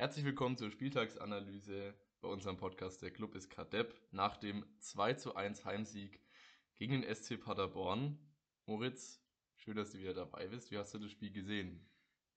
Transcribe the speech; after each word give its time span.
Herzlich 0.00 0.24
willkommen 0.24 0.56
zur 0.56 0.70
Spieltagsanalyse 0.70 1.92
bei 2.20 2.28
unserem 2.28 2.56
Podcast 2.56 3.02
Der 3.02 3.10
Club 3.10 3.34
ist 3.34 3.50
Kadepp 3.50 4.00
nach 4.12 4.36
dem 4.36 4.64
2 4.78 5.14
zu 5.14 5.34
1 5.34 5.64
Heimsieg 5.64 6.20
gegen 6.76 7.02
den 7.02 7.12
SC 7.12 7.36
Paderborn. 7.36 8.16
Moritz, 8.66 9.20
schön, 9.56 9.74
dass 9.74 9.90
du 9.90 9.98
wieder 9.98 10.14
dabei 10.14 10.46
bist. 10.46 10.70
Wie 10.70 10.78
hast 10.78 10.94
du 10.94 11.00
das 11.00 11.10
Spiel 11.10 11.32
gesehen? 11.32 11.84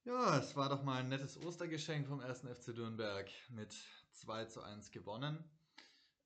Ja, 0.06 0.40
es 0.40 0.56
war 0.56 0.70
doch 0.70 0.82
mal 0.82 1.02
ein 1.02 1.10
nettes 1.10 1.38
Ostergeschenk 1.38 2.08
vom 2.08 2.20
1. 2.20 2.40
FC 2.40 2.70
Nürnberg 2.70 3.30
mit 3.50 3.76
2 4.14 4.46
zu 4.46 4.64
1 4.64 4.90
gewonnen. 4.90 5.38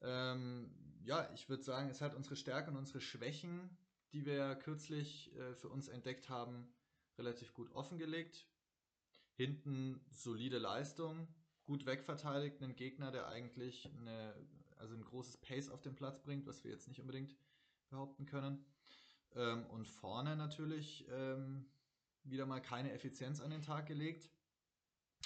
Ähm, 0.04 0.74
ja, 1.04 1.30
ich 1.34 1.50
würde 1.50 1.64
sagen, 1.64 1.90
es 1.90 2.00
hat 2.00 2.16
unsere 2.16 2.38
Stärken 2.38 2.70
und 2.70 2.78
unsere 2.78 3.02
Schwächen, 3.02 3.78
die 4.14 4.26
wir 4.26 4.56
kürzlich 4.56 5.36
äh, 5.36 5.54
für 5.56 5.68
uns 5.68 5.90
entdeckt 5.90 6.30
haben, 6.30 6.74
relativ 7.18 7.54
gut 7.54 7.76
offengelegt. 7.76 8.48
Hinten 9.36 10.00
solide 10.10 10.58
Leistung, 10.58 11.28
gut 11.66 11.86
wegverteidigt, 11.86 12.62
einen 12.62 12.76
Gegner, 12.76 13.12
der 13.12 13.28
eigentlich 13.28 13.90
eine, 13.98 14.34
also 14.78 14.96
ein 14.96 15.04
großes 15.04 15.38
Pace 15.38 15.70
auf 15.70 15.82
den 15.82 15.96
Platz 15.96 16.22
bringt, 16.22 16.46
was 16.46 16.64
wir 16.64 16.72
jetzt 16.72 16.88
nicht 16.88 17.02
unbedingt 17.02 17.36
behaupten 17.90 18.26
können. 18.26 18.66
Ähm, 19.36 19.66
und 19.68 19.88
vorne 19.88 20.36
natürlich 20.36 21.06
ähm, 21.10 21.66
wieder 22.24 22.46
mal 22.46 22.62
keine 22.62 22.92
Effizienz 22.94 23.42
an 23.42 23.52
den 23.52 23.62
Tag 23.62 23.88
gelegt. 23.88 24.30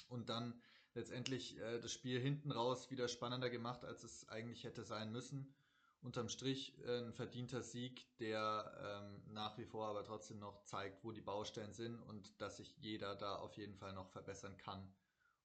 Und 0.08 0.28
dann 0.28 0.60
letztendlich 0.94 1.58
äh, 1.58 1.80
das 1.80 1.92
Spiel 1.92 2.20
hinten 2.20 2.50
raus 2.50 2.90
wieder 2.90 3.08
spannender 3.08 3.50
gemacht, 3.50 3.84
als 3.84 4.02
es 4.02 4.28
eigentlich 4.28 4.64
hätte 4.64 4.82
sein 4.82 5.12
müssen. 5.12 5.54
Unterm 6.02 6.28
Strich 6.28 6.78
äh, 6.86 6.98
ein 7.00 7.12
verdienter 7.12 7.62
Sieg, 7.62 8.06
der 8.18 9.02
ähm, 9.02 9.32
nach 9.32 9.58
wie 9.58 9.66
vor 9.66 9.88
aber 9.88 10.02
trotzdem 10.02 10.38
noch 10.38 10.62
zeigt, 10.64 11.04
wo 11.04 11.12
die 11.12 11.20
Baustellen 11.20 11.74
sind 11.74 12.00
und 12.02 12.40
dass 12.40 12.56
sich 12.56 12.74
jeder 12.78 13.14
da 13.14 13.36
auf 13.36 13.56
jeden 13.56 13.76
Fall 13.76 13.92
noch 13.92 14.08
verbessern 14.08 14.56
kann 14.56 14.92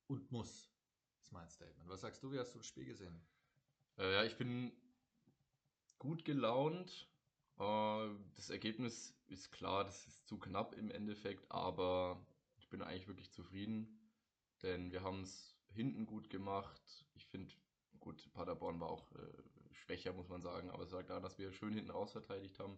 und 0.07 0.31
muss, 0.31 0.71
ist 1.19 1.33
mein 1.33 1.49
Statement. 1.49 1.89
Was 1.89 2.01
sagst 2.01 2.23
du, 2.23 2.31
wie 2.31 2.39
hast 2.39 2.53
du 2.53 2.59
das 2.59 2.67
Spiel 2.67 2.85
gesehen? 2.85 3.21
Äh, 3.97 4.13
ja, 4.13 4.23
ich 4.23 4.37
bin 4.37 4.71
gut 5.99 6.23
gelaunt. 6.23 7.09
Äh, 7.59 8.09
das 8.35 8.49
Ergebnis 8.49 9.13
ist 9.27 9.51
klar, 9.51 9.83
das 9.83 10.07
ist 10.07 10.25
zu 10.25 10.37
knapp 10.37 10.73
im 10.75 10.89
Endeffekt, 10.89 11.51
aber 11.51 12.25
ich 12.57 12.69
bin 12.69 12.81
eigentlich 12.81 13.07
wirklich 13.07 13.31
zufrieden, 13.31 13.99
denn 14.61 14.93
wir 14.93 15.03
haben 15.03 15.23
es 15.23 15.57
hinten 15.67 16.05
gut 16.05 16.29
gemacht. 16.29 16.81
Ich 17.13 17.25
finde, 17.25 17.53
Gut, 18.05 18.31
Paderborn 18.33 18.79
war 18.79 18.89
auch 18.89 19.11
schwächer, 19.75 20.13
muss 20.13 20.29
man 20.29 20.41
sagen, 20.41 20.69
aber 20.69 20.83
es 20.83 20.91
lag 20.91 21.05
daran, 21.05 21.23
dass 21.23 21.37
wir 21.37 21.51
schön 21.51 21.73
hinten 21.73 21.91
raus 21.91 22.11
verteidigt 22.11 22.59
haben 22.59 22.77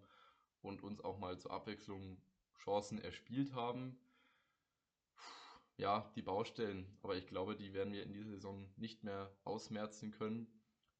und 0.62 0.84
uns 0.84 1.02
auch 1.02 1.20
mal 1.20 1.38
zur 1.38 1.52
Abwechslung 1.52 2.22
Chancen 2.58 3.00
erspielt 3.00 3.54
haben. 3.54 3.98
Ja, 5.78 6.12
die 6.16 6.24
Baustellen, 6.24 6.98
aber 7.04 7.16
ich 7.16 7.28
glaube, 7.28 7.56
die 7.56 7.74
werden 7.74 7.94
wir 7.94 8.04
in 8.04 8.12
dieser 8.12 8.32
Saison 8.32 8.68
nicht 8.78 9.04
mehr 9.04 9.32
ausmerzen 9.44 10.12
können. 10.12 10.48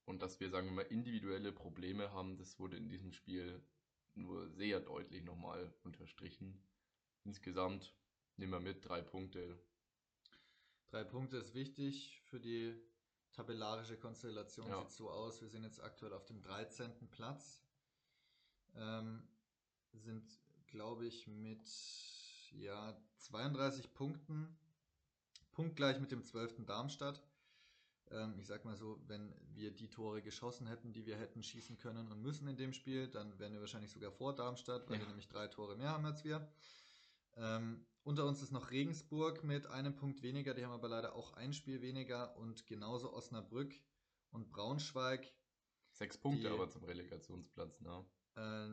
Und 0.06 0.22
dass 0.22 0.40
wir, 0.40 0.50
sagen 0.50 0.68
wir 0.68 0.74
mal, 0.74 0.82
individuelle 0.84 1.52
Probleme 1.52 2.14
haben, 2.14 2.38
das 2.38 2.60
wurde 2.60 2.78
in 2.78 2.88
diesem 2.88 3.12
Spiel 3.12 3.62
nur 4.14 4.48
sehr 4.50 4.80
deutlich 4.80 5.24
nochmal 5.24 5.74
unterstrichen. 5.84 6.62
Insgesamt 7.26 7.94
nehmen 8.38 8.54
wir 8.54 8.60
mit 8.60 8.88
drei 8.88 9.02
Punkte. 9.02 9.60
Drei 10.88 11.04
Punkte 11.04 11.38
ist 11.38 11.54
wichtig 11.54 12.22
für 12.26 12.40
die 12.40 12.74
tabellarische 13.38 13.98
Konstellation 13.98 14.68
ja. 14.68 14.80
sieht 14.82 14.92
so 14.92 15.12
aus. 15.12 15.42
Wir 15.42 15.48
sind 15.48 15.64
jetzt 15.64 15.82
aktuell 15.82 16.12
auf 16.14 16.26
dem 16.26 16.42
13. 16.42 16.92
Platz. 17.12 17.62
Ähm, 18.76 19.28
sind, 19.94 20.26
glaube 20.66 21.06
ich, 21.06 21.28
mit 21.28 21.62
ja, 22.52 22.98
32 23.18 23.94
Punkten 23.94 24.58
punktgleich 25.52 26.00
mit 26.00 26.12
dem 26.12 26.24
12. 26.24 26.66
Darmstadt. 26.66 27.24
Ähm, 28.10 28.40
ich 28.40 28.48
sag 28.48 28.66
mal 28.66 28.76
so, 28.76 29.00
wenn 29.08 29.34
wir 29.54 29.72
die 29.72 29.90
Tore 29.90 30.22
geschossen 30.22 30.66
hätten, 30.66 30.94
die 30.94 31.06
wir 31.06 31.18
hätten 31.18 31.44
schießen 31.44 31.78
können 31.78 32.12
und 32.12 32.22
müssen 32.22 32.48
in 32.48 32.58
dem 32.58 32.74
Spiel, 32.74 33.08
dann 33.08 33.38
wären 33.38 33.54
wir 33.54 33.60
wahrscheinlich 33.60 33.92
sogar 33.92 34.12
vor 34.12 34.34
Darmstadt, 34.34 34.88
weil 34.90 34.96
ja. 34.96 35.02
wir 35.02 35.08
nämlich 35.08 35.28
drei 35.28 35.48
Tore 35.48 35.76
mehr 35.76 35.90
haben 35.90 36.06
als 36.06 36.24
wir. 36.24 36.48
Ähm, 37.36 37.86
unter 38.08 38.26
uns 38.26 38.42
ist 38.42 38.52
noch 38.52 38.72
Regensburg 38.72 39.44
mit 39.44 39.68
einem 39.68 39.96
Punkt 39.96 40.24
weniger, 40.24 40.54
die 40.54 40.64
haben 40.64 40.72
aber 40.72 40.88
leider 40.88 41.14
auch 41.14 41.34
ein 41.34 41.54
Spiel 41.54 41.82
weniger 41.82 42.36
und 42.38 42.66
genauso 42.66 43.14
Osnabrück 43.14 43.76
und 44.32 44.50
Braunschweig. 44.50 45.32
Sechs 45.92 46.18
Punkte 46.18 46.48
die, 46.48 46.54
aber 46.54 46.70
zum 46.70 46.84
Relegationsplatz, 46.86 47.82
ne? 47.82 48.06
Äh, 48.38 48.68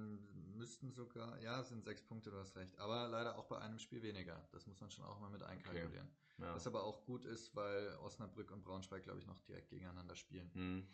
müssten 0.56 0.92
sogar, 0.92 1.40
ja, 1.40 1.64
sind 1.64 1.84
sechs 1.84 2.02
Punkte, 2.02 2.30
du 2.30 2.38
hast 2.38 2.54
recht, 2.56 2.78
aber 2.78 3.08
leider 3.08 3.36
auch 3.36 3.46
bei 3.46 3.58
einem 3.58 3.78
Spiel 3.78 4.02
weniger. 4.02 4.46
Das 4.52 4.66
muss 4.66 4.80
man 4.80 4.90
schon 4.90 5.04
auch 5.04 5.18
mal 5.18 5.30
mit 5.30 5.42
einkalkulieren. 5.42 6.08
Okay. 6.38 6.46
Ja. 6.46 6.54
Was 6.54 6.66
aber 6.66 6.84
auch 6.84 7.04
gut 7.04 7.24
ist, 7.24 7.56
weil 7.56 7.96
Osnabrück 8.04 8.50
und 8.52 8.62
Braunschweig, 8.62 9.02
glaube 9.02 9.18
ich, 9.18 9.26
noch 9.26 9.40
direkt 9.42 9.70
gegeneinander 9.70 10.14
spielen. 10.14 10.50
Mhm. 10.54 10.88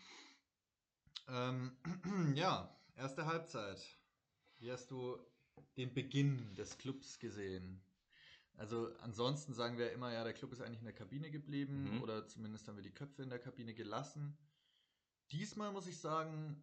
Ähm, 1.29 1.77
ja, 2.37 2.75
erste 2.95 3.27
Halbzeit. 3.27 3.85
Wie 4.59 4.71
hast 4.71 4.91
du 4.91 5.19
den 5.77 5.93
Beginn 5.93 6.55
des 6.55 6.79
Clubs 6.79 7.19
gesehen. 7.19 7.83
Also 8.57 8.91
ansonsten 8.99 9.55
sagen 9.55 9.79
wir 9.79 9.93
immer, 9.93 10.13
ja, 10.13 10.23
der 10.23 10.35
Club 10.35 10.53
ist 10.53 10.61
eigentlich 10.61 10.81
in 10.81 10.85
der 10.85 10.95
Kabine 10.95 11.31
geblieben 11.31 11.95
mhm. 11.95 12.03
oder 12.03 12.27
zumindest 12.27 12.69
haben 12.69 12.77
wir 12.77 12.83
die 12.83 12.93
Köpfe 12.93 13.23
in 13.23 13.31
der 13.31 13.39
Kabine 13.39 13.75
gelassen. 13.75 14.37
Diesmal 15.31 15.73
muss 15.73 15.87
ich 15.87 15.99
sagen, 15.99 16.63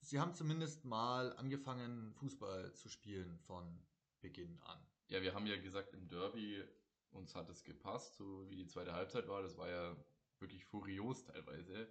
sie 0.00 0.18
haben 0.18 0.34
zumindest 0.34 0.84
mal 0.84 1.32
angefangen, 1.36 2.12
Fußball 2.14 2.74
zu 2.74 2.88
spielen 2.88 3.38
von 3.40 3.82
Beginn 4.20 4.58
an. 4.62 4.78
Ja, 5.08 5.22
wir 5.22 5.34
haben 5.34 5.46
ja 5.46 5.56
gesagt, 5.56 5.92
im 5.92 6.08
Derby 6.08 6.64
uns 7.10 7.34
hat 7.34 7.48
es 7.48 7.62
gepasst, 7.62 8.16
so 8.16 8.48
wie 8.50 8.56
die 8.56 8.66
zweite 8.66 8.92
Halbzeit 8.92 9.28
war. 9.28 9.42
Das 9.42 9.56
war 9.56 9.68
ja 9.68 9.96
wirklich 10.40 10.64
furios 10.64 11.24
teilweise. 11.24 11.88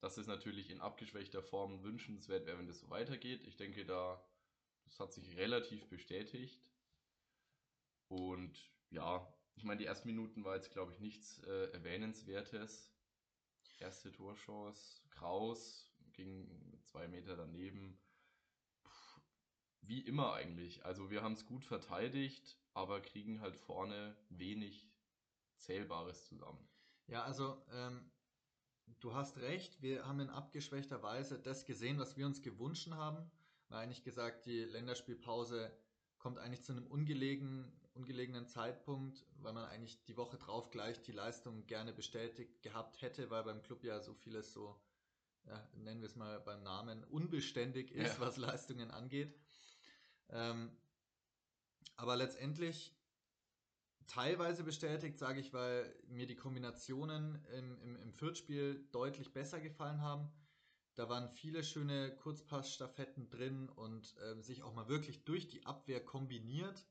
Das 0.00 0.18
ist 0.18 0.26
natürlich 0.26 0.70
in 0.70 0.80
abgeschwächter 0.80 1.42
Form 1.42 1.82
wünschenswert 1.82 2.46
wäre, 2.46 2.58
wenn 2.58 2.66
das 2.66 2.80
so 2.80 2.90
weitergeht. 2.90 3.44
Ich 3.44 3.56
denke, 3.56 3.84
da 3.84 4.22
das 4.84 5.00
hat 5.00 5.12
sich 5.12 5.36
relativ 5.36 5.88
bestätigt. 5.88 6.60
Und 8.14 8.70
ja, 8.90 9.26
ich 9.56 9.64
meine, 9.64 9.78
die 9.78 9.86
ersten 9.86 10.08
Minuten 10.08 10.44
war 10.44 10.54
jetzt, 10.54 10.70
glaube 10.70 10.92
ich, 10.92 11.00
nichts 11.00 11.38
äh, 11.44 11.70
Erwähnenswertes. 11.72 12.92
Erste 13.78 14.12
Torchance, 14.12 15.02
Kraus 15.10 15.92
ging 16.12 16.80
zwei 16.84 17.08
Meter 17.08 17.36
daneben. 17.36 17.98
Puh, 18.82 19.20
wie 19.82 20.00
immer 20.00 20.34
eigentlich. 20.34 20.84
Also 20.84 21.10
wir 21.10 21.22
haben 21.22 21.32
es 21.32 21.44
gut 21.44 21.64
verteidigt, 21.64 22.56
aber 22.72 23.00
kriegen 23.00 23.40
halt 23.40 23.56
vorne 23.56 24.16
wenig 24.28 24.92
Zählbares 25.56 26.24
zusammen. 26.26 26.68
Ja, 27.08 27.24
also 27.24 27.64
ähm, 27.72 28.10
du 29.00 29.14
hast 29.14 29.38
recht, 29.38 29.82
wir 29.82 30.06
haben 30.06 30.20
in 30.20 30.30
abgeschwächter 30.30 31.02
Weise 31.02 31.40
das 31.40 31.66
gesehen, 31.66 31.98
was 31.98 32.16
wir 32.16 32.26
uns 32.26 32.42
gewünscht 32.42 32.90
haben 32.90 33.30
war 33.68 33.80
eigentlich 33.80 34.04
gesagt, 34.04 34.46
die 34.46 34.64
Länderspielpause 34.64 35.76
kommt 36.18 36.38
eigentlich 36.38 36.62
zu 36.62 36.72
einem 36.72 36.86
ungelegen, 36.86 37.72
ungelegenen 37.94 38.46
Zeitpunkt, 38.46 39.24
weil 39.40 39.52
man 39.52 39.64
eigentlich 39.64 40.02
die 40.04 40.16
Woche 40.16 40.36
drauf 40.36 40.70
gleich 40.70 41.00
die 41.02 41.12
Leistung 41.12 41.66
gerne 41.66 41.92
bestätigt 41.92 42.62
gehabt 42.62 43.00
hätte, 43.02 43.30
weil 43.30 43.44
beim 43.44 43.62
Club 43.62 43.84
ja 43.84 44.00
so 44.00 44.14
vieles 44.14 44.52
so, 44.52 44.76
ja, 45.46 45.68
nennen 45.74 46.00
wir 46.00 46.08
es 46.08 46.16
mal 46.16 46.40
beim 46.40 46.62
Namen, 46.62 47.04
unbeständig 47.04 47.92
ist, 47.92 48.14
ja. 48.14 48.20
was 48.20 48.36
Leistungen 48.36 48.90
angeht. 48.90 49.34
Ähm, 50.30 50.70
aber 51.96 52.16
letztendlich 52.16 52.92
teilweise 54.06 54.64
bestätigt, 54.64 55.18
sage 55.18 55.40
ich, 55.40 55.52
weil 55.52 55.94
mir 56.08 56.26
die 56.26 56.36
Kombinationen 56.36 57.44
im, 57.56 57.78
im, 57.80 57.96
im 57.96 58.12
Viertspiel 58.12 58.86
deutlich 58.92 59.32
besser 59.32 59.60
gefallen 59.60 60.02
haben. 60.02 60.30
Da 60.94 61.08
waren 61.08 61.28
viele 61.28 61.64
schöne 61.64 62.14
Kurzpassstaffetten 62.16 63.28
drin 63.28 63.68
und 63.68 64.16
äh, 64.18 64.40
sich 64.40 64.62
auch 64.62 64.74
mal 64.74 64.88
wirklich 64.88 65.24
durch 65.24 65.48
die 65.48 65.64
Abwehr 65.66 66.04
kombiniert, 66.04 66.86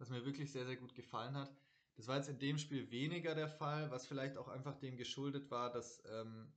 was 0.00 0.08
mir 0.08 0.24
wirklich 0.24 0.50
sehr, 0.50 0.64
sehr 0.64 0.76
gut 0.76 0.94
gefallen 0.94 1.36
hat. 1.36 1.54
Das 1.94 2.08
war 2.08 2.16
jetzt 2.16 2.30
in 2.30 2.38
dem 2.38 2.58
Spiel 2.58 2.90
weniger 2.90 3.34
der 3.34 3.48
Fall, 3.48 3.90
was 3.90 4.06
vielleicht 4.06 4.38
auch 4.38 4.48
einfach 4.48 4.76
dem 4.78 4.96
geschuldet 4.96 5.50
war, 5.50 5.70
dass 5.70 6.02
ähm, 6.10 6.50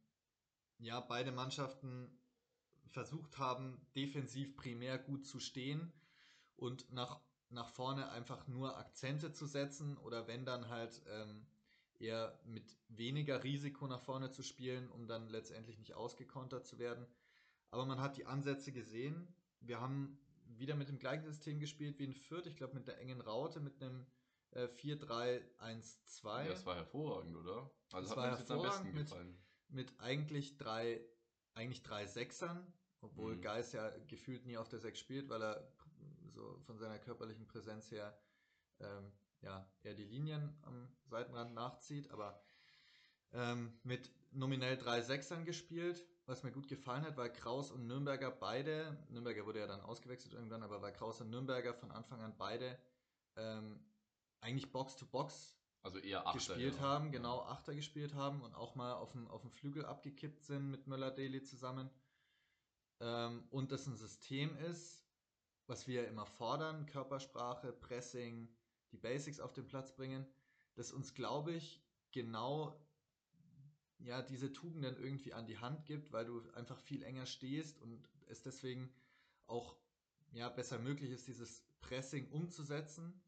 ja 0.80 1.02
beide 1.02 1.32
Mannschaften 1.32 2.18
versucht 2.88 3.38
haben, 3.38 3.86
defensiv 3.96 4.56
primär 4.56 4.98
gut 4.98 5.26
zu 5.26 5.40
stehen 5.40 5.92
und 6.56 6.90
nach, 6.94 7.20
nach 7.50 7.70
vorne 7.70 8.10
einfach 8.12 8.48
nur 8.48 8.78
Akzente 8.78 9.34
zu 9.34 9.46
setzen 9.46 9.98
oder 9.98 10.28
wenn 10.28 10.46
dann 10.46 10.70
halt 10.70 11.02
ähm, 11.10 11.46
eher 12.00 12.40
mit 12.46 12.78
weniger 12.88 13.44
Risiko 13.44 13.88
nach 13.88 14.02
vorne 14.02 14.32
zu 14.32 14.44
spielen, 14.44 14.90
um 14.90 15.08
dann 15.08 15.28
letztendlich 15.28 15.78
nicht 15.78 15.96
ausgekontert 15.96 16.66
zu 16.66 16.80
werden. 16.80 17.06
Aber 17.72 17.86
man 17.86 18.00
hat 18.00 18.16
die 18.16 18.26
Ansätze 18.26 18.72
gesehen. 18.72 19.36
Wir 19.60 19.82
haben 19.82 20.23
wieder 20.60 20.76
mit 20.76 20.90
dem 20.90 21.00
gleichen 21.00 21.26
System 21.26 21.60
gespielt 21.60 22.00
wie 22.00 22.06
in 22.06 22.14
Fürth, 22.14 22.48
ich 22.48 22.56
glaube 22.56 22.76
mit 22.76 22.88
der 22.88 23.00
engen 23.00 23.22
Raute, 23.22 23.60
mit 23.60 23.82
einem 23.82 24.06
äh, 24.52 24.66
4-3-1-2. 24.66 25.42
Ja, 26.24 26.50
das 26.50 26.66
war 26.66 26.76
hervorragend, 26.76 27.36
oder? 27.36 27.72
Also 27.92 28.10
das 28.10 28.10
hat 28.12 28.18
war 28.18 28.32
mir 28.32 28.38
jetzt 28.40 28.52
am 28.52 28.62
besten 28.62 28.94
gefallen. 28.94 29.38
Mit, 29.70 29.90
mit 29.90 30.00
eigentlich 30.00 30.58
drei, 30.58 31.02
eigentlich 31.54 31.84
drei 31.84 32.06
Sechsern, 32.06 32.72
obwohl 33.02 33.36
mhm. 33.36 33.42
Geis 33.42 33.74
ja 33.74 33.90
gefühlt 34.08 34.46
nie 34.46 34.58
auf 34.58 34.70
der 34.70 34.80
Sechs 34.80 35.00
spielt, 35.00 35.30
weil 35.30 35.42
er 35.42 35.72
so 36.34 36.60
von 36.66 36.78
seiner 36.78 37.00
körperlichen 37.00 37.48
Präsenz 37.48 37.92
her 37.92 38.18
ähm, 38.80 39.12
ja, 39.42 39.70
eher 39.84 39.94
die 39.94 40.06
Linien 40.06 40.58
am 40.62 40.90
Seitenrand 41.06 41.54
nachzieht. 41.54 42.10
Aber 42.12 42.42
ähm, 43.34 43.78
mit 43.84 44.12
nominell 44.36 44.78
drei 44.78 45.02
Sechsern 45.02 45.46
gespielt. 45.46 46.06
Was 46.26 46.44
mir 46.44 46.54
gut 46.54 46.70
gefallen 46.70 47.04
hat, 47.04 47.18
weil 47.18 47.34
Kraus 47.34 47.70
und 47.70 47.86
Nürnberger 47.86 48.32
beide, 48.32 48.98
Nürnberger 49.10 49.46
wurde 49.46 49.60
ja 49.60 49.68
dann 49.68 49.82
ausgewechselt 49.82 50.34
irgendwann, 50.34 50.64
aber 50.64 50.82
weil 50.82 50.94
Kraus 50.94 51.20
und 51.20 51.30
Nürnberger 51.30 51.74
von 51.74 51.92
Anfang 51.92 52.22
an 52.22 52.34
beide 52.38 52.80
ähm, 53.36 53.84
eigentlich 54.40 54.72
Box-to-Box 54.72 55.58
Also 55.82 56.00
eher 56.00 56.26
Achter, 56.26 56.38
gespielt 56.38 56.76
ja. 56.76 56.82
haben, 56.82 57.12
genau 57.12 57.42
Achter 57.42 57.76
gespielt 57.76 58.14
haben 58.14 58.42
und 58.42 58.56
auch 58.56 58.76
mal 58.76 58.94
auf 58.94 59.12
dem, 59.12 59.28
auf 59.28 59.42
dem 59.42 59.52
Flügel 59.52 59.86
abgekippt 59.86 60.44
sind 60.44 60.72
mit 60.72 60.88
Möller-Daly 60.88 61.44
zusammen. 61.44 61.90
Ähm, 63.02 63.44
und 63.50 63.74
das 63.74 63.86
ein 63.88 63.98
System 63.98 64.56
ist, 64.56 65.06
was 65.68 65.88
wir 65.88 66.08
immer 66.08 66.26
fordern, 66.26 66.86
Körpersprache, 66.86 67.74
Pressing, 67.74 68.48
die 68.94 68.98
Basics 68.98 69.42
auf 69.42 69.52
den 69.52 69.68
Platz 69.68 69.94
bringen, 69.94 70.26
das 70.76 70.92
uns, 70.92 71.14
glaube 71.14 71.52
ich, 71.52 71.84
genau 72.12 72.80
ja, 74.00 74.22
diese 74.22 74.52
Tugenden 74.52 74.98
irgendwie 74.98 75.34
an 75.34 75.46
die 75.46 75.58
Hand 75.58 75.86
gibt, 75.86 76.12
weil 76.12 76.26
du 76.26 76.42
einfach 76.54 76.80
viel 76.80 77.04
enger 77.04 77.26
stehst 77.26 77.82
und 77.82 78.04
es 78.28 78.42
deswegen 78.42 78.94
auch 79.48 79.76
ja, 80.32 80.50
besser 80.50 80.80
möglich 80.80 81.12
ist, 81.12 81.28
dieses 81.28 81.64
Pressing 81.82 82.30
umzusetzen. 82.32 83.22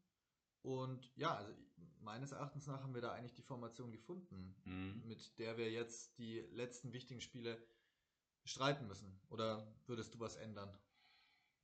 Und 0.62 1.10
ja, 1.16 1.34
also 1.36 1.52
meines 2.00 2.32
Erachtens 2.32 2.66
nach 2.66 2.82
haben 2.82 2.94
wir 2.94 3.00
da 3.00 3.12
eigentlich 3.12 3.34
die 3.34 3.42
Formation 3.42 3.92
gefunden, 3.92 4.54
Mhm. 4.64 5.02
mit 5.06 5.38
der 5.38 5.56
wir 5.56 5.70
jetzt 5.70 6.18
die 6.18 6.40
letzten 6.52 6.92
wichtigen 6.92 7.20
Spiele 7.20 7.56
streiten 8.44 8.86
müssen. 8.86 9.20
Oder 9.28 9.72
würdest 9.86 10.14
du 10.14 10.20
was 10.20 10.36
ändern, 10.36 10.76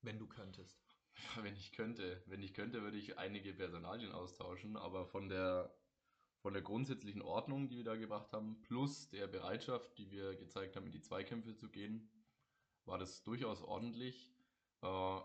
wenn 0.02 0.18
du 0.18 0.26
könntest? 0.26 0.80
Wenn 1.44 1.54
ich 1.56 1.72
könnte, 1.72 2.22
wenn 2.26 2.42
ich 2.42 2.54
könnte, 2.54 2.80
würde 2.82 2.96
ich 2.96 3.18
einige 3.18 3.52
Personalien 3.52 4.12
austauschen, 4.12 4.78
aber 4.78 5.04
von 5.04 5.28
der 5.28 5.70
von 6.42 6.52
der 6.52 6.62
grundsätzlichen 6.62 7.22
Ordnung, 7.22 7.68
die 7.68 7.76
wir 7.76 7.84
da 7.84 7.94
gemacht 7.94 8.32
haben, 8.32 8.60
plus 8.62 9.08
der 9.10 9.28
Bereitschaft, 9.28 9.96
die 9.96 10.10
wir 10.10 10.34
gezeigt 10.34 10.74
haben, 10.74 10.86
in 10.86 10.92
die 10.92 11.00
Zweikämpfe 11.00 11.54
zu 11.54 11.68
gehen, 11.68 12.10
war 12.84 12.98
das 12.98 13.22
durchaus 13.22 13.62
ordentlich. 13.62 14.34
Äh, 14.82 15.20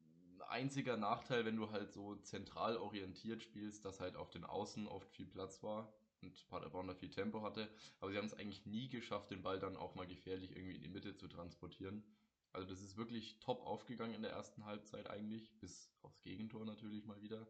ein 0.00 0.42
einziger 0.46 0.98
Nachteil, 0.98 1.46
wenn 1.46 1.56
du 1.56 1.70
halt 1.70 1.90
so 1.92 2.16
zentral 2.16 2.76
orientiert 2.76 3.42
spielst, 3.42 3.86
dass 3.86 3.98
halt 3.98 4.16
auf 4.16 4.28
den 4.30 4.44
Außen 4.44 4.86
oft 4.86 5.10
viel 5.10 5.26
Platz 5.26 5.62
war 5.62 5.90
und 6.20 6.46
Paderborn 6.48 6.86
da 6.86 6.94
viel 6.94 7.10
Tempo 7.10 7.40
hatte. 7.42 7.70
Aber 8.00 8.10
sie 8.10 8.18
haben 8.18 8.26
es 8.26 8.34
eigentlich 8.34 8.66
nie 8.66 8.90
geschafft, 8.90 9.30
den 9.30 9.42
Ball 9.42 9.58
dann 9.58 9.76
auch 9.76 9.94
mal 9.94 10.06
gefährlich 10.06 10.54
irgendwie 10.54 10.76
in 10.76 10.82
die 10.82 10.88
Mitte 10.88 11.16
zu 11.16 11.28
transportieren. 11.28 12.04
Also 12.52 12.68
das 12.68 12.82
ist 12.82 12.98
wirklich 12.98 13.40
top 13.40 13.62
aufgegangen 13.62 14.14
in 14.14 14.22
der 14.22 14.32
ersten 14.32 14.66
Halbzeit 14.66 15.08
eigentlich, 15.08 15.58
bis 15.60 15.90
aufs 16.02 16.20
Gegentor 16.22 16.66
natürlich 16.66 17.06
mal 17.06 17.22
wieder. 17.22 17.46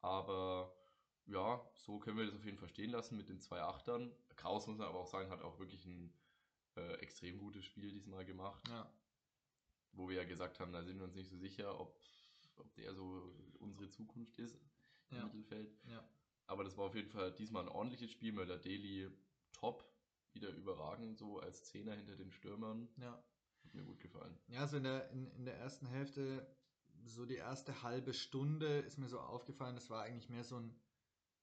Aber 0.00 0.74
ja, 1.26 1.60
so 1.74 1.98
können 1.98 2.18
wir 2.18 2.26
das 2.26 2.34
auf 2.34 2.44
jeden 2.44 2.58
Fall 2.58 2.68
stehen 2.68 2.90
lassen 2.90 3.16
mit 3.16 3.28
den 3.28 3.40
zwei 3.40 3.60
Achtern. 3.60 4.12
Kraus 4.36 4.66
muss 4.66 4.78
man 4.78 4.86
aber 4.88 5.00
auch 5.00 5.06
sagen, 5.06 5.30
hat 5.30 5.42
auch 5.42 5.58
wirklich 5.58 5.84
ein 5.86 6.12
äh, 6.76 6.94
extrem 6.94 7.38
gutes 7.38 7.64
Spiel 7.64 7.90
diesmal 7.90 8.24
gemacht 8.24 8.66
Ja, 8.68 8.90
wo 9.92 10.08
wir 10.08 10.16
ja 10.16 10.24
gesagt 10.24 10.60
haben, 10.60 10.72
da 10.72 10.82
sind 10.82 10.98
wir 10.98 11.04
uns 11.04 11.14
nicht 11.14 11.28
so 11.30 11.36
sicher, 11.36 11.80
ob, 11.80 11.98
ob 12.56 12.72
der 12.74 12.94
so 12.94 13.34
unsere 13.60 13.88
Zukunft 13.90 14.38
ist 14.38 14.56
im 15.10 15.16
Ja. 15.18 15.24
Mittelfeld. 15.24 15.74
ja. 15.84 16.06
Aber 16.48 16.62
das 16.62 16.76
war 16.76 16.84
auf 16.84 16.94
jeden 16.94 17.08
Fall 17.10 17.32
diesmal 17.32 17.62
ein 17.64 17.68
ordentliches 17.68 18.10
Spiel. 18.12 18.32
Möller 18.32 18.56
Deli 18.58 19.10
top, 19.52 19.84
wieder 20.32 20.50
überragend, 20.50 21.18
so 21.18 21.40
als 21.40 21.64
Zehner 21.64 21.94
hinter 21.94 22.14
den 22.16 22.30
Stürmern. 22.30 22.88
ja. 22.98 23.20
Hat 23.64 23.74
mir 23.74 23.82
gut 23.82 23.98
gefallen. 23.98 24.38
Ja, 24.46 24.60
also 24.60 24.76
in 24.76 24.84
der, 24.84 25.10
in, 25.10 25.26
in 25.32 25.44
der 25.44 25.56
ersten 25.58 25.86
Hälfte, 25.86 26.46
so 27.04 27.26
die 27.26 27.34
erste 27.34 27.82
halbe 27.82 28.14
Stunde 28.14 28.78
ist 28.78 28.96
mir 28.98 29.08
so 29.08 29.18
aufgefallen, 29.18 29.74
das 29.74 29.90
war 29.90 30.02
eigentlich 30.04 30.28
mehr 30.28 30.44
so 30.44 30.56
ein, 30.60 30.78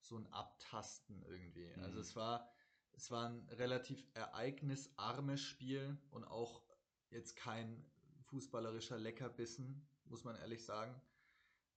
so 0.03 0.17
ein 0.17 0.31
Abtasten 0.31 1.23
irgendwie. 1.23 1.73
Also 1.81 1.95
Mhm. 1.95 2.01
es 2.01 2.15
war, 2.15 2.49
es 2.93 3.11
war 3.11 3.29
ein 3.29 3.47
relativ 3.51 4.05
ereignisarmes 4.13 5.41
Spiel 5.41 5.97
und 6.11 6.25
auch 6.25 6.61
jetzt 7.09 7.35
kein 7.35 7.85
fußballerischer 8.23 8.97
Leckerbissen, 8.97 9.87
muss 10.05 10.23
man 10.23 10.35
ehrlich 10.35 10.63
sagen. 10.63 10.99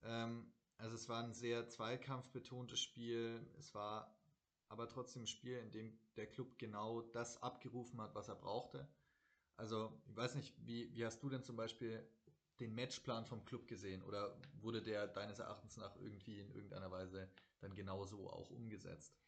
Ähm, 0.03 0.51
also 0.77 0.95
es 0.95 1.09
war 1.09 1.23
ein 1.23 1.33
sehr 1.33 1.67
zweikampfbetontes 1.67 2.79
Spiel. 2.79 3.45
Es 3.57 3.73
war 3.73 4.15
aber 4.69 4.87
trotzdem 4.87 5.23
ein 5.23 5.27
Spiel, 5.27 5.57
in 5.57 5.71
dem 5.71 5.97
der 6.15 6.27
Club 6.27 6.57
genau 6.57 7.01
das 7.01 7.41
abgerufen 7.41 8.01
hat, 8.01 8.15
was 8.15 8.27
er 8.29 8.35
brauchte. 8.35 8.87
Also, 9.57 9.91
ich 10.07 10.15
weiß 10.15 10.35
nicht, 10.35 10.53
wie, 10.65 10.93
wie 10.95 11.05
hast 11.05 11.21
du 11.23 11.29
denn 11.29 11.43
zum 11.43 11.55
Beispiel 11.55 12.07
den 12.59 12.75
Matchplan 12.75 13.25
vom 13.25 13.43
Club 13.45 13.67
gesehen? 13.67 14.03
Oder 14.03 14.37
wurde 14.61 14.81
der 14.81 15.07
deines 15.07 15.39
Erachtens 15.39 15.77
nach 15.77 15.95
irgendwie 15.97 16.39
in 16.39 16.51
irgendeiner 16.51 16.91
Weise 16.91 17.29
dann 17.59 17.75
genauso 17.75 18.29
auch 18.29 18.49
umgesetzt? 18.49 19.19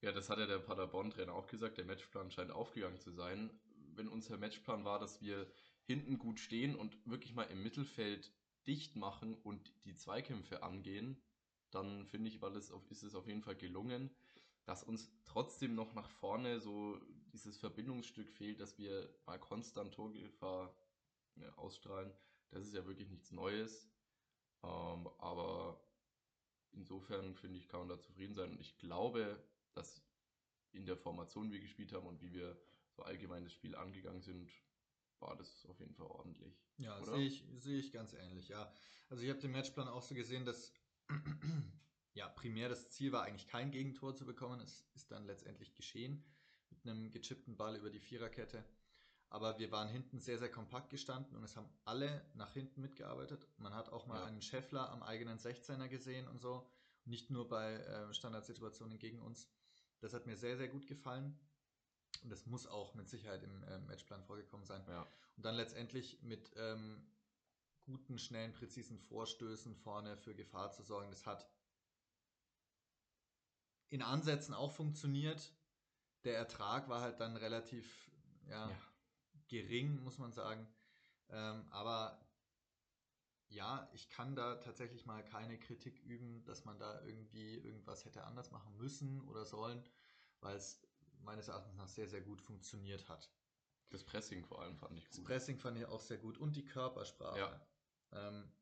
Ja, 0.00 0.12
das 0.12 0.28
hat 0.28 0.38
ja 0.38 0.46
der 0.46 0.58
Paderborn-Trainer 0.58 1.32
auch 1.32 1.46
gesagt. 1.46 1.78
Der 1.78 1.84
Matchplan 1.84 2.30
scheint 2.30 2.50
aufgegangen 2.50 3.00
zu 3.00 3.10
sein. 3.10 3.50
Wenn 3.94 4.08
unser 4.08 4.36
Matchplan 4.36 4.84
war, 4.84 4.98
dass 4.98 5.20
wir 5.22 5.50
hinten 5.84 6.18
gut 6.18 6.38
stehen 6.38 6.76
und 6.76 6.94
wirklich 7.06 7.34
mal 7.34 7.44
im 7.44 7.62
Mittelfeld 7.62 8.32
dicht 8.66 8.96
machen 8.96 9.34
und 9.34 9.72
die 9.84 9.94
Zweikämpfe 9.94 10.62
angehen, 10.62 11.22
dann 11.70 12.06
finde 12.06 12.28
ich, 12.28 12.40
das 12.40 12.70
auf, 12.70 12.90
ist 12.90 13.02
es 13.02 13.14
auf 13.14 13.26
jeden 13.26 13.42
Fall 13.42 13.56
gelungen. 13.56 14.10
Dass 14.64 14.82
uns 14.82 15.12
trotzdem 15.24 15.74
noch 15.74 15.94
nach 15.94 16.10
vorne 16.10 16.60
so 16.60 17.00
dieses 17.32 17.56
Verbindungsstück 17.56 18.28
fehlt, 18.30 18.60
dass 18.60 18.78
wir 18.78 19.08
mal 19.24 19.38
konstant 19.38 19.94
Torgefahr 19.94 20.74
ausstrahlen, 21.56 22.12
das 22.50 22.66
ist 22.66 22.74
ja 22.74 22.86
wirklich 22.86 23.08
nichts 23.08 23.30
Neues. 23.30 23.88
Ähm, 24.62 25.08
aber 25.18 25.80
insofern 26.76 27.34
finde 27.34 27.58
ich, 27.58 27.68
kann 27.68 27.80
man 27.80 27.88
da 27.88 27.98
zufrieden 27.98 28.34
sein. 28.34 28.50
Und 28.50 28.60
ich 28.60 28.78
glaube, 28.78 29.42
dass 29.74 30.02
in 30.72 30.86
der 30.86 30.96
Formation, 30.96 31.48
wie 31.48 31.54
wir 31.54 31.60
gespielt 31.60 31.92
haben 31.92 32.06
und 32.06 32.20
wie 32.20 32.32
wir 32.32 32.56
so 32.90 33.02
allgemein 33.02 33.44
das 33.44 33.52
Spiel 33.52 33.74
angegangen 33.74 34.22
sind, 34.22 34.50
war 35.18 35.36
das 35.36 35.66
auf 35.66 35.80
jeden 35.80 35.94
Fall 35.94 36.06
ordentlich. 36.06 36.62
Ja, 36.78 37.02
sehe 37.02 37.26
ich, 37.26 37.44
sehe 37.56 37.78
ich 37.78 37.92
ganz 37.92 38.12
ähnlich, 38.12 38.48
ja. 38.48 38.72
Also 39.08 39.22
ich 39.22 39.30
habe 39.30 39.40
den 39.40 39.52
Matchplan 39.52 39.88
auch 39.88 40.02
so 40.02 40.14
gesehen, 40.14 40.44
dass 40.44 40.72
ja, 42.14 42.28
primär 42.28 42.68
das 42.68 42.90
Ziel 42.90 43.12
war 43.12 43.22
eigentlich 43.22 43.46
kein 43.46 43.70
Gegentor 43.70 44.14
zu 44.14 44.26
bekommen. 44.26 44.60
Es 44.60 44.86
ist 44.94 45.10
dann 45.10 45.26
letztendlich 45.26 45.74
geschehen 45.74 46.22
mit 46.70 46.82
einem 46.86 47.10
gechippten 47.10 47.56
Ball 47.56 47.76
über 47.76 47.90
die 47.90 48.00
Viererkette. 48.00 48.64
Aber 49.36 49.58
wir 49.58 49.70
waren 49.70 49.88
hinten 49.88 50.18
sehr, 50.18 50.38
sehr 50.38 50.50
kompakt 50.50 50.88
gestanden 50.88 51.36
und 51.36 51.44
es 51.44 51.56
haben 51.58 51.68
alle 51.84 52.24
nach 52.32 52.54
hinten 52.54 52.80
mitgearbeitet. 52.80 53.46
Man 53.58 53.74
hat 53.74 53.90
auch 53.90 54.06
mal 54.06 54.18
Ja. 54.20 54.24
einen 54.24 54.40
Scheffler 54.40 54.88
am 54.90 55.02
eigenen 55.02 55.38
16er 55.38 55.88
gesehen 55.88 56.26
und 56.26 56.40
so. 56.40 56.66
Nicht 57.04 57.28
nur 57.30 57.46
bei 57.46 57.74
äh, 57.74 58.14
Standardsituationen 58.14 58.98
gegen 58.98 59.20
uns. 59.20 59.46
Das 60.00 60.14
hat 60.14 60.24
mir 60.24 60.38
sehr, 60.38 60.56
sehr 60.56 60.68
gut 60.68 60.86
gefallen. 60.86 61.38
Und 62.22 62.30
das 62.30 62.46
muss 62.46 62.66
auch 62.66 62.94
mit 62.94 63.10
Sicherheit 63.10 63.42
im 63.42 63.62
äh, 63.64 63.78
Matchplan 63.80 64.24
vorgekommen 64.24 64.64
sein. 64.64 64.82
Ja, 64.88 65.06
Und 65.36 65.44
dann 65.44 65.54
letztendlich 65.54 66.22
mit 66.22 66.52
ähm, 66.56 67.06
guten, 67.84 68.18
schnellen, 68.18 68.54
präzisen 68.54 68.98
Vorstößen 68.98 69.76
vorne 69.76 70.16
für 70.16 70.34
Gefahr 70.34 70.72
zu 70.72 70.82
sorgen. 70.82 71.10
Das 71.10 71.26
hat 71.26 71.46
in 73.90 74.00
Ansätzen 74.00 74.54
auch 74.54 74.72
funktioniert. 74.72 75.52
Der 76.24 76.38
Ertrag 76.38 76.88
war 76.88 77.02
halt 77.02 77.20
dann 77.20 77.36
relativ 77.36 78.10
ja, 78.48 78.70
ja. 78.70 78.76
Gering, 79.48 80.02
muss 80.02 80.18
man 80.18 80.32
sagen. 80.32 80.66
Ähm, 81.28 81.66
aber 81.70 82.20
ja, 83.48 83.88
ich 83.92 84.08
kann 84.08 84.34
da 84.34 84.56
tatsächlich 84.56 85.06
mal 85.06 85.24
keine 85.24 85.58
Kritik 85.58 86.00
üben, 86.02 86.44
dass 86.44 86.64
man 86.64 86.78
da 86.78 87.02
irgendwie 87.02 87.56
irgendwas 87.58 88.04
hätte 88.04 88.24
anders 88.24 88.50
machen 88.50 88.76
müssen 88.76 89.20
oder 89.28 89.44
sollen, 89.44 89.82
weil 90.40 90.56
es 90.56 90.86
meines 91.20 91.48
Erachtens 91.48 91.76
nach 91.76 91.88
sehr, 91.88 92.08
sehr 92.08 92.22
gut 92.22 92.40
funktioniert 92.40 93.08
hat. 93.08 93.30
das 93.90 94.04
Pressing 94.04 94.44
vor 94.44 94.62
allem 94.62 94.76
fand 94.76 94.98
ich 94.98 95.08
Das 95.08 95.16
gut. 95.18 95.26
Pressing 95.26 95.58
fand 95.58 95.78
ich 95.78 95.86
auch 95.86 96.00
sehr 96.00 96.18
gut 96.18 96.38
und 96.38 96.56
die 96.56 96.64
Körpersprache. 96.64 97.38
Ja. 97.38 97.66
Ähm, 98.12 98.52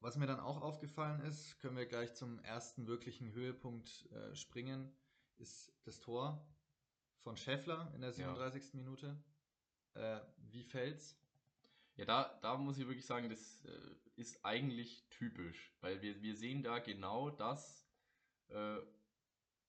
was 0.00 0.16
mir 0.16 0.26
dann 0.26 0.40
auch 0.40 0.60
aufgefallen 0.60 1.20
ist, 1.22 1.58
können 1.60 1.76
wir 1.76 1.86
gleich 1.86 2.14
zum 2.14 2.38
ersten 2.40 2.86
wirklichen 2.86 3.32
Höhepunkt 3.32 4.06
äh, 4.12 4.34
springen, 4.34 4.94
ist 5.36 5.72
das 5.84 6.00
Tor 6.00 6.46
von 7.24 7.36
Scheffler 7.36 7.90
in 7.94 8.02
der 8.02 8.10
Ja. 8.10 8.16
37. 8.16 8.74
Minute. 8.74 9.16
Äh, 9.94 10.20
wie 10.50 10.62
fällt's? 10.62 11.18
Ja, 11.96 12.04
da, 12.04 12.38
da 12.42 12.56
muss 12.56 12.78
ich 12.78 12.86
wirklich 12.86 13.06
sagen, 13.06 13.30
das 13.30 13.64
äh, 13.64 13.80
ist 14.16 14.44
eigentlich 14.44 15.08
typisch, 15.08 15.72
weil 15.80 16.02
wir, 16.02 16.20
wir 16.22 16.36
sehen 16.36 16.62
da 16.62 16.78
genau 16.78 17.30
das, 17.30 17.88
äh, 18.48 18.76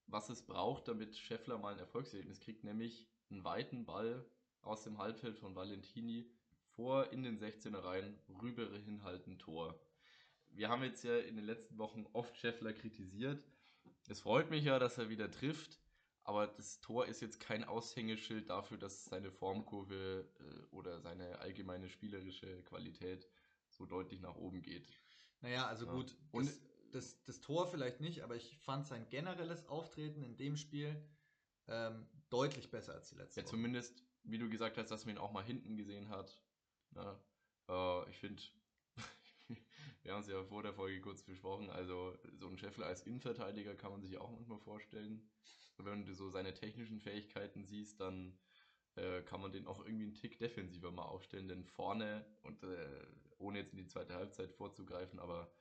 was 0.06 0.28
es 0.28 0.44
braucht, 0.44 0.88
damit 0.88 1.16
Scheffler 1.16 1.58
mal 1.58 1.72
ein 1.72 1.78
Erfolgserlebnis 1.80 2.40
kriegt, 2.40 2.62
nämlich 2.62 3.08
einen 3.30 3.42
weiten 3.42 3.86
Ball 3.86 4.24
aus 4.62 4.84
dem 4.84 4.98
Halbfeld 4.98 5.38
von 5.38 5.54
Valentini 5.54 6.30
vor 6.74 7.10
in 7.12 7.22
den 7.22 7.38
16er 7.38 7.82
rein, 7.82 8.18
rüber 8.42 8.68
hinhalten, 8.78 9.38
Tor. 9.38 9.80
Wir 10.50 10.68
haben 10.68 10.82
jetzt 10.82 11.04
ja 11.04 11.16
in 11.18 11.36
den 11.36 11.44
letzten 11.46 11.78
Wochen 11.78 12.06
oft 12.12 12.36
Scheffler 12.36 12.72
kritisiert. 12.72 13.42
Es 14.08 14.20
freut 14.20 14.50
mich 14.50 14.64
ja, 14.64 14.78
dass 14.78 14.98
er 14.98 15.08
wieder 15.08 15.30
trifft, 15.30 15.80
aber 16.26 16.46
das 16.48 16.80
Tor 16.80 17.06
ist 17.06 17.20
jetzt 17.20 17.40
kein 17.40 17.64
Aushängeschild 17.64 18.50
dafür, 18.50 18.78
dass 18.78 19.04
seine 19.04 19.30
Formkurve 19.30 20.28
äh, 20.40 20.74
oder 20.74 21.00
seine 21.00 21.38
allgemeine 21.38 21.88
spielerische 21.88 22.62
Qualität 22.64 23.28
so 23.68 23.86
deutlich 23.86 24.20
nach 24.20 24.36
oben 24.36 24.62
geht. 24.62 24.88
Naja, 25.40 25.66
also 25.66 25.86
Ja. 25.86 25.92
gut, 25.92 26.16
Und 26.32 26.46
das, 26.46 26.60
das, 26.92 27.22
das 27.24 27.40
Tor 27.40 27.66
vielleicht 27.66 28.00
nicht, 28.00 28.22
aber 28.22 28.36
ich 28.36 28.56
fand 28.56 28.86
sein 28.86 29.08
generelles 29.08 29.66
Auftreten 29.66 30.22
in 30.22 30.36
dem 30.36 30.56
Spiel 30.56 31.02
ähm, 31.68 32.06
deutlich 32.30 32.70
besser 32.70 32.94
als 32.94 33.10
die 33.10 33.16
letzte 33.16 33.40
Ja, 33.40 33.44
Woche. 33.44 33.50
zumindest, 33.50 34.02
wie 34.24 34.38
du 34.38 34.48
gesagt 34.48 34.78
hast, 34.78 34.90
dass 34.90 35.04
man 35.06 35.16
ihn 35.16 35.18
auch 35.20 35.32
mal 35.32 35.44
hinten 35.44 35.76
gesehen 35.76 36.08
hat. 36.08 36.40
Ne? 36.90 37.20
Äh, 37.68 38.10
ich 38.10 38.16
finde, 38.18 38.42
wir 40.02 40.12
haben 40.12 40.20
es 40.22 40.28
ja 40.28 40.42
vor 40.44 40.62
der 40.62 40.74
Folge 40.74 41.00
kurz 41.00 41.22
besprochen, 41.22 41.70
also 41.70 42.16
so 42.38 42.48
ein 42.48 42.58
Scheffler 42.58 42.86
als 42.86 43.02
Innenverteidiger 43.02 43.74
kann 43.76 43.92
man 43.92 44.02
sich 44.02 44.12
ja 44.12 44.20
auch 44.20 44.30
manchmal 44.30 44.58
vorstellen. 44.58 45.28
Wenn 45.78 46.04
du 46.04 46.14
so 46.14 46.28
seine 46.28 46.54
technischen 46.54 47.00
Fähigkeiten 47.00 47.64
siehst, 47.64 48.00
dann 48.00 48.38
äh, 48.96 49.22
kann 49.22 49.40
man 49.40 49.52
den 49.52 49.66
auch 49.66 49.84
irgendwie 49.84 50.04
einen 50.04 50.14
Tick 50.14 50.38
defensiver 50.38 50.90
mal 50.90 51.04
aufstellen, 51.04 51.48
denn 51.48 51.64
vorne, 51.64 52.24
und 52.42 52.62
äh, 52.62 53.06
ohne 53.38 53.58
jetzt 53.58 53.72
in 53.72 53.78
die 53.78 53.86
zweite 53.86 54.14
Halbzeit 54.14 54.52
vorzugreifen, 54.52 55.18
aber 55.18 55.52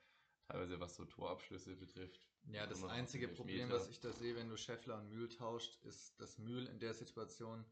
teilweise 0.47 0.79
was 0.79 0.95
so 0.95 1.05
Torabschlüsse 1.05 1.75
betrifft. 1.75 2.21
Ja, 2.47 2.67
das 2.67 2.83
einzige 2.83 3.27
Problem, 3.27 3.69
was 3.71 3.89
ich 3.89 3.99
da 3.99 4.11
sehe, 4.13 4.35
wenn 4.35 4.49
du 4.49 4.57
Scheffler 4.57 4.99
und 4.99 5.09
Mühl 5.09 5.29
tauscht, 5.29 5.83
ist, 5.83 6.19
dass 6.21 6.37
Mühl 6.37 6.67
in 6.67 6.79
der 6.79 6.93
Situation, 6.93 7.65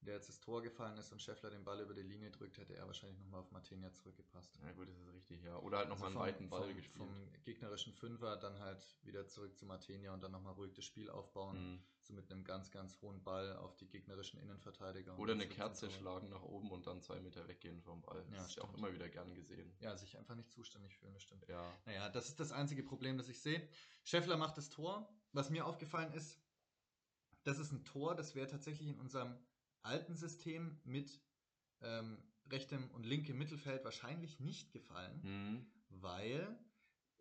der 0.00 0.14
jetzt 0.14 0.28
das 0.28 0.40
Tor 0.40 0.62
gefallen 0.62 0.96
ist 0.96 1.12
und 1.12 1.20
Scheffler 1.20 1.50
den 1.50 1.64
Ball 1.64 1.80
über 1.80 1.94
die 1.94 2.02
Linie 2.02 2.30
drückt, 2.30 2.56
hätte 2.58 2.74
er 2.74 2.86
wahrscheinlich 2.86 3.18
nochmal 3.18 3.40
auf 3.40 3.50
Martinia 3.50 3.92
zurückgepasst. 3.92 4.58
Ja 4.62 4.72
gut, 4.72 4.88
das 4.88 4.96
ist 4.98 5.12
richtig, 5.12 5.42
ja. 5.42 5.56
Oder 5.58 5.78
halt 5.78 5.88
nochmal 5.88 6.08
Also 6.08 6.20
einen 6.20 6.28
weiten 6.28 6.48
Ball 6.48 6.62
vom, 6.66 6.76
gespielt. 6.76 6.96
Vom 6.96 7.42
gegnerischen 7.44 7.92
Fünfer 7.92 8.36
dann 8.36 8.58
halt 8.60 8.96
wieder 9.02 9.26
zurück 9.26 9.56
zu 9.56 9.66
Martinia 9.66 10.12
und 10.14 10.22
dann 10.22 10.32
nochmal 10.32 10.54
ruhig 10.54 10.72
das 10.74 10.84
Spiel 10.84 11.10
aufbauen. 11.10 11.72
Mhm. 11.72 11.82
So 12.02 12.14
mit 12.14 12.30
einem 12.30 12.44
ganz, 12.44 12.70
ganz 12.70 13.00
hohen 13.02 13.22
Ball 13.22 13.56
auf 13.56 13.76
die 13.76 13.86
gegnerischen 13.86 14.40
Innenverteidiger. 14.40 15.18
Oder 15.18 15.34
eine 15.34 15.48
Kerze 15.48 15.90
schlagen 15.90 16.30
nach 16.30 16.42
oben 16.42 16.70
und 16.70 16.86
dann 16.86 17.02
zwei 17.02 17.20
Meter 17.20 17.46
weggehen 17.48 17.82
vom 17.82 18.00
Ball. 18.00 18.24
Das 18.30 18.36
Ja, 18.36 18.44
ist 18.46 18.56
ja 18.56 18.62
auch 18.62 18.74
immer 18.74 18.92
wieder 18.92 19.08
gern 19.08 19.34
gesehen. 19.34 19.70
Ja, 19.80 19.94
sich 19.96 20.16
einfach 20.16 20.34
nicht 20.34 20.50
zuständig 20.50 20.96
fühlen, 20.96 21.12
das 21.12 21.22
stimmt. 21.22 21.46
Ja. 21.48 21.70
Naja, 21.84 22.08
das 22.08 22.28
ist 22.28 22.40
das 22.40 22.52
einzige 22.52 22.82
Problem, 22.82 23.18
das 23.18 23.28
ich 23.28 23.40
sehe. 23.40 23.68
Scheffler 24.04 24.38
macht 24.38 24.56
das 24.56 24.70
Tor. 24.70 25.12
Was 25.32 25.50
mir 25.50 25.66
aufgefallen 25.66 26.12
ist, 26.14 26.40
das 27.42 27.58
ist 27.58 27.72
ein 27.72 27.84
Tor, 27.84 28.14
das 28.14 28.34
wäre 28.34 28.46
tatsächlich 28.46 28.88
in 28.88 28.98
unserem 28.98 29.36
alten 29.82 30.14
System 30.16 30.80
mit 30.84 31.20
ähm, 31.80 32.18
rechtem 32.50 32.90
und 32.90 33.04
linkem 33.04 33.38
Mittelfeld 33.38 33.84
wahrscheinlich 33.84 34.40
nicht 34.40 34.72
gefallen, 34.72 35.20
Mhm. 35.22 35.66
weil 36.02 36.58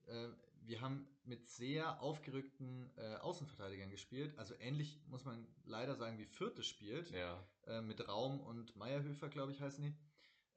äh, 0.08 0.30
wir 0.62 0.82
haben 0.82 1.08
mit 1.24 1.48
sehr 1.50 2.02
aufgerückten 2.02 2.92
äh, 2.98 3.16
Außenverteidigern 3.18 3.90
gespielt. 3.90 4.38
Also 4.38 4.54
ähnlich 4.60 5.00
muss 5.08 5.24
man 5.24 5.48
leider 5.66 5.96
sagen, 5.96 6.18
wie 6.18 6.24
es 6.24 6.66
spielt 6.68 7.10
Ja. 7.12 7.42
äh, 7.66 7.82
mit 7.82 8.06
Raum 8.08 8.40
und 8.42 8.76
Meierhöfer, 8.76 9.30
glaube 9.30 9.52
ich, 9.54 9.62
heißen 9.62 9.84
die, 9.84 9.96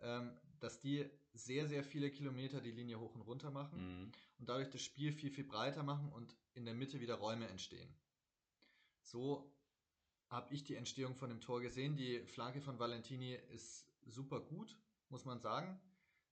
ähm, 0.00 0.36
dass 0.58 0.80
die 0.80 1.08
sehr, 1.32 1.66
sehr 1.68 1.84
viele 1.84 2.10
Kilometer 2.10 2.60
die 2.60 2.72
Linie 2.72 2.98
hoch 2.98 3.14
und 3.14 3.22
runter 3.22 3.50
machen 3.50 3.78
Mhm. 4.04 4.12
und 4.38 4.48
dadurch 4.48 4.70
das 4.70 4.82
Spiel 4.82 5.12
viel, 5.12 5.30
viel 5.30 5.44
breiter 5.44 5.82
machen 5.82 6.10
und 6.12 6.36
in 6.54 6.64
der 6.64 6.74
Mitte 6.74 7.00
wieder 7.00 7.14
Räume 7.16 7.46
entstehen. 7.48 7.88
So 9.02 9.52
habe 10.30 10.54
ich 10.54 10.64
die 10.64 10.76
Entstehung 10.76 11.14
von 11.16 11.28
dem 11.28 11.40
Tor 11.40 11.60
gesehen. 11.60 11.96
Die 11.96 12.20
Flanke 12.26 12.60
von 12.60 12.78
Valentini 12.78 13.34
ist 13.52 13.86
super 14.06 14.40
gut, 14.40 14.76
muss 15.08 15.24
man 15.24 15.40
sagen. 15.40 15.80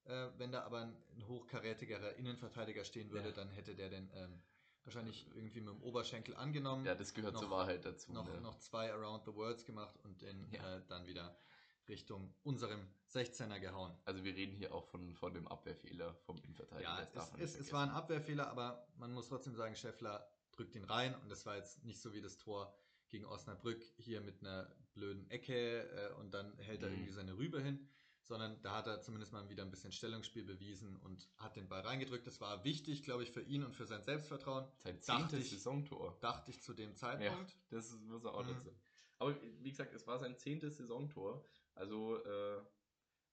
Äh, 0.04 0.28
wenn 0.38 0.52
da 0.52 0.62
aber 0.62 0.80
ein, 0.82 0.96
ein 1.16 1.26
hochkarätigerer 1.26 2.14
Innenverteidiger 2.14 2.84
stehen 2.84 3.10
würde, 3.10 3.28
Ja. 3.28 3.34
dann 3.34 3.50
hätte 3.50 3.74
der 3.74 3.90
den 3.90 4.08
ähm, 4.14 4.40
wahrscheinlich 4.84 5.26
irgendwie 5.34 5.60
mit 5.60 5.74
dem 5.74 5.82
Oberschenkel 5.82 6.34
angenommen 6.36 6.86
ja, 6.86 6.94
das 6.94 7.12
gehört 7.12 7.34
noch- 7.34 7.40
zur 7.42 7.50
Wahrheit 7.50 7.84
dazu. 7.84 8.12
noch, 8.12 8.26
ne? 8.26 8.40
noch 8.40 8.56
zwei 8.58 8.90
Around 8.92 9.24
the 9.26 9.34
Worlds 9.34 9.64
gemacht 9.66 9.98
und 10.04 10.22
den 10.22 10.50
Ja. 10.52 10.76
äh, 10.76 10.82
dann 10.88 11.06
wieder 11.06 11.36
Richtung 11.88 12.32
unserem 12.42 12.80
16er 13.12 13.58
gehauen. 13.60 13.92
Also 14.04 14.22
wir 14.22 14.34
reden 14.34 14.54
hier 14.54 14.74
auch 14.74 14.86
von, 14.86 15.14
von 15.14 15.34
dem 15.34 15.48
Abwehrfehler 15.48 16.14
vom 16.26 16.36
Innenverteidiger. 16.38 16.88
Ja, 17.00 17.06
das 17.12 17.32
es, 17.34 17.54
es, 17.54 17.60
es 17.60 17.72
war 17.72 17.82
ein 17.82 17.90
Abwehrfehler, 17.90 18.48
aber 18.48 18.86
man 18.96 19.12
muss 19.12 19.28
trotzdem 19.28 19.54
sagen, 19.56 19.74
Scheffler 19.74 20.30
drückt 20.52 20.74
ihn 20.74 20.84
rein 20.84 21.14
und 21.22 21.28
das 21.30 21.44
war 21.46 21.56
jetzt 21.56 21.84
nicht 21.84 22.00
so 22.00 22.12
wie 22.12 22.20
das 22.20 22.38
Tor 22.38 22.74
gegen 23.08 23.24
Osnabrück 23.24 23.82
hier 23.96 24.20
mit 24.20 24.40
einer 24.40 24.70
blöden 24.92 25.30
Ecke 25.30 25.82
äh, 25.90 26.12
und 26.14 26.32
dann 26.34 26.56
hält 26.58 26.82
er 26.82 26.88
Mhm. 26.88 26.94
irgendwie 26.96 27.12
seine 27.12 27.36
Rübe 27.36 27.60
hin, 27.62 27.88
sondern 28.22 28.60
da 28.62 28.76
hat 28.76 28.86
er 28.86 29.00
zumindest 29.00 29.32
mal 29.32 29.48
wieder 29.48 29.62
ein 29.64 29.70
bisschen 29.70 29.92
Stellungsspiel 29.92 30.44
bewiesen 30.44 30.96
und 30.96 31.28
hat 31.36 31.56
den 31.56 31.68
Ball 31.68 31.80
reingedrückt. 31.80 32.26
Das 32.26 32.40
war 32.40 32.64
wichtig, 32.64 33.02
glaube 33.02 33.22
ich, 33.22 33.30
für 33.30 33.42
ihn 33.42 33.64
und 33.64 33.74
für 33.74 33.86
sein 33.86 34.02
Selbstvertrauen, 34.02 34.66
Sein 34.82 35.00
zehntes 35.00 35.50
Saisontor. 35.50 36.18
dachte 36.20 36.50
ich 36.50 36.60
zu 36.62 36.74
dem 36.74 36.90
Ja, 36.90 36.96
Zeitpunkt. 36.96 37.56
das 37.70 37.86
ist- 37.90 38.00
muss 38.02 38.24
er 38.24 38.34
auch 38.34 38.44
Mhm. 38.44 38.48
dazu. 38.54 38.70
Aber 39.18 39.36
wie 39.60 39.70
gesagt, 39.70 39.94
es 39.94 40.06
war 40.06 40.18
sein 40.18 40.36
zehntes 40.36 40.76
Saisontor. 40.76 41.44
Also 41.74 42.22
äh, 42.24 42.60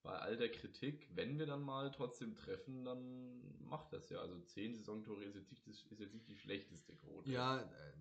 bei 0.01 0.17
all 0.19 0.37
der 0.37 0.51
Kritik, 0.51 1.09
wenn 1.15 1.37
wir 1.39 1.45
dann 1.47 1.61
mal 1.63 1.91
trotzdem 1.91 2.35
treffen, 2.35 2.85
dann 2.85 3.41
macht 3.65 3.91
das 3.91 4.09
ja. 4.09 4.19
Also 4.19 4.39
zehn 4.41 4.73
Saisontore 4.75 5.23
ist 5.25 5.35
jetzt 5.35 5.49
nicht, 5.51 5.67
das, 5.67 5.83
ist 5.83 5.99
jetzt 5.99 6.13
nicht 6.13 6.27
die 6.27 6.37
schlechteste 6.37 6.95
Quote. 6.95 7.31
Ja, 7.31 7.59
äh, 7.59 7.93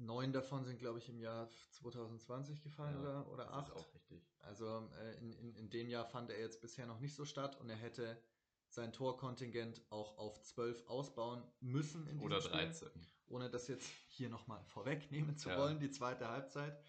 neun 0.00 0.32
davon 0.32 0.64
sind, 0.64 0.78
glaube 0.78 0.98
ich, 0.98 1.08
im 1.08 1.20
Jahr 1.20 1.48
2020 1.70 2.62
gefallen 2.62 2.94
Ja, 2.94 3.00
oder, 3.22 3.28
oder 3.32 3.52
acht. 3.52 3.68
ist 3.68 3.76
auch 3.76 3.94
richtig. 3.94 4.22
Also 4.40 4.88
äh, 4.98 5.18
in, 5.18 5.32
in, 5.34 5.54
in 5.54 5.70
dem 5.70 5.88
Jahr 5.88 6.04
fand 6.06 6.30
er 6.30 6.40
jetzt 6.40 6.60
bisher 6.60 6.86
noch 6.86 7.00
nicht 7.00 7.14
so 7.14 7.24
statt 7.24 7.60
und 7.60 7.68
er 7.70 7.76
hätte 7.76 8.20
sein 8.68 8.92
Torkontingent 8.92 9.82
auch 9.90 10.16
auf 10.16 10.40
12 10.42 10.86
ausbauen 10.88 11.42
müssen 11.60 12.06
in 12.06 12.18
diesem 12.18 12.26
Oder 12.26 12.40
Spiel, 12.40 12.52
13. 12.52 12.88
ohne 13.26 13.50
das 13.50 13.68
jetzt 13.68 13.88
hier 14.08 14.28
nochmal 14.28 14.62
vorwegnehmen 14.64 15.36
zu 15.36 15.48
Ja. 15.50 15.58
wollen, 15.58 15.78
die 15.80 15.90
zweite 15.90 16.28
Halbzeit. 16.28 16.80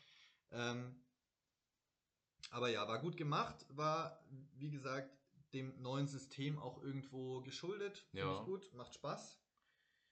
Ähm, 0.51 0.96
aber 2.51 2.70
ja, 2.70 2.88
war 2.88 3.00
gut 3.00 3.18
gemacht, 3.18 3.65
war, 3.70 4.24
wie 4.53 4.70
gesagt, 4.72 5.18
dem 5.53 5.82
neuen 5.82 6.08
System 6.08 6.58
auch 6.60 6.82
irgendwo 6.82 7.41
geschuldet. 7.41 7.98
Finde 8.12 8.25
Ja. 8.25 8.39
ich 8.39 8.46
gut, 8.46 8.74
macht 8.74 8.94
Spaß. 8.94 9.40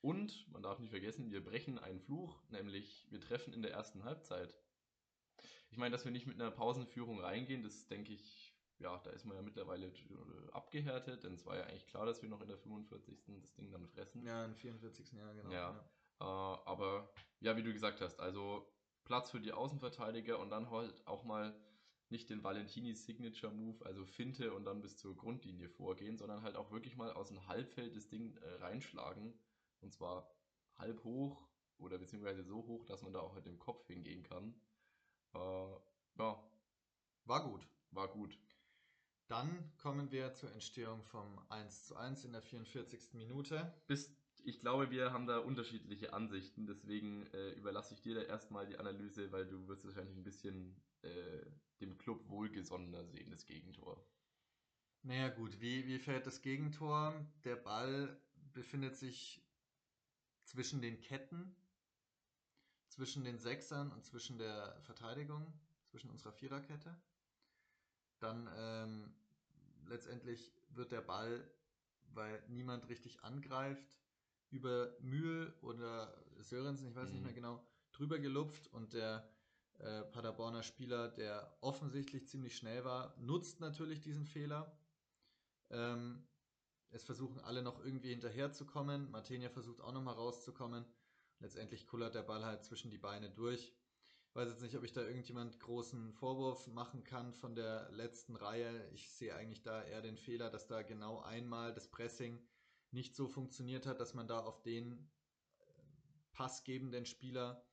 Und 0.01 0.48
man 0.51 0.63
darf 0.63 0.79
nicht 0.79 0.91
vergessen, 0.91 1.32
wir 1.32 1.44
brechen 1.44 1.77
einen 1.77 2.00
Fluch, 2.00 2.41
nämlich 2.50 3.08
wir 3.12 3.20
treffen 3.20 3.53
in 3.53 3.62
der 3.62 3.72
ersten 3.72 4.03
Halbzeit. 4.03 4.53
Ich 5.72 5.77
meine, 5.77 5.91
dass 5.91 6.06
wir 6.06 6.12
nicht 6.12 6.25
mit 6.25 6.39
einer 6.39 6.51
Pausenführung 6.51 7.20
reingehen, 7.20 7.63
das 7.63 7.88
denke 7.88 8.13
ich, 8.13 8.56
ja, 8.79 8.98
da 9.03 9.10
ist 9.10 9.25
man 9.25 9.36
ja 9.36 9.41
mittlerweile 9.41 9.88
äh, 9.88 10.51
abgehärtet, 10.51 11.24
denn 11.24 11.34
es 11.34 11.46
war 11.46 11.58
ja 11.58 11.63
eigentlich 11.65 11.88
klar, 11.88 12.06
dass 12.06 12.22
wir 12.22 12.29
noch 12.29 12.41
in 12.41 12.48
der 12.48 12.58
45. 12.58 13.20
das 13.41 13.53
Ding 13.56 13.72
dann 13.72 13.86
fressen. 13.88 14.24
Ja, 14.24 14.46
im 14.46 14.56
44. 14.56 15.12
Jahr, 15.12 15.34
genau. 15.36 15.51
Ja. 15.51 15.89
Äh, 16.22 16.24
aber 16.24 17.12
ja, 17.41 17.58
wie 17.58 17.63
du 17.63 17.74
gesagt 17.74 18.00
hast, 18.01 18.20
also 18.20 18.65
Platz 19.03 19.32
für 19.32 19.41
die 19.41 19.51
Außenverteidiger 19.51 20.39
und 20.39 20.50
dann 20.50 20.70
halt 20.70 21.06
auch 21.08 21.24
mal 21.24 21.53
nicht 22.10 22.29
den 22.29 22.44
Valentini 22.44 22.94
Signature 22.96 23.53
Move, 23.53 23.86
also 23.86 24.06
Finte 24.06 24.53
und 24.53 24.65
dann 24.65 24.82
bis 24.82 24.98
zur 24.98 25.15
Grundlinie 25.15 25.70
vorgehen, 25.70 26.18
sondern 26.18 26.41
halt 26.41 26.56
auch 26.56 26.72
wirklich 26.72 26.96
mal 26.96 27.12
aus 27.12 27.27
dem 27.27 27.48
Halbfeld 27.48 27.96
das 27.96 28.08
Ding 28.08 28.36
äh, 28.38 28.53
reinschlagen. 28.63 29.34
Und 29.81 29.93
zwar 29.93 30.29
halb 30.77 31.03
hoch 31.03 31.48
oder 31.77 31.98
beziehungsweise 31.98 32.43
so 32.43 32.65
hoch, 32.65 32.86
dass 32.86 33.01
man 33.01 33.13
da 33.13 33.19
auch 33.19 33.33
mit 33.33 33.45
dem 33.45 33.59
Kopf 33.59 33.88
hingehen 33.88 34.24
kann. 34.24 34.53
Äh, 35.33 35.39
ja, 36.17 36.43
War 37.25 37.43
gut. 37.43 37.67
war 37.91 38.07
gut. 38.09 38.38
Dann 39.27 39.71
kommen 39.77 40.12
wir 40.12 40.33
zur 40.33 40.51
Entstehung 40.51 41.03
vom 41.03 41.39
1 41.50 41.86
zu 41.86 41.95
1 41.95 42.25
in 42.25 42.31
der 42.33 42.41
44. 42.41 43.13
Minute. 43.13 43.71
Bis, 43.86 44.12
ich 44.43 44.59
glaube, 44.59 44.89
wir 44.89 45.13
haben 45.13 45.27
da 45.27 45.38
unterschiedliche 45.38 46.13
Ansichten, 46.13 46.65
deswegen 46.65 47.27
äh, 47.33 47.51
überlasse 47.51 47.93
ich 47.93 48.01
dir 48.01 48.15
da 48.15 48.21
erstmal 48.24 48.65
die 48.65 48.77
Analyse, 48.77 49.31
weil 49.31 49.45
du 49.45 49.67
wirst 49.67 49.86
wahrscheinlich 49.86 50.15
ein 50.17 50.24
bisschen 50.24 50.81
äh, 51.03 51.45
dem 51.79 51.98
Club 52.00 52.27
wohlgesonnener 52.27 53.05
sehen, 53.05 53.29
das 53.29 53.45
Gegentor. 53.45 54.03
Naja 55.03 55.29
gut, 55.29 55.62
wie, 55.62 55.86
wie 55.86 56.00
fällt 56.00 56.25
das 56.25 56.41
Gegentor? 56.41 57.13
Der 57.43 57.55
Ball 57.55 58.19
befindet 58.53 58.98
sich 58.98 59.41
zwischen 60.50 60.82
den 60.82 61.00
Ketten, 61.00 61.56
zwischen 62.88 63.24
den 63.24 63.38
Sechsern 63.38 63.91
und 63.91 64.03
zwischen 64.03 64.39
der 64.39 64.75
Verteidigung, 64.82 65.46
zwischen 65.86 66.10
unserer 66.10 66.34
Viererkette. 66.34 67.00
Dann 68.20 68.50
ähm, 68.58 69.13
letztendlich 69.88 70.51
wird 70.70 70.91
der 70.91 71.01
Ball, 71.01 71.48
weil 72.13 72.41
niemand 72.48 72.89
richtig 72.89 73.24
angreift, 73.24 73.86
über 74.50 74.96
Mühl 75.01 75.53
oder 75.62 76.13
Sörensen, 76.39 76.89
ich 76.89 76.96
weiß 76.96 77.12
nicht 77.12 77.20
Mhm. 77.20 77.24
mehr 77.24 77.34
genau, 77.34 77.63
drüber 77.91 78.18
gelupft 78.18 78.68
und 78.74 78.94
der 78.94 79.29
äh, 79.77 80.01
Paderborner 80.06 80.63
Spieler, 80.63 81.10
der 81.10 81.56
offensichtlich 81.62 82.27
ziemlich 82.27 82.58
schnell 82.58 82.84
war, 82.84 83.15
nutzt 83.20 83.60
natürlich 83.60 84.01
diesen 84.01 84.25
Fehler. 84.25 84.75
Ähm, 85.70 86.25
es 86.91 87.03
versuchen 87.03 87.39
alle 87.41 87.62
noch 87.62 87.84
irgendwie 87.84 88.10
hinterherzukommen. 88.10 89.12
Martenia 89.12 89.50
versucht 89.50 89.81
auch 89.81 89.91
nochmal 89.91 90.15
rauszukommen. 90.15 90.86
Letztendlich 91.39 91.88
kullert 91.88 92.15
der 92.15 92.24
Ball 92.24 92.43
halt 92.43 92.63
zwischen 92.63 92.91
die 92.91 92.98
Beine 92.98 93.29
durch. 93.29 93.74
Ich 94.29 94.36
weiß 94.36 94.50
jetzt 94.50 94.62
nicht, 94.62 94.77
ob 94.77 94.84
ich 94.84 94.93
da 94.93 95.01
irgendjemand 95.01 95.60
großen 95.60 96.13
Vorwurf 96.13 96.67
machen 96.67 97.03
kann 97.03 97.34
von 97.34 97.55
der 97.55 97.89
letzten 97.91 98.36
Reihe. 98.36 98.89
Ich 98.93 99.12
sehe 99.12 99.36
eigentlich 99.36 99.63
da 99.63 99.84
eher 99.84 100.01
den 100.01 100.17
Fehler, 100.17 100.50
dass 100.50 100.67
da 100.67 100.84
genau 100.84 101.19
einmal 101.22 101.74
das 101.74 101.89
Pressing 101.89 102.39
nicht 102.91 103.15
so 103.15 103.27
funktioniert 103.27 103.86
hat, 103.86 104.00
dass 104.00 104.13
man 104.13 104.27
da 104.27 104.39
auf 104.41 104.62
den 104.62 105.10
äh, 105.58 105.63
passgebenden 106.34 107.05
Spieler 107.05 107.63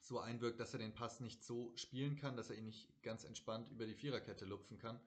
so 0.00 0.18
einwirkt, 0.18 0.60
dass 0.60 0.72
er 0.72 0.78
den 0.78 0.94
Pass 0.94 1.20
nicht 1.20 1.42
so 1.42 1.72
spielen 1.76 2.16
kann, 2.16 2.36
dass 2.36 2.50
er 2.50 2.56
ihn 2.56 2.66
nicht 2.66 3.02
ganz 3.02 3.24
entspannt 3.24 3.68
über 3.70 3.86
die 3.86 3.94
Viererkette 3.94 4.44
lupfen 4.44 4.78
kann. 4.78 5.00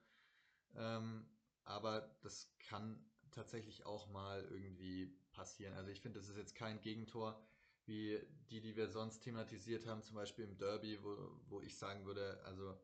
Ähm, 0.75 1.25
aber 1.63 2.15
das 2.22 2.50
kann 2.60 3.03
tatsächlich 3.32 3.86
auch 3.86 4.08
mal 4.10 4.44
irgendwie 4.46 5.08
passieren. 5.32 5.74
Also 5.74 5.89
ich 5.89 6.01
finde, 6.01 6.20
das 6.20 6.30
ist 6.30 6.38
jetzt 6.38 6.56
kein 6.56 6.82
Gegentor 6.82 7.41
wie 7.86 8.20
die, 8.50 8.62
die 8.62 8.75
wir 8.75 8.89
sonst 8.89 9.22
thematisiert 9.22 9.86
haben, 9.86 10.03
zum 10.03 10.15
Beispiel 10.15 10.46
im 10.46 10.58
Derby, 10.58 11.03
wo, 11.03 11.18
wo 11.48 11.62
ich 11.62 11.77
sagen 11.77 12.06
würde, 12.06 12.41
also 12.44 12.80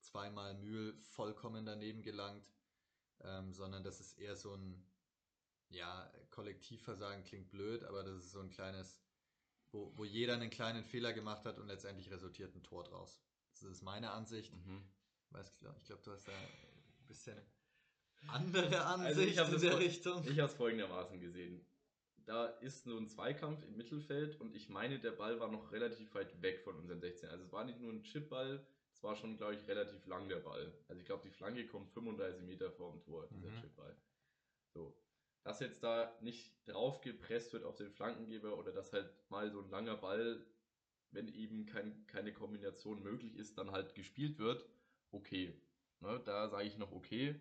zweimal 0.00 0.54
Mühl 0.54 0.96
vollkommen 0.96 1.66
daneben 1.66 2.02
gelangt, 2.02 2.44
ähm, 3.20 3.52
sondern 3.52 3.82
das 3.84 4.00
ist 4.00 4.18
eher 4.18 4.36
so 4.36 4.54
ein, 4.54 4.84
ja, 5.70 6.10
Kollektivversagen 6.30 7.24
klingt 7.24 7.50
blöd, 7.50 7.84
aber 7.84 8.02
das 8.02 8.16
ist 8.24 8.30
so 8.30 8.40
ein 8.40 8.50
kleines, 8.50 9.02
wo, 9.70 9.92
wo 9.96 10.04
jeder 10.04 10.34
einen 10.34 10.50
kleinen 10.50 10.84
Fehler 10.84 11.12
gemacht 11.12 11.44
hat 11.44 11.58
und 11.58 11.66
letztendlich 11.66 12.10
resultiert 12.10 12.54
ein 12.54 12.62
Tor 12.62 12.84
draus. 12.84 13.20
Das 13.52 13.64
ist 13.64 13.82
meine 13.82 14.12
Ansicht. 14.12 14.54
Mhm. 14.54 14.82
ich 15.42 15.58
glaube, 15.58 16.02
du 16.02 16.12
hast 16.12 16.26
da 16.26 16.32
ein 16.32 17.06
bisschen 17.06 17.36
andere 18.26 18.84
Ansicht 18.84 19.38
also 19.38 19.56
in 19.56 19.62
der 19.62 19.78
Richtung. 19.78 20.22
Ich 20.24 20.38
habe 20.38 20.50
es 20.50 20.54
folgendermaßen 20.54 21.20
gesehen. 21.20 21.64
Da 22.26 22.46
ist 22.46 22.86
nur 22.86 23.00
ein 23.00 23.08
Zweikampf 23.08 23.64
im 23.64 23.76
Mittelfeld 23.76 24.38
und 24.40 24.54
ich 24.54 24.68
meine, 24.68 24.98
der 24.98 25.12
Ball 25.12 25.40
war 25.40 25.50
noch 25.50 25.72
relativ 25.72 26.14
weit 26.14 26.42
weg 26.42 26.60
von 26.60 26.76
unserem 26.76 27.00
16. 27.00 27.30
Also 27.30 27.44
es 27.44 27.52
war 27.52 27.64
nicht 27.64 27.80
nur 27.80 27.90
ein 27.90 28.02
Chipball, 28.02 28.66
es 28.92 29.02
war 29.02 29.16
schon, 29.16 29.36
glaube 29.36 29.54
ich, 29.54 29.66
relativ 29.66 30.04
lang 30.06 30.28
der 30.28 30.40
Ball. 30.40 30.72
Also 30.88 31.00
ich 31.00 31.06
glaube, 31.06 31.22
die 31.24 31.30
Flanke 31.30 31.66
kommt 31.66 31.90
35 31.90 32.42
Meter 32.42 32.70
vor 32.70 32.92
dem 32.92 33.00
Tor, 33.00 33.26
dieser 33.30 33.48
mhm. 33.48 33.60
Chipball. 33.60 33.96
So. 34.74 34.94
Dass 35.42 35.60
jetzt 35.60 35.82
da 35.82 36.14
nicht 36.20 36.52
drauf 36.68 37.00
gepresst 37.00 37.52
wird 37.52 37.64
auf 37.64 37.76
den 37.76 37.90
Flankengeber 37.90 38.58
oder 38.58 38.72
dass 38.72 38.92
halt 38.92 39.08
mal 39.30 39.50
so 39.50 39.60
ein 39.60 39.70
langer 39.70 39.96
Ball, 39.96 40.44
wenn 41.12 41.28
eben 41.28 41.64
kein, 41.64 42.06
keine 42.08 42.34
Kombination 42.34 43.02
möglich 43.02 43.36
ist, 43.36 43.56
dann 43.56 43.70
halt 43.70 43.94
gespielt 43.94 44.38
wird, 44.38 44.66
okay. 45.12 45.54
Ne, 46.00 46.20
da 46.26 46.48
sage 46.48 46.66
ich 46.66 46.76
noch 46.76 46.92
okay. 46.92 47.40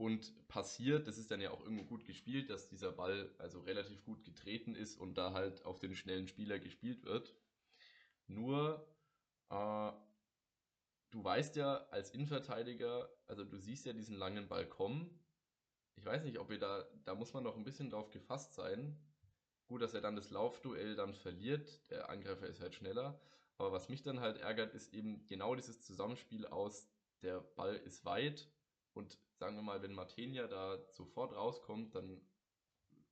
Und 0.00 0.48
passiert, 0.48 1.06
das 1.08 1.18
ist 1.18 1.30
dann 1.30 1.42
ja 1.42 1.50
auch 1.50 1.60
irgendwo 1.60 1.84
gut 1.84 2.06
gespielt, 2.06 2.48
dass 2.48 2.70
dieser 2.70 2.90
Ball 2.90 3.30
also 3.36 3.60
relativ 3.60 4.02
gut 4.02 4.24
getreten 4.24 4.74
ist 4.74 4.96
und 4.96 5.18
da 5.18 5.34
halt 5.34 5.66
auf 5.66 5.78
den 5.78 5.94
schnellen 5.94 6.26
Spieler 6.26 6.58
gespielt 6.58 7.04
wird. 7.04 7.36
Nur, 8.26 8.88
äh, 9.50 9.92
du 11.10 11.22
weißt 11.22 11.54
ja 11.56 11.86
als 11.90 12.12
Innenverteidiger, 12.12 13.10
also 13.26 13.44
du 13.44 13.58
siehst 13.58 13.84
ja 13.84 13.92
diesen 13.92 14.16
langen 14.16 14.48
Ball 14.48 14.66
kommen. 14.66 15.20
Ich 15.96 16.06
weiß 16.06 16.24
nicht, 16.24 16.38
ob 16.38 16.48
wir 16.48 16.58
da, 16.58 16.88
da 17.04 17.14
muss 17.14 17.34
man 17.34 17.44
doch 17.44 17.58
ein 17.58 17.64
bisschen 17.64 17.90
drauf 17.90 18.10
gefasst 18.10 18.54
sein. 18.54 18.98
Gut, 19.66 19.82
dass 19.82 19.92
er 19.92 20.00
dann 20.00 20.16
das 20.16 20.30
Laufduell 20.30 20.96
dann 20.96 21.12
verliert, 21.12 21.90
der 21.90 22.08
Angreifer 22.08 22.46
ist 22.46 22.62
halt 22.62 22.74
schneller. 22.74 23.20
Aber 23.58 23.70
was 23.70 23.90
mich 23.90 24.02
dann 24.02 24.20
halt 24.20 24.38
ärgert, 24.38 24.72
ist 24.72 24.94
eben 24.94 25.26
genau 25.26 25.54
dieses 25.54 25.82
Zusammenspiel 25.82 26.46
aus, 26.46 26.88
der 27.20 27.42
Ball 27.42 27.76
ist 27.76 28.06
weit 28.06 28.48
und 28.94 29.18
sagen 29.40 29.56
wir 29.56 29.62
mal, 29.62 29.82
wenn 29.82 29.94
Martenia 29.94 30.46
da 30.46 30.78
sofort 30.90 31.34
rauskommt, 31.34 31.94
dann 31.94 32.20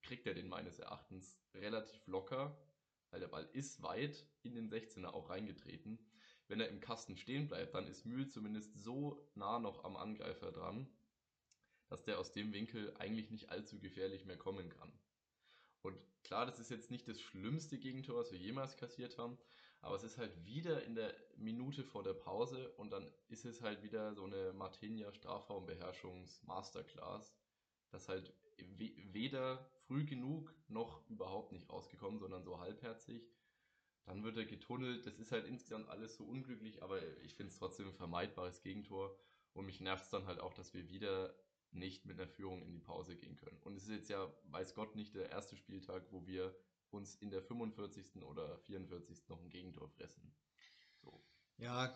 kriegt 0.03 0.27
er 0.27 0.35
den 0.35 0.49
meines 0.49 0.79
Erachtens 0.79 1.41
relativ 1.55 2.07
locker, 2.07 2.55
weil 3.11 3.21
der 3.21 3.29
Ball 3.29 3.49
ist 3.55 3.83
weit 3.83 4.27
in 4.43 4.55
den 4.55 4.71
16er 4.71 5.09
auch 5.09 5.31
reingetreten. 5.31 5.99
Wenn 6.47 6.61
er 6.61 6.69
im 6.69 6.81
Kasten 6.81 7.17
stehen 7.17 7.49
bleibt, 7.49 7.75
dann 7.75 7.87
ist 7.87 8.05
Mühl 8.05 8.29
zumindest 8.29 8.79
so 8.79 9.27
nah 9.35 9.59
noch 9.59 9.85
am 9.85 9.97
Angreifer 9.97 10.53
dran, 10.53 10.87
dass 11.89 12.05
der 12.05 12.19
aus 12.19 12.33
dem 12.33 12.53
Winkel 12.53 12.95
eigentlich 12.99 13.31
nicht 13.31 13.49
allzu 13.49 13.81
gefährlich 13.81 14.27
mehr 14.27 14.37
kommen 14.37 14.69
kann. 14.69 14.93
Und 15.81 15.99
klar, 16.25 16.45
das 16.45 16.61
ist 16.61 16.71
jetzt 16.71 16.91
nicht 16.91 17.09
das 17.09 17.19
schlimmste 17.21 17.79
Gegentor, 17.79 18.21
was 18.21 18.33
wir 18.33 18.39
jemals 18.39 18.77
kassiert 18.77 19.17
haben, 19.17 19.39
aber 19.81 19.97
es 19.97 20.03
ist 20.03 20.19
halt 20.19 20.45
wieder 20.45 20.85
in 20.85 20.95
der 20.95 21.15
Minute 21.37 21.85
vor 21.85 22.03
der 22.03 22.15
Pause 22.15 22.71
und 22.77 22.91
dann 22.91 23.11
ist 23.29 23.45
es 23.45 23.63
halt 23.63 23.83
wieder 23.83 24.15
so 24.15 24.25
eine 24.25 24.53
Martinia 24.53 25.13
Strafraumbeherrschungs-Masterclass, 25.13 27.37
das 27.91 28.09
halt 28.09 28.33
weder 28.57 29.71
früh 29.87 30.05
genug 30.05 30.53
noch 30.69 31.09
überhaupt 31.09 31.53
nicht 31.53 31.71
rausgekommen, 31.71 32.19
sondern 32.19 32.43
so 32.43 32.59
halbherzig. 32.59 33.23
Dann 34.05 34.25
wird 34.25 34.37
er 34.37 34.47
getunnelt. 34.47 35.07
Das 35.07 35.19
ist 35.19 35.31
halt 35.33 35.47
insgesamt 35.47 35.89
alles 35.89 36.17
so 36.17 36.25
unglücklich, 36.25 36.83
aber 36.83 37.01
ich 37.23 37.35
finde 37.35 37.53
es 37.53 37.59
trotzdem 37.59 37.89
ein 37.89 37.95
vermeidbares 37.95 38.63
Gegentor. 38.63 39.17
Und 39.53 39.67
mich 39.67 39.81
nervt 39.81 40.05
es 40.05 40.11
dann 40.11 40.27
halt 40.27 40.41
auch, 40.41 40.55
dass 40.55 40.75
wir 40.75 40.89
wieder 40.89 41.35
nicht 41.73 42.07
mit 42.07 42.19
einer 42.19 42.29
Führung 42.29 42.63
in 42.63 42.73
die 42.73 42.81
Pause 42.81 43.17
gehen 43.17 43.37
können. 43.37 43.61
Und 43.63 43.77
es 43.77 43.85
ist 43.85 43.91
jetzt 43.91 44.09
ja, 44.09 44.33
weiß 44.45 44.75
Gott, 44.75 44.97
nicht 44.97 45.15
der 45.15 45.31
erste 45.31 45.57
Spieltag, 45.57 46.07
wo 46.11 46.27
wir 46.27 46.55
uns 46.91 47.17
in 47.17 47.31
der 47.31 47.43
45. 47.43 48.23
oder 48.23 48.59
44. 48.59 49.29
noch 49.29 49.41
ein 49.41 49.51
Gegentor 49.51 49.89
fressen. 49.89 50.35
So. 51.03 51.23
Ja, 51.59 51.95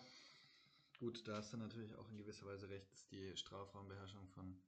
gut, 0.99 1.27
da 1.27 1.37
hast 1.37 1.53
du 1.53 1.57
natürlich 1.57 1.95
auch 1.95 2.09
in 2.09 2.17
gewisser 2.17 2.45
Weise 2.45 2.69
recht, 2.69 2.91
dass 2.91 3.05
die 3.07 3.35
Strafraumbeherrschung 3.35 4.27
von 4.29 4.61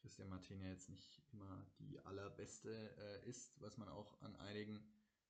Christian 0.00 0.28
Martin 0.28 0.60
ja 0.60 0.68
jetzt 0.68 0.88
nicht 0.88 1.22
immer 1.32 1.64
die 1.78 1.98
allerbeste 2.00 2.70
äh, 2.70 3.28
ist, 3.28 3.60
was 3.60 3.78
man 3.78 3.88
auch 3.88 4.20
an 4.22 4.34
einigen 4.36 4.84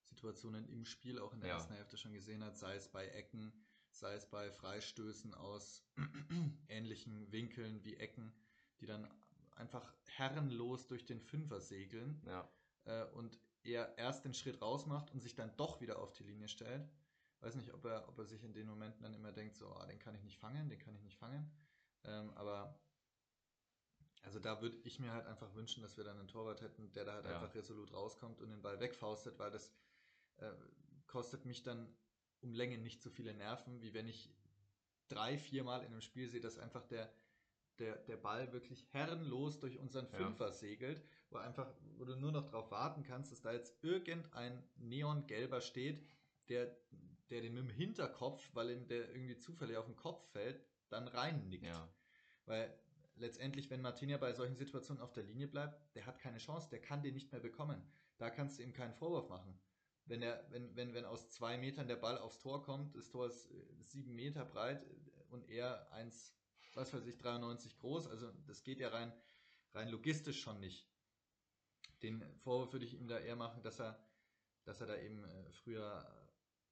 Situationen 0.04 0.68
im 0.68 0.84
Spiel, 0.84 1.18
auch 1.18 1.32
in 1.32 1.40
der 1.40 1.50
ja. 1.50 1.56
ersten 1.56 1.74
Hälfte 1.74 1.96
schon 1.96 2.12
gesehen 2.12 2.42
hat, 2.42 2.56
sei 2.56 2.74
es 2.74 2.88
bei 2.88 3.06
Ecken, 3.08 3.52
sei 3.90 4.14
es 4.14 4.26
bei 4.26 4.50
Freistößen 4.50 5.34
aus 5.34 5.84
ähnlichen 6.68 7.30
Winkeln 7.30 7.84
wie 7.84 7.96
Ecken, 7.96 8.32
die 8.80 8.86
dann 8.86 9.08
einfach 9.56 9.94
herrenlos 10.06 10.86
durch 10.86 11.04
den 11.04 11.20
Fünfer 11.20 11.60
segeln. 11.60 12.20
Ja. 12.26 12.50
Äh, 12.84 13.04
und 13.12 13.38
er 13.64 13.96
erst 13.98 14.24
den 14.24 14.34
Schritt 14.34 14.60
raus 14.60 14.86
macht 14.86 15.12
und 15.12 15.20
sich 15.20 15.34
dann 15.34 15.54
doch 15.56 15.80
wieder 15.80 15.98
auf 15.98 16.12
die 16.12 16.24
Linie 16.24 16.48
stellt. 16.48 16.88
Weiß 17.40 17.54
nicht, 17.56 17.72
ob 17.72 17.84
er, 17.84 18.08
ob 18.08 18.18
er 18.18 18.24
sich 18.24 18.44
in 18.44 18.52
den 18.52 18.68
Momenten 18.68 19.02
dann 19.02 19.14
immer 19.14 19.32
denkt, 19.32 19.56
so, 19.56 19.68
ah, 19.74 19.86
den 19.86 19.98
kann 19.98 20.14
ich 20.14 20.22
nicht 20.22 20.38
fangen, 20.38 20.68
den 20.68 20.78
kann 20.78 20.94
ich 20.94 21.02
nicht 21.02 21.18
fangen. 21.18 21.50
Ähm, 22.04 22.30
aber 22.34 22.80
also 24.22 24.38
da 24.38 24.60
würde 24.62 24.76
ich 24.84 25.00
mir 25.00 25.12
halt 25.12 25.26
einfach 25.26 25.52
wünschen, 25.54 25.82
dass 25.82 25.96
wir 25.96 26.04
dann 26.04 26.18
einen 26.18 26.28
Torwart 26.28 26.60
hätten, 26.60 26.92
der 26.92 27.04
da 27.04 27.14
halt 27.14 27.24
ja. 27.24 27.34
einfach 27.34 27.54
resolut 27.54 27.92
rauskommt 27.92 28.40
und 28.40 28.50
den 28.50 28.62
Ball 28.62 28.78
wegfaustet, 28.78 29.38
weil 29.38 29.50
das 29.50 29.72
äh, 30.36 30.52
kostet 31.06 31.44
mich 31.44 31.62
dann 31.62 31.92
um 32.40 32.54
Länge 32.54 32.78
nicht 32.78 33.02
so 33.02 33.10
viele 33.10 33.34
Nerven, 33.34 33.82
wie 33.82 33.94
wenn 33.94 34.08
ich 34.08 34.32
drei, 35.08 35.38
vier 35.38 35.64
Mal 35.64 35.80
in 35.80 35.92
einem 35.92 36.00
Spiel 36.00 36.28
sehe, 36.28 36.40
dass 36.40 36.58
einfach 36.58 36.84
der, 36.84 37.12
der, 37.78 37.96
der 37.96 38.16
Ball 38.16 38.52
wirklich 38.52 38.86
herrenlos 38.92 39.58
durch 39.58 39.78
unseren 39.78 40.08
Fünfer 40.08 40.46
ja. 40.46 40.52
segelt 40.52 41.02
wo 41.32 41.38
einfach, 41.38 41.72
wo 41.96 42.04
du 42.04 42.16
nur 42.16 42.32
noch 42.32 42.44
darauf 42.44 42.70
warten 42.70 43.02
kannst, 43.02 43.32
dass 43.32 43.40
da 43.40 43.52
jetzt 43.52 43.82
irgendein 43.82 44.62
neongelber 44.76 45.60
steht, 45.60 46.06
der, 46.48 46.76
der 47.30 47.40
den 47.40 47.54
mit 47.54 47.64
dem 47.64 47.70
Hinterkopf, 47.70 48.48
weil 48.54 48.70
ihm 48.70 48.86
der 48.86 49.10
irgendwie 49.10 49.38
zufällig 49.38 49.76
auf 49.76 49.86
den 49.86 49.96
Kopf 49.96 50.24
fällt, 50.32 50.62
dann 50.88 51.08
reinnickt. 51.08 51.66
Ja. 51.66 51.88
Weil 52.46 52.72
letztendlich, 53.16 53.70
wenn 53.70 53.80
Martinia 53.80 54.18
bei 54.18 54.32
solchen 54.32 54.56
Situationen 54.56 55.02
auf 55.02 55.12
der 55.12 55.24
Linie 55.24 55.48
bleibt, 55.48 55.94
der 55.94 56.06
hat 56.06 56.18
keine 56.18 56.38
Chance, 56.38 56.68
der 56.70 56.80
kann 56.80 57.02
den 57.02 57.14
nicht 57.14 57.32
mehr 57.32 57.40
bekommen. 57.40 57.82
Da 58.18 58.30
kannst 58.30 58.58
du 58.58 58.62
ihm 58.62 58.72
keinen 58.72 58.94
Vorwurf 58.94 59.28
machen. 59.28 59.58
Wenn, 60.04 60.22
er, 60.22 60.44
wenn, 60.50 60.74
wenn, 60.76 60.94
wenn 60.94 61.04
aus 61.04 61.30
zwei 61.30 61.56
Metern 61.56 61.88
der 61.88 61.96
Ball 61.96 62.18
aufs 62.18 62.40
Tor 62.40 62.62
kommt, 62.62 62.94
das 62.96 63.08
Tor 63.08 63.26
ist 63.26 63.50
äh, 63.50 63.54
sieben 63.84 64.14
Meter 64.14 64.44
breit 64.44 64.84
und 65.30 65.48
er 65.48 65.90
eins, 65.92 66.34
was 66.74 66.92
weiß 66.92 67.06
ich, 67.06 67.18
93 67.18 67.76
groß, 67.78 68.08
also 68.08 68.30
das 68.46 68.62
geht 68.62 68.80
ja 68.80 68.88
rein, 68.88 69.12
rein 69.74 69.88
logistisch 69.88 70.40
schon 70.40 70.60
nicht. 70.60 70.86
Den 72.02 72.22
Vorwurf 72.38 72.72
würde 72.72 72.84
ich 72.84 72.94
ihm 72.94 73.06
da 73.06 73.18
eher 73.18 73.36
machen, 73.36 73.62
dass 73.62 73.80
er, 73.80 73.98
dass 74.64 74.80
er 74.80 74.86
da 74.86 74.96
eben 74.96 75.24
äh, 75.24 75.52
früher 75.52 76.04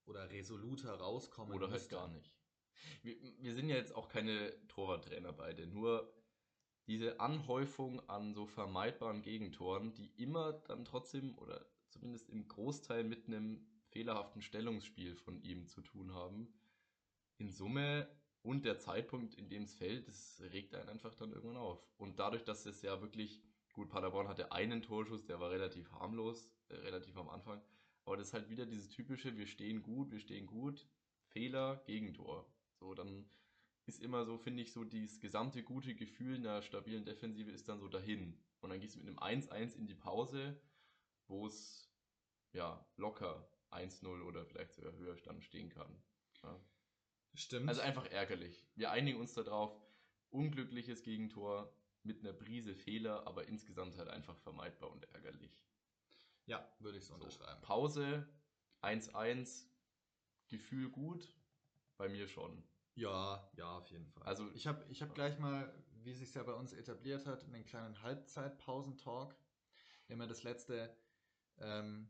oder 0.07 0.29
resoluter 0.31 0.93
rauskommen 0.95 1.55
Oder 1.55 1.71
halt 1.71 1.89
gar 1.89 2.09
nicht. 2.09 2.33
Wir, 3.03 3.17
wir 3.39 3.55
sind 3.55 3.69
ja 3.69 3.77
jetzt 3.77 3.95
auch 3.95 4.09
keine 4.09 4.53
Torwarttrainer 4.69 5.33
beide, 5.33 5.67
nur 5.67 6.13
diese 6.87 7.21
Anhäufung 7.21 8.01
an 8.09 8.35
so 8.35 8.47
vermeidbaren 8.47 9.23
Gegentoren, 9.23 9.95
die 9.95 10.09
immer 10.17 10.53
dann 10.53 10.85
trotzdem 10.85 11.37
oder 11.39 11.65
zumindest 11.89 12.29
im 12.31 12.49
Großteil 12.49 13.05
mit 13.05 13.27
einem 13.27 13.65
fehlerhaften 13.91 14.43
Stellungsspiel 14.43 15.15
von 15.15 15.41
ihm 15.43 15.67
zu 15.67 15.83
tun 15.83 16.15
haben, 16.15 16.53
in 17.39 17.51
Summe 17.51 18.09
und 18.43 18.65
der 18.65 18.79
Zeitpunkt, 18.79 19.35
in 19.35 19.49
dem 19.49 19.65
es 19.65 19.75
fällt, 19.75 20.09
das 20.09 20.43
regt 20.53 20.75
einen 20.75 20.89
einfach 20.89 21.15
dann 21.15 21.33
irgendwann 21.33 21.59
auf. 21.59 21.87
Und 21.99 22.19
dadurch, 22.19 22.45
dass 22.45 22.67
es 22.67 22.83
ja 22.83 23.01
wirklich 23.01 23.43
Gut, 23.73 23.89
Paderborn 23.89 24.29
hatte 24.29 24.51
einen 24.53 24.83
Torschuss, 24.83 25.25
der 25.25 25.39
war 25.39 25.51
relativ 25.51 25.91
harmlos, 25.93 26.51
äh, 26.69 26.75
relativ 26.75 27.17
am 27.17 27.29
Anfang. 27.29 27.63
Aber 28.05 28.17
das 28.17 28.29
ist 28.29 28.35
halt 28.35 28.51
wieder 28.51 28.67
dieses 28.67 28.91
typische, 28.91 29.37
wir 29.37 29.47
stehen 29.47 29.83
gut, 29.83 30.11
wir 30.11 30.19
stehen 30.19 30.47
gut, 30.47 30.87
Fehler, 31.29 31.77
Gegentor. 31.87 32.53
So, 32.81 32.95
dann 32.95 33.29
ist 33.87 34.03
immer 34.03 34.25
so, 34.25 34.39
finde 34.39 34.63
ich, 34.63 34.73
so 34.73 34.85
dieses 34.85 35.21
gesamte 35.21 35.63
gute 35.63 35.95
Gefühl 35.95 36.37
in 36.37 36.43
der 36.43 36.63
stabilen 36.63 37.05
Defensive 37.05 37.51
ist 37.51 37.69
dann 37.69 37.79
so 37.79 37.89
dahin. 37.89 38.39
Und 38.61 38.71
dann 38.71 38.81
gehst 38.81 38.97
du 38.97 39.01
mit 39.01 39.09
einem 39.09 39.43
1-1 39.43 39.77
in 39.77 39.87
die 39.87 39.95
Pause, 39.95 40.61
wo 41.29 41.47
es 41.47 41.89
ja 42.53 42.85
locker 42.97 43.49
1-0 43.71 44.23
oder 44.23 44.45
vielleicht 44.45 44.75
sogar 44.75 44.93
höher 44.95 45.17
Stand 45.17 45.45
stehen 45.45 45.69
kann. 45.69 46.03
Ja. 46.43 46.61
Stimmt. 47.35 47.69
Also 47.69 47.81
einfach 47.81 48.07
ärgerlich. 48.07 48.67
Wir 48.75 48.91
einigen 48.91 49.21
uns 49.21 49.35
darauf. 49.35 49.77
Unglückliches 50.31 51.03
Gegentor, 51.03 51.75
mit 52.03 52.21
einer 52.21 52.33
Prise 52.33 52.75
Fehler, 52.75 53.27
aber 53.27 53.49
insgesamt 53.49 53.99
halt 53.99 54.09
einfach 54.09 54.39
vermeidbar 54.39 54.91
und 54.91 55.05
ärgerlich. 55.13 55.61
Ja, 56.47 56.67
würde 56.79 56.99
ich 56.99 57.05
so 57.05 57.15
unterschreiben. 57.15 57.61
Pause 57.63 58.29
1-1, 58.83 59.67
Gefühl 60.49 60.89
gut, 60.89 61.29
bei 61.97 62.09
mir 62.09 62.29
schon. 62.29 62.63
Ja, 62.95 63.51
ja, 63.57 63.79
auf 63.79 63.91
jeden 63.91 64.07
Fall. 64.07 64.23
Also 64.23 64.51
ich 64.55 64.67
habe 64.67 64.85
ich 64.89 65.03
hab 65.03 65.15
gleich 65.15 65.39
mal, 65.39 65.73
wie 66.03 66.15
sich 66.15 66.33
ja 66.35 66.43
bei 66.43 66.55
uns 66.55 66.73
etabliert 66.73 67.27
hat, 67.27 67.45
einen 67.45 67.65
kleinen 67.65 68.03
Halbzeitpausentalk. 68.03 69.37
Wir 70.07 70.15
haben 70.15 70.23
ja 70.23 70.27
das 70.29 70.43
letzte 70.43 70.97
ähm, 71.59 72.09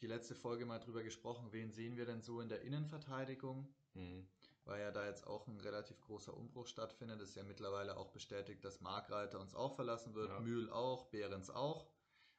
die 0.00 0.06
letzte 0.06 0.34
Folge 0.34 0.66
mal 0.66 0.78
drüber 0.78 1.02
gesprochen, 1.02 1.52
wen 1.52 1.70
sehen 1.70 1.96
wir 1.96 2.04
denn 2.04 2.20
so 2.20 2.40
in 2.40 2.48
der 2.48 2.62
Innenverteidigung? 2.62 3.74
Mhm. 3.94 4.28
Weil 4.64 4.80
ja 4.80 4.90
da 4.90 5.06
jetzt 5.06 5.26
auch 5.26 5.46
ein 5.46 5.60
relativ 5.60 6.00
großer 6.00 6.34
Umbruch 6.34 6.66
stattfindet. 6.66 7.20
Es 7.20 7.30
ist 7.30 7.34
ja 7.36 7.42
mittlerweile 7.42 7.96
auch 7.96 8.10
bestätigt, 8.12 8.64
dass 8.64 8.80
Markreiter 8.80 9.38
uns 9.40 9.54
auch 9.54 9.74
verlassen 9.74 10.14
wird, 10.14 10.30
Ja. 10.30 10.40
Mühl 10.40 10.70
auch, 10.70 11.10
Behrens 11.10 11.50
auch. 11.50 11.90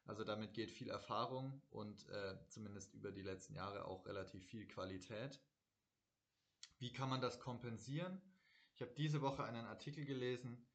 Also 0.05 0.23
damit 0.23 0.53
geht 0.53 0.71
viel 0.71 0.89
Erfahrung 0.89 1.61
und 1.71 2.07
äh, 2.09 2.37
zumindest 2.47 2.93
über 2.93 3.11
die 3.11 3.21
letzten 3.23 3.55
Jahre 3.55 3.85
auch 3.85 4.05
relativ 4.05 4.45
viel 4.47 4.67
Qualität. 4.67 5.39
Wie 6.77 6.91
kann 6.91 7.09
man 7.09 7.21
das 7.21 7.39
kompensieren? 7.39 8.21
Ich 8.73 8.81
habe 8.81 8.91
diese 8.93 9.21
Woche 9.21 9.43
einen 9.43 9.65
Artikel 9.65 10.05
gelesen 10.05 10.67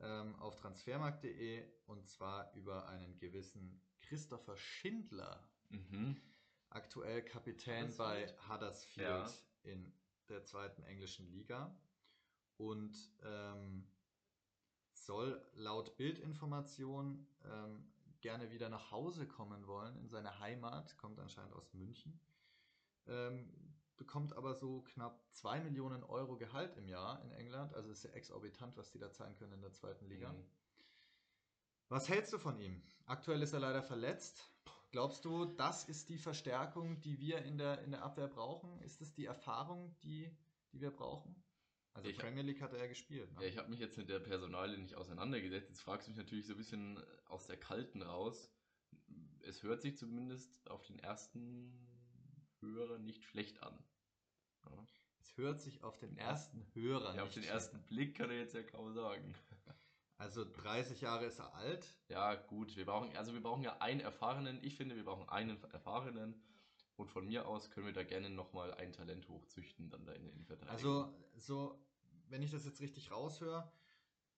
ähm, 0.00 0.36
auf 0.36 0.56
transfermarkt.de 0.56 1.66
und 1.86 2.06
zwar 2.08 2.52
über 2.54 2.88
einen 2.88 3.18
gewissen 3.18 3.82
Christopher 4.00 4.56
Schindler, 4.56 5.48
Mhm. 5.70 6.16
aktuell 6.70 7.22
Kapitän 7.24 7.88
Huddersfield? 7.88 7.98
bei 7.98 8.48
Huddersfield 8.54 9.06
Ja. 9.06 9.34
in 9.64 9.92
der 10.28 10.44
zweiten 10.44 10.82
englischen 10.84 11.30
Liga 11.30 11.74
und 12.56 12.96
ähm, 13.22 13.86
soll 14.92 15.42
laut 15.54 15.96
Bildinformation 15.96 17.26
ähm, 17.44 17.90
gerne 18.20 18.50
wieder 18.50 18.68
nach 18.68 18.90
Hause 18.90 19.26
kommen 19.26 19.66
wollen 19.66 19.96
in 19.96 20.08
seine 20.08 20.38
Heimat, 20.40 20.96
kommt 20.98 21.18
anscheinend 21.20 21.54
aus 21.54 21.72
München, 21.72 22.20
ähm, 23.06 23.48
bekommt 23.96 24.34
aber 24.34 24.54
so 24.54 24.82
knapp 24.82 25.20
2 25.32 25.60
Millionen 25.60 26.02
Euro 26.04 26.36
Gehalt 26.36 26.76
im 26.76 26.88
Jahr 26.88 27.22
in 27.22 27.32
England, 27.32 27.74
also 27.74 27.90
ist 27.90 28.04
ja 28.04 28.10
exorbitant, 28.10 28.76
was 28.76 28.90
die 28.90 28.98
da 28.98 29.10
zahlen 29.10 29.36
können 29.36 29.54
in 29.54 29.60
der 29.62 29.72
zweiten 29.72 30.06
Liga. 30.06 30.32
Mhm. 30.32 30.44
Was 31.88 32.08
hältst 32.08 32.32
du 32.32 32.38
von 32.38 32.58
ihm? 32.60 32.82
Aktuell 33.06 33.42
ist 33.42 33.54
er 33.54 33.60
leider 33.60 33.82
verletzt. 33.82 34.44
Glaubst 34.90 35.24
du, 35.24 35.44
das 35.44 35.84
ist 35.88 36.08
die 36.08 36.18
Verstärkung, 36.18 37.00
die 37.02 37.18
wir 37.20 37.42
in 37.42 37.58
der, 37.58 37.82
in 37.82 37.90
der 37.90 38.02
Abwehr 38.02 38.28
brauchen? 38.28 38.80
Ist 38.80 39.00
es 39.02 39.12
die 39.12 39.26
Erfahrung, 39.26 39.94
die, 40.02 40.30
die 40.72 40.80
wir 40.80 40.90
brauchen? 40.90 41.42
Also 41.92 42.08
Ich- 42.08 42.16
Premier 42.18 42.42
League 42.42 42.62
hat 42.62 42.72
er 42.72 42.78
ja 42.80 42.86
gespielt. 42.86 43.30
Ne? 43.34 43.42
Ja, 43.42 43.48
ich 43.48 43.58
habe 43.58 43.68
mich 43.70 43.80
jetzt 43.80 43.96
mit 43.98 44.08
der 44.08 44.20
Personalie 44.20 44.78
nicht 44.78 44.94
auseinandergesetzt. 44.94 45.68
Jetzt 45.68 45.80
fragst 45.82 46.06
du 46.06 46.10
mich 46.12 46.18
natürlich 46.18 46.46
so 46.46 46.54
ein 46.54 46.58
bisschen 46.58 47.02
aus 47.26 47.46
der 47.46 47.56
Kalten 47.58 48.02
raus. 48.02 48.50
Es 49.42 49.62
hört 49.62 49.82
sich 49.82 49.96
zumindest 49.96 50.70
auf 50.70 50.84
den 50.86 50.98
ersten 51.00 51.72
Hörer 52.60 52.98
nicht 52.98 53.24
schlecht 53.24 53.62
an. 53.62 53.78
Ja, 54.64 54.86
es 55.20 55.36
hört 55.36 55.60
sich 55.60 55.82
auf 55.82 55.98
den 55.98 56.10
Den 56.10 56.18
ersten 56.18 56.66
Hörer 56.74 57.14
ja 57.14 57.22
auf 57.22 57.28
nicht 57.28 57.36
den 57.36 57.42
schlecht 57.44 57.54
ersten 57.54 57.82
Blick 57.84 58.16
kann 58.16 58.30
er 58.30 58.38
jetzt 58.38 58.54
ja 58.54 58.62
kaum 58.62 58.92
sagen. 58.92 59.34
Also 60.18 60.44
30 60.44 61.00
Jahre 61.00 61.26
ist 61.26 61.38
er 61.38 61.54
alt. 61.54 61.86
Ja, 62.08 62.34
gut, 62.34 62.76
wir 62.76 62.84
brauchen, 62.84 63.16
also 63.16 63.32
wir 63.32 63.40
brauchen 63.40 63.62
ja 63.62 63.78
einen 63.78 64.00
erfahrenen. 64.00 64.58
Ich 64.62 64.76
finde, 64.76 64.96
wir 64.96 65.04
brauchen 65.04 65.28
einen 65.28 65.62
erfahrenen. 65.72 66.34
Und 66.96 67.08
von 67.08 67.28
mir 67.28 67.46
aus 67.46 67.70
können 67.70 67.86
wir 67.86 67.92
da 67.92 68.02
gerne 68.02 68.28
nochmal 68.28 68.74
ein 68.74 68.92
Talent 68.92 69.28
hochzüchten, 69.28 69.88
dann 69.88 70.04
da 70.04 70.12
in 70.12 70.24
der 70.24 70.32
Innenverteidigung. 70.32 70.74
Also, 70.74 71.14
so, 71.36 71.86
wenn 72.28 72.42
ich 72.42 72.50
das 72.50 72.64
jetzt 72.64 72.80
richtig 72.80 73.12
raushöre, 73.12 73.72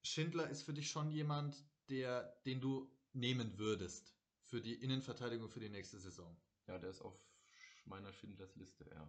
Schindler 0.03 0.49
ist 0.51 0.63
für 0.63 0.75
dich 0.75 0.91
schon 0.91 1.11
jemand, 1.11 1.57
der, 1.89 2.39
den 2.45 2.61
du 2.61 2.95
nehmen 3.15 3.57
würdest 3.57 4.15
für 4.45 4.61
die 4.61 4.75
Innenverteidigung 4.75 5.49
für 5.49 5.61
die 5.61 5.71
nächste 5.71 5.99
Saison. 5.99 6.37
ja, 6.67 6.79
der 6.79 6.91
ist 6.91 7.01
auf 7.01 7.19
meiner 7.87 8.13
Schindlers 8.13 8.55
Liste, 8.57 8.85
ja. 8.93 9.09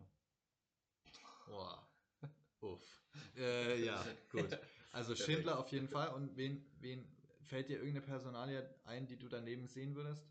Boah. 1.45 1.87
Uff. 2.61 3.03
Äh, 3.35 3.83
ja, 3.83 4.05
gut. 4.31 4.57
Also. 4.91 5.15
Schindler 5.15 5.59
auf 5.59 5.69
jeden 5.69 5.87
Fall. 5.87 6.09
Und 6.13 6.35
wen, 6.37 6.65
wen 6.79 7.05
fällt 7.43 7.69
dir 7.69 7.77
irgendeine 7.77 8.01
Personalie 8.05 8.69
ein, 8.85 9.07
die 9.07 9.17
du 9.17 9.27
daneben 9.27 9.67
sehen 9.67 9.95
würdest? 9.95 10.25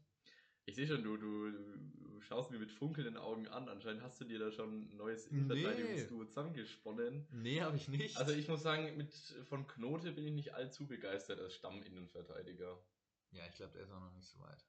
Ich 0.67 0.77
sehe 0.77 0.87
schon, 0.87 1.03
du, 1.03 1.17
du, 1.17 1.51
du 1.51 2.21
schaust 2.21 2.51
mir 2.51 2.59
mit 2.59 2.71
funkelnden 2.71 3.17
Augen 3.17 3.49
an. 3.49 3.69
Anscheinend 3.69 4.03
hast 4.03 4.21
du 4.21 4.25
dir 4.25 4.39
da 4.39 4.53
schon 4.53 4.83
ein 4.93 4.97
neues 4.97 5.31
Nee. 5.31 5.39
Innenverteidigungsduo 5.39 6.25
zusammengesponnen. 6.27 7.27
Nee, 7.33 7.61
habe 7.63 7.77
ich 7.77 7.89
nicht. 7.89 8.17
Also 8.19 8.33
ich 8.33 8.47
muss 8.49 8.63
sagen, 8.63 8.97
mit 8.97 9.13
von 9.49 9.67
Knote 9.67 10.13
bin 10.13 10.27
ich 10.27 10.33
nicht 10.33 10.55
allzu 10.55 10.87
begeistert 10.87 11.41
als 11.41 11.55
Stamminnenverteidiger. 11.55 12.79
ja, 13.33 13.43
ich 13.49 13.57
glaube, 13.57 13.73
der 13.73 13.83
ist 13.83 13.91
auch 13.93 14.01
noch 14.01 14.13
nicht 14.13 14.29
so 14.29 14.39
weit. 14.41 14.65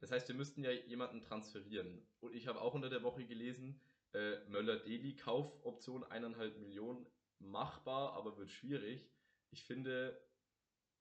Das 0.00 0.10
heißt, 0.12 0.28
wir 0.28 0.34
müssten 0.34 0.62
ja 0.62 0.70
jemanden 0.70 1.22
transferieren. 1.22 2.06
Und 2.20 2.34
ich 2.34 2.46
habe 2.46 2.60
auch 2.60 2.74
unter 2.74 2.90
der 2.90 3.02
Woche 3.02 3.24
gelesen, 3.24 3.80
äh, 4.12 4.38
Möller-Deli, 4.48 5.16
Kaufoption 5.16 6.04
eineinhalb 6.04 6.58
Millionen, 6.58 7.06
machbar, 7.40 8.12
aber 8.14 8.36
wird 8.36 8.50
schwierig. 8.50 9.10
Ich 9.50 9.64
finde, 9.64 10.20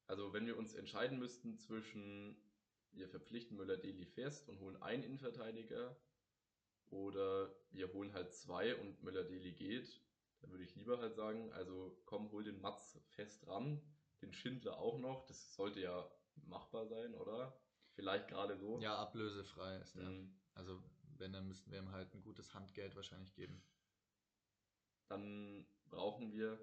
also 0.08 0.34
wenn 0.34 0.46
wir 0.46 0.58
uns 0.58 0.74
entscheiden 0.74 1.20
müssten 1.20 1.58
zwischen, 1.58 2.38
wir 2.92 3.10
verpflichten 3.10 3.58
Möller-Deli 3.58 4.06
fest 4.06 4.50
und 4.50 4.60
holen 4.60 4.82
einen 4.82 5.04
Innenverteidiger 5.04 6.00
oder 6.90 7.54
wir 7.72 7.92
holen 7.94 8.14
halt 8.14 8.34
zwei 8.34 8.76
und 8.76 9.04
Möller-Deli 9.04 9.54
geht, 9.54 10.02
dann 10.40 10.52
würde 10.52 10.64
ich 10.64 10.76
lieber 10.76 11.00
halt 11.00 11.16
sagen, 11.16 11.52
also 11.54 12.02
komm, 12.06 12.32
hol 12.32 12.44
den 12.44 12.62
Matz 12.62 13.00
fest 13.10 13.48
ran, 13.48 13.82
den 14.22 14.34
Schindler 14.34 14.80
auch 14.80 15.00
noch, 15.00 15.26
das 15.26 15.56
sollte 15.56 15.82
ja 15.82 16.10
machbar 16.36 16.88
sein, 16.88 17.16
oder? 17.16 17.60
Vielleicht 17.94 18.28
gerade 18.28 18.58
so. 18.58 18.80
Ja, 18.80 18.96
ablösefrei 18.98 19.78
ist 19.78 19.96
der. 19.96 20.04
Mhm. 20.04 20.40
Also, 20.54 20.84
wenn, 21.18 21.34
dann 21.34 21.48
müssten 21.48 21.72
wir 21.72 21.80
ihm 21.80 21.92
halt 21.92 22.14
ein 22.14 22.22
gutes 22.22 22.54
Handgeld 22.54 22.96
wahrscheinlich 22.96 23.34
geben. 23.34 23.64
Dann 25.10 25.66
brauchen 25.90 26.32
wir. 26.34 26.60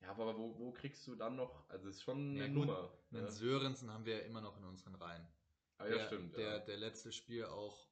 Ja, 0.00 0.10
aber 0.10 0.36
wo, 0.36 0.58
wo 0.58 0.72
kriegst 0.72 1.06
du 1.06 1.14
dann 1.14 1.36
noch? 1.36 1.68
Also 1.68 1.88
es 1.88 1.96
ist 1.96 2.02
schon 2.02 2.36
Ja, 2.36 2.44
eine 2.44 2.54
gut. 2.54 2.66
Nummer. 2.66 2.92
Den 3.12 3.22
Ne? 3.22 3.30
Sörensen 3.30 3.90
haben 3.90 4.04
wir 4.04 4.16
ja 4.18 4.20
immer 4.24 4.40
noch 4.40 4.56
in 4.58 4.64
unseren 4.64 4.94
Reihen. 4.96 5.26
Ah, 5.78 5.86
ja, 5.86 5.96
der, 5.96 6.06
stimmt. 6.06 6.36
Der, 6.36 6.44
ja. 6.44 6.58
der 6.58 6.76
letzte 6.76 7.12
Spiel 7.12 7.44
auch, 7.44 7.88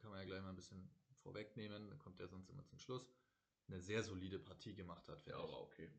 kann 0.00 0.10
man 0.10 0.20
ja 0.20 0.26
gleich 0.26 0.42
mal 0.42 0.50
ein 0.50 0.56
bisschen 0.56 0.88
vorwegnehmen, 1.22 1.88
da 1.88 1.96
kommt 1.96 2.20
er 2.20 2.28
sonst 2.28 2.50
immer 2.50 2.64
zum 2.64 2.78
Schluss, 2.78 3.10
eine 3.68 3.80
sehr 3.80 4.02
solide 4.02 4.38
Partie 4.38 4.74
gemacht 4.74 5.08
hat, 5.08 5.26
ja, 5.26 5.32
finde 5.32 5.52
aber 5.52 5.60
okay. 5.62 5.90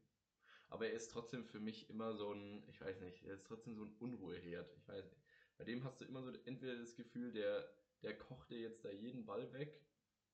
Aber 0.70 0.88
er 0.88 0.94
ist 0.94 1.12
trotzdem 1.12 1.46
für 1.46 1.60
mich 1.60 1.90
immer 1.90 2.14
so 2.16 2.32
ein, 2.34 2.64
ich 2.70 2.82
weiß 2.82 3.00
nicht, 3.02 3.24
er 3.24 3.36
ist 3.36 3.46
trotzdem 3.46 3.76
so 3.76 3.84
ein 3.84 3.96
Unruheherd. 4.00 4.72
Ich 4.78 4.88
weiß 4.88 5.06
nicht. 5.12 5.24
Bei 5.58 5.64
dem 5.64 5.84
hast 5.84 6.02
du 6.02 6.06
immer 6.06 6.22
so 6.24 6.32
entweder 6.46 6.78
das 6.78 6.96
Gefühl, 6.96 7.32
der, 7.32 7.70
der 8.02 8.18
kocht 8.18 8.50
dir 8.50 8.60
jetzt 8.60 8.84
da 8.84 8.92
jeden 8.92 9.26
Ball 9.26 9.52
weg 9.54 9.80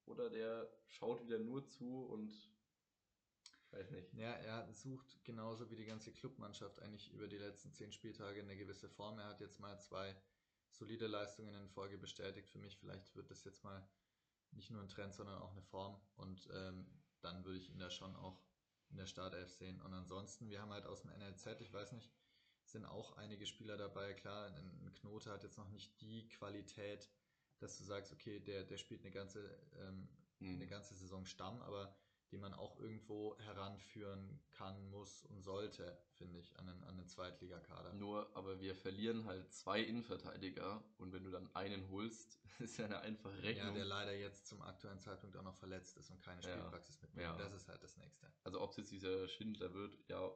oder 0.05 0.29
der 0.29 0.71
schaut 0.87 1.21
wieder 1.23 1.37
nur 1.39 1.67
zu 1.67 2.05
und 2.05 2.31
ich 2.31 2.49
weiß 3.71 3.91
nicht. 3.91 4.13
ich. 4.13 4.19
Ja, 4.19 4.31
er 4.31 4.71
sucht 4.73 5.23
genauso 5.23 5.69
wie 5.69 5.75
die 5.75 5.85
ganze 5.85 6.11
Clubmannschaft 6.11 6.79
eigentlich 6.79 7.11
über 7.11 7.27
die 7.27 7.37
letzten 7.37 7.71
zehn 7.73 7.91
Spieltage 7.91 8.41
eine 8.41 8.55
gewisse 8.57 8.89
Form. 8.89 9.19
Er 9.19 9.25
hat 9.25 9.41
jetzt 9.41 9.59
mal 9.59 9.79
zwei 9.79 10.15
solide 10.69 11.07
Leistungen 11.07 11.53
in 11.53 11.69
Folge 11.69 11.97
bestätigt 11.97 12.49
für 12.49 12.59
mich. 12.59 12.77
Vielleicht 12.77 13.15
wird 13.15 13.29
das 13.29 13.43
jetzt 13.43 13.63
mal 13.63 13.87
nicht 14.51 14.71
nur 14.71 14.81
ein 14.81 14.89
Trend, 14.89 15.13
sondern 15.13 15.41
auch 15.41 15.51
eine 15.51 15.63
Form. 15.63 15.99
Und 16.15 16.49
ähm, 16.53 16.85
dann 17.21 17.43
würde 17.45 17.59
ich 17.59 17.69
ihn 17.69 17.79
da 17.79 17.89
schon 17.89 18.15
auch 18.15 18.41
in 18.89 18.97
der 18.97 19.07
Startelf 19.07 19.51
sehen. 19.51 19.81
Und 19.81 19.93
ansonsten, 19.93 20.49
wir 20.49 20.61
haben 20.61 20.71
halt 20.71 20.85
aus 20.85 21.01
dem 21.01 21.11
NLZ, 21.11 21.61
ich 21.61 21.71
weiß 21.71 21.93
nicht, 21.93 22.11
sind 22.65 22.85
auch 22.85 23.17
einige 23.17 23.45
Spieler 23.45 23.77
dabei. 23.77 24.13
Klar, 24.13 24.47
ein 24.47 24.93
Knote 24.93 25.31
hat 25.31 25.43
jetzt 25.43 25.57
noch 25.57 25.69
nicht 25.69 25.99
die 26.01 26.27
Qualität, 26.29 27.09
dass 27.59 27.77
du 27.77 27.83
sagst, 27.83 28.11
okay, 28.11 28.39
der, 28.39 28.63
der 28.63 28.77
spielt 28.77 29.01
eine 29.01 29.11
ganze, 29.11 29.57
ähm, 29.79 30.09
Hm. 30.41 30.55
eine 30.55 30.67
ganze 30.67 30.95
Saison 30.95 31.25
Stamm, 31.25 31.61
aber 31.61 31.95
die 32.31 32.37
man 32.37 32.53
auch 32.53 32.79
irgendwo 32.79 33.37
heranführen 33.39 34.39
kann, 34.51 34.89
muss 34.89 35.25
und 35.25 35.41
sollte, 35.41 35.97
finde 36.13 36.39
ich, 36.39 36.57
an 36.57 36.65
den, 36.67 36.83
an 36.85 36.95
den 36.97 37.07
Zweitligakader. 37.07 37.93
Nur, 37.93 38.29
aber 38.35 38.59
wir 38.61 38.73
verlieren 38.75 39.25
halt 39.25 39.51
zwei 39.53 39.81
Innenverteidiger 39.81 40.83
und 40.97 41.11
wenn 41.11 41.23
du 41.23 41.31
dann 41.31 41.53
einen 41.55 41.89
holst, 41.89 42.39
ist 42.59 42.77
ja 42.77 42.85
eine 42.85 42.99
einfache 43.01 43.35
Ja, 43.37 43.41
Rechnung. 43.41 43.75
der 43.75 43.85
leider 43.85 44.15
jetzt 44.15 44.47
zum 44.47 44.61
aktuellen 44.61 44.99
Zeitpunkt 44.99 45.35
auch 45.35 45.43
noch 45.43 45.55
verletzt 45.55 45.97
ist 45.97 46.09
und 46.09 46.21
keine 46.21 46.41
Ja. 46.41 46.49
Spielpraxis 46.49 47.01
mitbringt. 47.01 47.25
Ja. 47.27 47.37
Das 47.37 47.51
ist 47.53 47.67
halt 47.67 47.83
das 47.83 47.97
Nächste. 47.97 48.31
Also 48.43 48.61
ob 48.61 48.71
es 48.71 48.77
jetzt 48.77 48.91
dieser 48.91 49.27
Schindler 49.27 49.73
wird, 49.73 49.97
ja, 50.07 50.31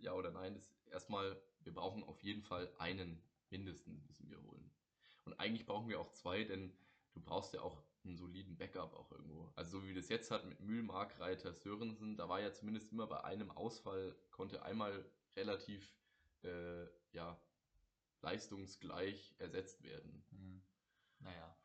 ja 0.00 0.12
oder 0.12 0.30
nein, 0.30 0.54
ist 0.56 0.72
erstmal, 0.90 1.40
wir 1.60 1.74
brauchen 1.74 2.04
auf 2.04 2.22
jeden 2.22 2.42
Fall 2.42 2.72
einen 2.78 3.20
mindestens 3.50 4.04
müssen 4.06 4.30
wir 4.30 4.40
holen. 4.42 4.70
Und 5.24 5.40
eigentlich 5.40 5.66
brauchen 5.66 5.88
wir 5.88 5.98
auch 6.00 6.12
zwei, 6.12 6.44
denn 6.44 6.72
du 7.12 7.20
brauchst 7.20 7.54
ja 7.54 7.62
auch 7.62 7.82
einen 8.04 8.16
soliden 8.16 8.56
Backup 8.56 8.94
auch 8.94 9.10
irgendwo. 9.12 9.50
Also 9.56 9.80
so 9.80 9.86
wie 9.86 9.94
das 9.94 10.08
jetzt 10.08 10.30
hat 10.30 10.44
mit 10.46 10.60
Mühl, 10.60 10.82
Markreiter, 10.82 11.52
Sörensen, 11.54 12.16
da 12.16 12.28
war 12.28 12.40
ja 12.40 12.52
zumindest 12.52 12.92
immer 12.92 13.06
bei 13.06 13.24
einem 13.24 13.50
Ausfall, 13.50 14.14
konnte 14.30 14.62
einmal 14.62 15.04
relativ 15.36 15.94
äh, 16.42 16.86
ja, 17.12 17.38
leistungsgleich 18.20 19.34
ersetzt 19.38 19.82
werden. 19.82 20.24
Mhm. 20.30 20.62
Naja, 21.20 21.56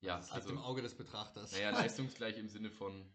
Ja, 0.00 0.16
das 0.18 0.26
liegt 0.26 0.36
also 0.36 0.50
im 0.50 0.58
Auge 0.58 0.82
des 0.82 0.94
Betrachters. 0.94 1.52
naja, 1.52 1.70
leistungsgleich 1.70 2.36
im 2.38 2.48
Sinne 2.48 2.70
von 2.70 3.10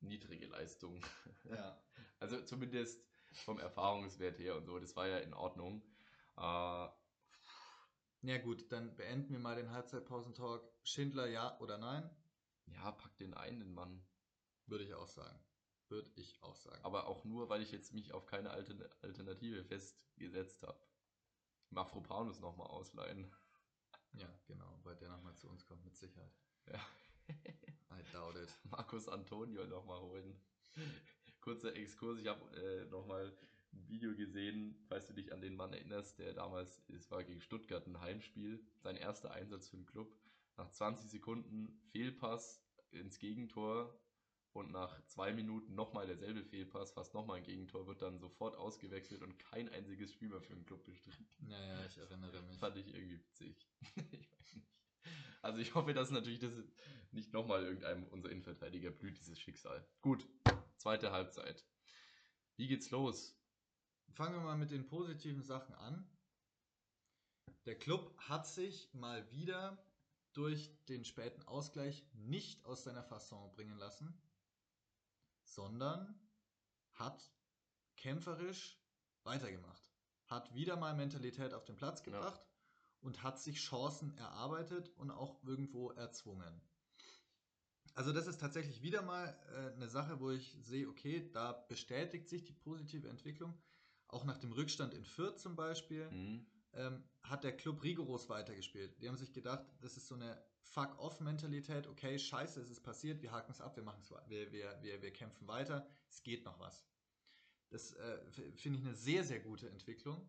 niedrige 0.00 0.46
Leistung. 0.46 1.00
ja. 1.44 1.80
Also 2.18 2.40
zumindest 2.40 3.04
vom 3.44 3.58
Erfahrungswert 3.58 4.38
her 4.38 4.56
und 4.56 4.64
so, 4.64 4.78
das 4.78 4.96
war 4.96 5.06
ja 5.06 5.18
in 5.18 5.34
Ordnung. 5.34 5.82
Äh, 6.38 6.88
ja 8.26 8.38
gut, 8.38 8.70
dann 8.72 8.94
beenden 8.96 9.32
wir 9.32 9.38
mal 9.38 9.56
den 9.56 9.70
Halbzeitpausentalk. 9.70 10.62
Schindler 10.82 11.26
ja 11.28 11.58
oder 11.60 11.78
nein? 11.78 12.08
ja, 12.74 12.90
pack 12.92 13.16
den 13.18 13.34
ein, 13.34 13.60
den 13.60 13.72
Mann. 13.72 14.04
Würde 14.66 14.84
ich 14.84 14.94
auch 14.94 15.08
sagen. 15.08 15.38
Würde 15.88 16.10
ich 16.16 16.42
auch 16.42 16.56
sagen. 16.56 16.82
Aber 16.84 17.06
auch 17.06 17.24
nur, 17.24 17.48
weil 17.48 17.62
ich 17.62 17.70
jetzt 17.70 17.92
mich 17.94 18.12
auf 18.12 18.26
keine 18.26 18.50
Altern 18.50 18.82
Alternative 19.02 19.64
festgesetzt 19.64 20.62
habe. 20.62 20.80
Mafropanus 21.70 22.40
nochmal 22.40 22.68
ausleihen. 22.68 23.30
Ja, 24.12 24.32
genau, 24.46 24.80
weil 24.82 24.96
der 24.96 25.10
nochmal 25.10 25.36
zu 25.36 25.46
uns 25.46 25.66
kommt, 25.66 25.84
mit 25.84 25.94
Sicherheit. 25.94 26.32
Ja. 26.68 26.80
I 27.28 28.02
doubt 28.12 28.36
it. 28.36 28.48
Markus 28.70 29.08
Antonio 29.08 29.66
nochmal 29.66 30.00
holen. 30.00 30.40
Kurzer 31.42 31.76
Exkurs, 31.76 32.18
ich 32.18 32.26
habe 32.26 32.40
äh, 32.56 32.86
nochmal 32.86 33.36
ein 33.76 33.88
Video 33.88 34.14
gesehen, 34.14 34.74
falls 34.88 35.06
du 35.06 35.12
dich 35.12 35.32
an 35.32 35.40
den 35.40 35.56
Mann 35.56 35.72
erinnerst, 35.72 36.18
der 36.18 36.32
damals, 36.32 36.82
es 36.88 37.10
war 37.10 37.24
gegen 37.24 37.40
Stuttgart 37.40 37.86
ein 37.86 38.00
Heimspiel, 38.00 38.64
sein 38.78 38.96
erster 38.96 39.30
Einsatz 39.32 39.68
für 39.68 39.76
den 39.76 39.86
Club. 39.86 40.12
Nach 40.56 40.70
20 40.70 41.10
Sekunden 41.10 41.78
Fehlpass 41.90 42.64
ins 42.90 43.18
Gegentor 43.18 44.00
und 44.52 44.72
nach 44.72 45.04
zwei 45.06 45.32
Minuten 45.32 45.74
nochmal 45.74 46.06
derselbe 46.06 46.42
Fehlpass, 46.42 46.92
fast 46.92 47.12
nochmal 47.12 47.38
ein 47.38 47.44
Gegentor, 47.44 47.86
wird 47.86 48.00
dann 48.00 48.18
sofort 48.18 48.56
ausgewechselt 48.56 49.22
und 49.22 49.38
kein 49.38 49.68
einziges 49.68 50.12
Spiel 50.12 50.28
mehr 50.28 50.40
für 50.40 50.54
den 50.54 50.64
Club 50.64 50.84
bestritten. 50.84 51.28
Naja, 51.40 51.84
ich 51.86 51.98
erinnere 51.98 52.42
mich. 52.42 52.58
Fand 52.58 52.76
ich 52.78 52.88
irgendwie 52.88 53.20
witzig. 53.20 53.68
ich 54.12 54.32
weiß 54.32 54.54
nicht. 54.54 54.68
Also 55.42 55.58
ich 55.58 55.74
hoffe, 55.74 55.92
dass 55.92 56.10
natürlich 56.10 56.40
das 56.40 56.52
nicht 57.12 57.32
nochmal 57.32 57.64
irgendeinem 57.64 58.04
unserer 58.08 58.32
Innenverteidiger 58.32 58.90
blüht, 58.90 59.18
dieses 59.18 59.38
Schicksal. 59.38 59.86
Gut, 60.00 60.26
zweite 60.78 61.12
Halbzeit. 61.12 61.66
Wie 62.56 62.66
geht's 62.66 62.90
los? 62.90 63.38
Fangen 64.16 64.36
wir 64.36 64.40
mal 64.40 64.56
mit 64.56 64.70
den 64.70 64.86
positiven 64.86 65.42
Sachen 65.42 65.74
an. 65.74 66.08
Der 67.66 67.78
Club 67.78 68.16
hat 68.16 68.46
sich 68.46 68.88
mal 68.94 69.30
wieder 69.30 69.76
durch 70.32 70.74
den 70.86 71.04
späten 71.04 71.42
Ausgleich 71.42 72.02
nicht 72.14 72.64
aus 72.64 72.84
seiner 72.84 73.02
Fasson 73.02 73.52
bringen 73.52 73.76
lassen, 73.76 74.18
sondern 75.44 76.18
hat 76.94 77.30
kämpferisch 77.98 78.80
weitergemacht. 79.22 79.92
Hat 80.24 80.54
wieder 80.54 80.78
mal 80.78 80.94
Mentalität 80.94 81.52
auf 81.52 81.66
den 81.66 81.76
Platz 81.76 82.02
gebracht 82.02 82.40
ja. 82.40 82.50
und 83.02 83.22
hat 83.22 83.38
sich 83.38 83.58
Chancen 83.58 84.16
erarbeitet 84.16 84.88
und 84.96 85.10
auch 85.10 85.44
irgendwo 85.44 85.90
erzwungen. 85.90 86.62
Also 87.92 88.14
das 88.14 88.26
ist 88.26 88.40
tatsächlich 88.40 88.80
wieder 88.80 89.02
mal 89.02 89.38
äh, 89.52 89.74
eine 89.74 89.90
Sache, 89.90 90.20
wo 90.20 90.30
ich 90.30 90.56
sehe, 90.62 90.88
okay, 90.88 91.30
da 91.32 91.52
bestätigt 91.52 92.30
sich 92.30 92.44
die 92.44 92.54
positive 92.54 93.10
Entwicklung. 93.10 93.52
Auch 94.08 94.24
nach 94.24 94.38
dem 94.38 94.52
Rückstand 94.52 94.94
in 94.94 95.04
Fürth 95.04 95.38
zum 95.38 95.56
Beispiel 95.56 96.10
mhm. 96.10 96.46
ähm, 96.74 97.04
hat 97.22 97.44
der 97.44 97.56
Club 97.56 97.82
rigoros 97.82 98.28
weitergespielt. 98.28 99.00
Die 99.00 99.08
haben 99.08 99.16
sich 99.16 99.32
gedacht, 99.32 99.64
das 99.80 99.96
ist 99.96 100.06
so 100.06 100.14
eine 100.14 100.40
Fuck-off-Mentalität. 100.60 101.86
Okay, 101.86 102.18
scheiße, 102.18 102.60
es 102.60 102.70
ist 102.70 102.82
passiert, 102.82 103.22
wir 103.22 103.32
haken 103.32 103.50
es 103.50 103.60
ab, 103.60 103.76
wir, 103.76 103.82
machen's, 103.82 104.12
wir, 104.28 104.52
wir, 104.52 104.78
wir, 104.82 105.02
wir 105.02 105.12
kämpfen 105.12 105.48
weiter, 105.48 105.88
es 106.08 106.22
geht 106.22 106.44
noch 106.44 106.58
was. 106.60 106.86
Das 107.70 107.94
äh, 107.94 108.18
finde 108.54 108.78
ich 108.78 108.84
eine 108.84 108.94
sehr, 108.94 109.24
sehr 109.24 109.40
gute 109.40 109.68
Entwicklung. 109.68 110.28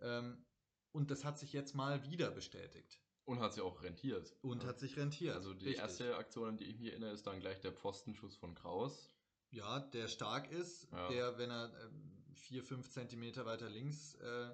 Ähm, 0.00 0.44
und 0.92 1.10
das 1.10 1.24
hat 1.24 1.38
sich 1.38 1.52
jetzt 1.52 1.74
mal 1.74 2.04
wieder 2.04 2.30
bestätigt. 2.30 3.00
Und 3.24 3.40
hat 3.40 3.52
sich 3.52 3.62
auch 3.62 3.82
rentiert. 3.82 4.34
Und 4.40 4.62
ja. 4.62 4.70
hat 4.70 4.78
sich 4.78 4.96
rentiert. 4.96 5.36
Also 5.36 5.52
die 5.52 5.66
Richtig. 5.66 5.82
erste 5.82 6.16
Aktion, 6.16 6.48
an 6.48 6.56
die 6.56 6.64
ich 6.64 6.78
mich 6.78 6.90
erinnere, 6.90 7.12
ist 7.12 7.26
dann 7.26 7.40
gleich 7.40 7.60
der 7.60 7.72
Pfostenschuss 7.72 8.36
von 8.36 8.54
Kraus. 8.54 9.10
Ja, 9.50 9.80
der 9.80 10.08
stark 10.08 10.50
ist, 10.50 10.90
ja. 10.92 11.08
der, 11.08 11.38
wenn 11.38 11.50
er 11.50 11.66
äh, 11.66 11.90
vier, 12.38 12.62
fünf 12.62 12.90
Zentimeter 12.90 13.46
weiter 13.46 13.68
links 13.68 14.14
äh, 14.16 14.50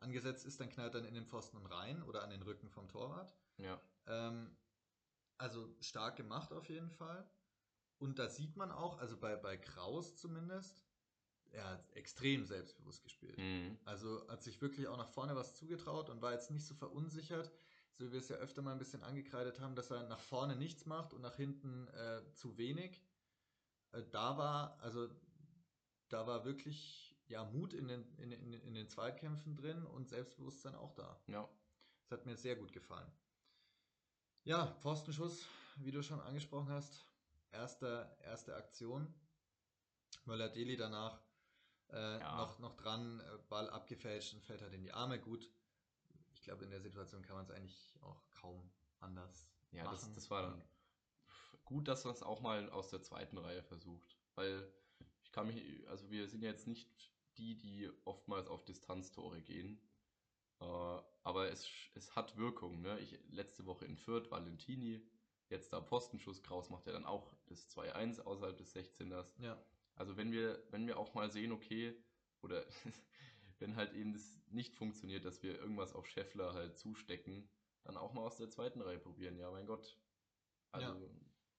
angesetzt 0.00 0.46
ist, 0.46 0.60
dann 0.60 0.68
knallt 0.68 0.94
er 0.94 1.04
in 1.04 1.14
den 1.14 1.26
Pfosten 1.26 1.64
rein 1.66 2.02
oder 2.02 2.22
an 2.22 2.30
den 2.30 2.42
Rücken 2.42 2.68
vom 2.68 2.88
Torwart. 2.88 3.34
Ja. 3.58 3.80
Ähm, 4.06 4.56
also 5.38 5.74
stark 5.80 6.16
gemacht 6.16 6.52
auf 6.52 6.68
jeden 6.68 6.90
Fall. 6.90 7.28
Und 7.98 8.18
da 8.18 8.28
sieht 8.28 8.56
man 8.56 8.70
auch, 8.70 8.98
also 8.98 9.16
bei, 9.16 9.36
bei 9.36 9.56
Kraus 9.56 10.16
zumindest, 10.16 10.84
er 11.50 11.64
hat 11.64 11.90
extrem 11.92 12.44
selbstbewusst 12.44 13.02
gespielt. 13.02 13.38
Mhm. 13.38 13.78
Also 13.84 14.26
hat 14.28 14.42
sich 14.42 14.60
wirklich 14.60 14.86
auch 14.86 14.96
nach 14.96 15.08
vorne 15.08 15.34
was 15.34 15.54
zugetraut 15.54 16.10
und 16.10 16.22
war 16.22 16.32
jetzt 16.32 16.50
nicht 16.50 16.66
so 16.66 16.74
verunsichert, 16.74 17.50
so 17.94 18.06
wie 18.06 18.12
wir 18.12 18.20
es 18.20 18.28
ja 18.28 18.36
öfter 18.36 18.62
mal 18.62 18.72
ein 18.72 18.78
bisschen 18.78 19.02
angekreidet 19.02 19.58
haben, 19.60 19.74
dass 19.74 19.90
er 19.90 20.06
nach 20.08 20.20
vorne 20.20 20.54
nichts 20.54 20.86
macht 20.86 21.12
und 21.12 21.22
nach 21.22 21.36
hinten 21.36 21.88
äh, 21.88 22.22
zu 22.34 22.56
wenig. 22.58 23.02
Äh, 23.92 24.02
da 24.10 24.36
war, 24.36 24.78
also 24.80 25.08
da 26.08 26.26
war 26.26 26.44
wirklich 26.44 27.07
ja 27.28 27.44
Mut 27.44 27.72
in 27.72 27.88
den, 27.88 28.04
in, 28.18 28.32
in, 28.32 28.52
in 28.52 28.74
den 28.74 28.88
Zweitkämpfen 28.88 29.56
drin 29.56 29.84
und 29.84 30.08
Selbstbewusstsein 30.08 30.74
auch 30.74 30.94
da. 30.94 31.20
Ja. 31.26 31.48
Das 32.02 32.18
hat 32.18 32.26
mir 32.26 32.36
sehr 32.36 32.56
gut 32.56 32.72
gefallen. 32.72 33.10
Ja, 34.44 34.66
Pfostenschuss, 34.80 35.46
wie 35.76 35.90
du 35.90 36.02
schon 36.02 36.20
angesprochen 36.20 36.70
hast. 36.70 37.06
Erste, 37.50 38.16
erste 38.22 38.56
Aktion. 38.56 39.12
Möller-Deli 40.24 40.76
danach 40.76 41.20
äh, 41.90 42.20
ja. 42.20 42.36
noch, 42.36 42.58
noch 42.58 42.76
dran, 42.76 43.20
äh, 43.20 43.38
Ball 43.48 43.68
abgefälscht 43.70 44.34
und 44.34 44.42
fällt 44.42 44.62
halt 44.62 44.72
in 44.72 44.82
die 44.82 44.92
Arme. 44.92 45.18
Gut, 45.18 45.50
ich 46.32 46.42
glaube, 46.42 46.64
in 46.64 46.70
der 46.70 46.80
Situation 46.80 47.22
kann 47.22 47.36
man 47.36 47.44
es 47.44 47.50
eigentlich 47.50 47.94
auch 48.00 48.22
kaum 48.32 48.70
anders 49.00 49.50
ja, 49.70 49.84
machen. 49.84 49.96
Ja, 49.96 50.00
das, 50.00 50.14
das 50.14 50.30
war 50.30 50.42
dann 50.42 50.62
gut, 51.64 51.88
dass 51.88 52.04
man 52.04 52.14
es 52.14 52.22
auch 52.22 52.40
mal 52.40 52.70
aus 52.70 52.90
der 52.90 53.02
zweiten 53.02 53.38
Reihe 53.38 53.62
versucht. 53.62 54.16
Weil 54.34 54.72
ich 55.22 55.32
kann 55.32 55.46
mich, 55.46 55.88
also 55.88 56.10
wir 56.10 56.28
sind 56.28 56.42
ja 56.42 56.50
jetzt 56.50 56.66
nicht 56.66 56.90
die, 57.38 57.56
die 57.56 57.90
oftmals 58.04 58.48
auf 58.48 58.64
Distanztore 58.64 59.40
gehen. 59.40 59.80
Äh, 60.60 60.64
aber 61.22 61.50
es, 61.50 61.68
es 61.94 62.14
hat 62.16 62.36
Wirkung. 62.36 62.80
Ne? 62.82 62.98
Ich, 63.00 63.18
letzte 63.30 63.66
Woche 63.66 63.84
in 63.84 63.96
Fürth, 63.96 64.30
Valentini, 64.30 65.00
jetzt 65.48 65.72
da 65.72 65.80
Postenschuss, 65.80 66.42
Kraus 66.42 66.70
macht 66.70 66.86
ja 66.86 66.92
dann 66.92 67.06
auch 67.06 67.34
das 67.46 67.68
2-1 67.70 68.20
außerhalb 68.20 68.56
des 68.56 68.74
16ers. 68.74 69.40
Ja. 69.40 69.62
Also 69.94 70.16
wenn 70.16 70.32
wir, 70.32 70.62
wenn 70.70 70.86
wir 70.86 70.98
auch 70.98 71.14
mal 71.14 71.30
sehen, 71.30 71.52
okay, 71.52 71.94
oder 72.42 72.64
wenn 73.58 73.76
halt 73.76 73.94
eben 73.94 74.12
das 74.12 74.38
nicht 74.48 74.74
funktioniert, 74.74 75.24
dass 75.24 75.42
wir 75.42 75.58
irgendwas 75.58 75.94
auf 75.94 76.06
Scheffler 76.06 76.54
halt 76.54 76.76
zustecken, 76.76 77.48
dann 77.84 77.96
auch 77.96 78.12
mal 78.12 78.22
aus 78.22 78.36
der 78.36 78.50
zweiten 78.50 78.80
Reihe 78.80 78.98
probieren. 78.98 79.36
Ja, 79.38 79.50
mein 79.50 79.66
Gott. 79.66 79.98
Also 80.72 80.92
ja. 80.92 81.10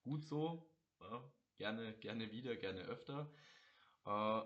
gut 0.02 0.24
so. 0.24 0.70
Ja, 1.00 1.32
gerne, 1.56 1.92
gerne 1.98 2.30
wieder, 2.30 2.56
gerne 2.56 2.82
öfter. 2.82 3.32
Äh, 4.04 4.42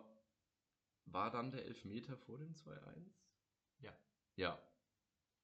war 1.07 1.31
dann 1.31 1.51
der 1.51 1.65
Elfmeter 1.65 2.17
vor 2.17 2.39
dem 2.39 2.55
2-1? 2.55 3.11
Ja. 3.81 3.93
Ja. 4.37 4.59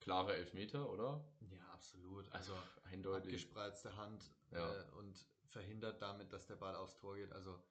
Klare 0.01 0.35
Elfmeter, 0.35 0.91
oder? 0.91 1.25
Ja, 1.51 1.67
absolut. 1.73 2.31
Also 2.33 2.55
eindeutig. 2.85 3.35
Abgespreizte 3.35 3.97
Hand 3.97 4.31
ja. 4.51 4.75
äh, 4.75 4.85
und 4.93 5.27
verhindert 5.47 6.01
damit, 6.01 6.33
dass 6.33 6.47
der 6.47 6.57
Ball 6.57 6.75
aufs 6.75 6.97
Tor 6.97 7.17
geht. 7.17 7.33
Also 7.33 7.63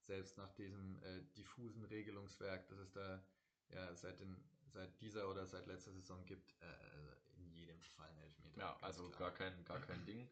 selbst 0.00 0.36
nach 0.36 0.52
diesem 0.52 0.98
äh, 1.02 1.22
diffusen 1.36 1.84
Regelungswerk, 1.84 2.68
das 2.68 2.78
es 2.78 2.92
da 2.92 3.22
ja 3.70 3.94
seit, 3.94 4.20
den, 4.20 4.36
seit 4.66 5.00
dieser 5.00 5.28
oder 5.30 5.46
seit 5.46 5.66
letzter 5.66 5.92
Saison 5.92 6.24
gibt, 6.26 6.52
äh, 6.60 7.36
in 7.36 7.50
jedem 7.50 7.80
Fall 7.80 8.08
ein 8.08 8.18
Elfmeter. 8.18 8.60
Ja, 8.60 8.76
also 8.80 9.08
klar. 9.10 9.30
gar 9.30 9.38
kein, 9.38 9.64
gar 9.64 9.80
kein 9.80 10.04
Ding. 10.04 10.28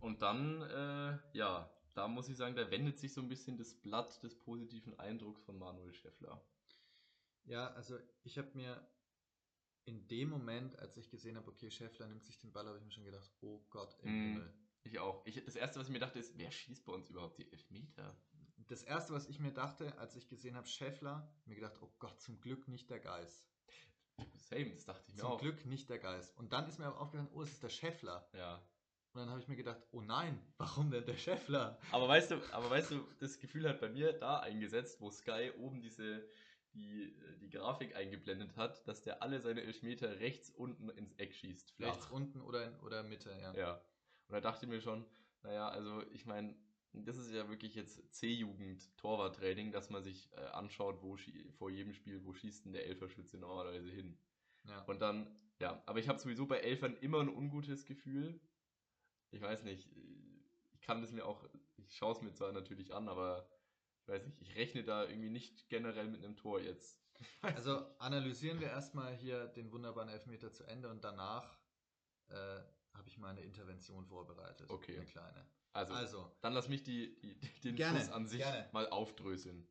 Und 0.00 0.22
dann, 0.22 0.62
äh, 0.62 1.18
ja, 1.32 1.70
da 1.98 2.06
muss 2.06 2.28
ich 2.28 2.36
sagen, 2.36 2.54
da 2.54 2.70
wendet 2.70 3.00
sich 3.00 3.12
so 3.12 3.20
ein 3.20 3.28
bisschen 3.28 3.56
das 3.56 3.74
Blatt 3.74 4.22
des 4.22 4.38
positiven 4.38 4.96
Eindrucks 5.00 5.42
von 5.42 5.58
Manuel 5.58 5.92
Schäffler. 5.92 6.40
Ja, 7.44 7.72
also 7.72 7.98
ich 8.22 8.38
habe 8.38 8.50
mir 8.54 8.88
in 9.84 10.06
dem 10.06 10.28
Moment, 10.28 10.78
als 10.78 10.96
ich 10.96 11.10
gesehen 11.10 11.36
habe, 11.36 11.50
okay, 11.50 11.72
Schäffler 11.72 12.06
nimmt 12.06 12.24
sich 12.24 12.38
den 12.38 12.52
Ball, 12.52 12.66
habe 12.66 12.78
ich 12.78 12.84
mir 12.84 12.92
schon 12.92 13.04
gedacht, 13.04 13.28
oh 13.40 13.66
Gott 13.70 13.98
im 14.02 14.10
mm, 14.10 14.32
Himmel. 14.32 14.54
Ich 14.84 14.98
auch. 15.00 15.26
Ich, 15.26 15.44
das 15.44 15.56
erste, 15.56 15.80
was 15.80 15.88
ich 15.88 15.92
mir 15.92 15.98
dachte, 15.98 16.20
ist, 16.20 16.38
wer 16.38 16.52
schießt 16.52 16.84
bei 16.84 16.92
uns 16.92 17.10
überhaupt 17.10 17.38
die 17.38 17.50
Elfmeter? 17.50 18.16
Das 18.68 18.84
erste, 18.84 19.12
was 19.12 19.26
ich 19.26 19.40
mir 19.40 19.52
dachte, 19.52 19.98
als 19.98 20.14
ich 20.14 20.28
gesehen 20.28 20.54
habe, 20.54 20.68
Schäffler, 20.68 21.28
mir 21.46 21.56
gedacht, 21.56 21.78
oh 21.82 21.90
Gott, 21.98 22.20
zum 22.20 22.40
Glück 22.40 22.68
nicht 22.68 22.90
der 22.90 23.00
Geist. 23.00 23.50
Same, 24.36 24.70
das 24.70 24.84
dachte 24.84 25.04
ich 25.08 25.14
mir 25.14 25.22
zum 25.22 25.30
auch. 25.30 25.40
Zum 25.40 25.48
Glück 25.48 25.66
nicht 25.66 25.90
der 25.90 25.98
Geist. 25.98 26.36
Und 26.38 26.52
dann 26.52 26.68
ist 26.68 26.78
mir 26.78 26.86
aber 26.86 27.00
aufgefallen, 27.00 27.30
oh, 27.32 27.42
es 27.42 27.50
ist 27.50 27.62
der 27.62 27.70
Schäffler. 27.70 28.28
Ja. 28.34 28.62
Und 29.18 29.24
dann 29.24 29.30
habe 29.30 29.40
ich 29.40 29.48
mir 29.48 29.56
gedacht, 29.56 29.80
oh 29.90 30.00
nein, 30.00 30.40
warum 30.58 30.92
denn 30.92 31.04
der 31.04 31.16
Scheffler? 31.16 31.76
Aber 31.90 32.06
weißt 32.06 32.30
du, 32.30 32.36
aber 32.52 32.70
weißt 32.70 32.92
du, 32.92 33.04
das 33.18 33.40
Gefühl 33.40 33.68
hat 33.68 33.80
bei 33.80 33.88
mir 33.88 34.12
da 34.12 34.38
eingesetzt, 34.38 35.00
wo 35.00 35.10
Sky 35.10 35.50
oben 35.58 35.80
diese 35.80 36.24
die, 36.72 37.12
die 37.40 37.50
Grafik 37.50 37.96
eingeblendet 37.96 38.56
hat, 38.56 38.86
dass 38.86 39.02
der 39.02 39.20
alle 39.20 39.40
seine 39.40 39.62
Elfmeter 39.62 40.20
rechts 40.20 40.50
unten 40.50 40.88
ins 40.90 41.14
Eck 41.14 41.34
schießt. 41.34 41.72
Flach. 41.72 41.88
Rechts 41.88 42.06
unten 42.12 42.40
oder, 42.42 42.66
in, 42.66 42.76
oder 42.76 43.02
Mitte, 43.02 43.36
ja. 43.40 43.52
Ja. 43.54 43.74
Und 44.28 44.34
da 44.34 44.40
dachte 44.40 44.66
ich 44.66 44.70
mir 44.70 44.80
schon, 44.80 45.04
naja, 45.42 45.68
also 45.68 46.04
ich 46.12 46.24
meine, 46.24 46.54
das 46.92 47.16
ist 47.16 47.32
ja 47.32 47.48
wirklich 47.48 47.74
jetzt 47.74 48.14
C-Jugend 48.14 48.96
Torwarttraining, 48.98 49.72
dass 49.72 49.90
man 49.90 50.04
sich 50.04 50.30
äh, 50.36 50.44
anschaut, 50.52 51.02
wo 51.02 51.16
vor 51.56 51.70
jedem 51.70 51.92
Spiel, 51.92 52.24
wo 52.24 52.34
schießt 52.34 52.66
denn 52.66 52.72
der 52.72 52.86
Elferschütze 52.86 53.36
normalerweise 53.36 53.90
hin. 53.90 54.16
Ja. 54.62 54.82
Und 54.82 55.00
dann, 55.00 55.26
ja, 55.58 55.82
aber 55.86 55.98
ich 55.98 56.08
habe 56.08 56.20
sowieso 56.20 56.46
bei 56.46 56.58
Elfern 56.58 56.96
immer 56.98 57.18
ein 57.18 57.28
ungutes 57.28 57.84
Gefühl, 57.84 58.38
ich 59.30 59.40
weiß 59.40 59.64
nicht, 59.64 59.88
ich 60.72 60.80
kann 60.80 61.00
das 61.00 61.12
mir 61.12 61.24
auch, 61.24 61.44
ich 61.76 61.96
schaue 61.96 62.12
es 62.12 62.22
mir 62.22 62.32
zwar 62.32 62.52
natürlich 62.52 62.94
an, 62.94 63.08
aber 63.08 63.48
ich 64.02 64.08
weiß 64.08 64.26
nicht, 64.26 64.40
ich 64.40 64.56
rechne 64.56 64.84
da 64.84 65.04
irgendwie 65.04 65.30
nicht 65.30 65.68
generell 65.68 66.08
mit 66.08 66.24
einem 66.24 66.36
Tor 66.36 66.60
jetzt. 66.60 67.00
Also 67.42 67.84
analysieren 67.98 68.60
wir 68.60 68.68
erstmal 68.68 69.12
hier 69.12 69.48
den 69.48 69.72
wunderbaren 69.72 70.08
Elfmeter 70.08 70.52
zu 70.52 70.62
Ende 70.62 70.88
und 70.88 71.02
danach 71.02 71.58
äh, 72.28 72.60
habe 72.94 73.08
ich 73.08 73.18
meine 73.18 73.40
Intervention 73.40 74.06
vorbereitet. 74.06 74.70
Okay. 74.70 74.96
Eine 74.96 75.06
kleine. 75.06 75.46
Also, 75.72 75.94
also 75.94 76.36
dann 76.40 76.52
lass 76.52 76.68
mich 76.68 76.82
die, 76.84 77.18
die 77.20 77.60
den 77.60 77.76
gerne, 77.76 77.98
Schuss 77.98 78.10
an 78.10 78.26
sich 78.26 78.40
gerne. 78.40 78.68
mal 78.72 78.88
aufdröseln. 78.88 79.68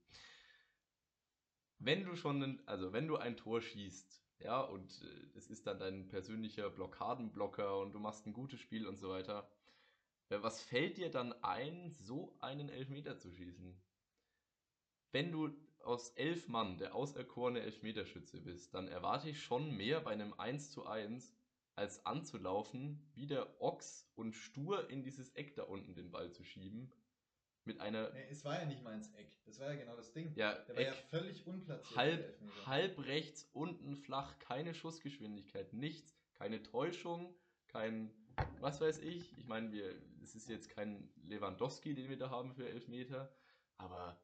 Wenn 1.80 2.04
du 2.04 2.16
schon, 2.16 2.62
also 2.66 2.92
wenn 2.92 3.08
du 3.08 3.18
ein 3.18 3.38
Tor 3.38 3.62
schießt, 3.62 4.24
ja, 4.40 4.62
und 4.62 5.02
äh, 5.02 5.38
es 5.38 5.50
ist 5.50 5.68
dann 5.68 5.80
dein 5.80 6.08
persönlicher 6.08 6.70
Blockadenblocker 6.70 7.80
und 7.80 7.94
du 7.94 8.00
machst 8.00 8.26
ein 8.26 8.34
gutes 8.34 8.60
Spiel 8.60 8.88
und 8.88 8.98
so 8.98 9.10
weiter. 9.10 9.50
Äh, 10.30 10.42
Was 10.42 10.62
fällt 10.62 10.98
dir 10.98 11.10
dann 11.10 11.34
ein, 11.44 11.92
so 11.92 12.36
einen 12.40 12.70
Elfmeter 12.70 13.18
zu 13.18 13.32
schießen? 13.32 13.76
Wenn 15.12 15.32
du 15.32 15.56
aus 15.84 16.12
elf 16.12 16.48
Mann 16.48 16.78
der 16.78 16.96
auserkorene 16.96 17.62
Elfmeterschütze 17.62 18.42
bist, 18.42 18.74
dann 18.74 18.88
erwarte 18.88 19.30
ich 19.30 19.42
schon 19.42 19.72
mehr 19.72 20.02
bei 20.02 20.12
einem 20.12 20.34
1 20.34 20.72
zu 20.72 20.86
1, 20.86 21.34
als 21.76 22.06
anzulaufen, 22.06 23.08
wie 23.14 23.28
der 23.28 23.62
Ochs 23.62 24.12
und 24.16 24.34
stur 24.34 24.90
in 24.90 25.04
dieses 25.04 25.30
Eck 25.36 25.56
da 25.56 25.64
unten 25.64 25.94
den 25.94 26.12
Ball 26.12 26.32
zu 26.32 26.44
schieben. 26.44 26.92
Mit 27.68 27.80
einer 27.82 28.10
Nee, 28.14 28.26
es 28.32 28.44
war 28.46 28.60
ja 28.60 28.66
nicht 28.66 28.82
mal 28.84 28.94
ins 28.96 29.14
Eck. 29.14 29.30
Das 29.46 29.60
war 29.60 29.68
ja 29.74 29.76
genau 29.80 29.96
das 29.96 30.12
Ding. 30.14 30.34
ja, 30.36 30.54
Der 30.54 30.76
war 30.76 30.82
ja 30.82 30.92
Eck, 30.94 30.98
völlig 31.10 31.46
unplatziert. 31.46 31.96
halb, 31.98 32.42
halb 32.66 33.00
rechts 33.06 33.50
unten 33.54 33.96
flach, 33.96 34.40
keine 34.40 34.74
Schussgeschwindigkeit, 34.74 35.74
nichts, 35.74 36.18
keine 36.34 36.64
Täuschung, 36.64 37.36
kein, 37.68 38.12
was 38.60 38.82
weiß 38.82 39.00
ich. 39.00 39.38
Ich 39.38 39.46
meine, 39.48 39.72
wir, 39.72 39.94
es 40.24 40.36
ist 40.36 40.50
jetzt 40.50 40.70
kein 40.70 41.10
Lewandowski, 41.24 41.94
den 41.94 42.10
wir 42.10 42.18
da 42.18 42.30
haben 42.30 42.54
für 42.54 42.68
Elfmeter, 42.68 43.32
aber 43.78 44.20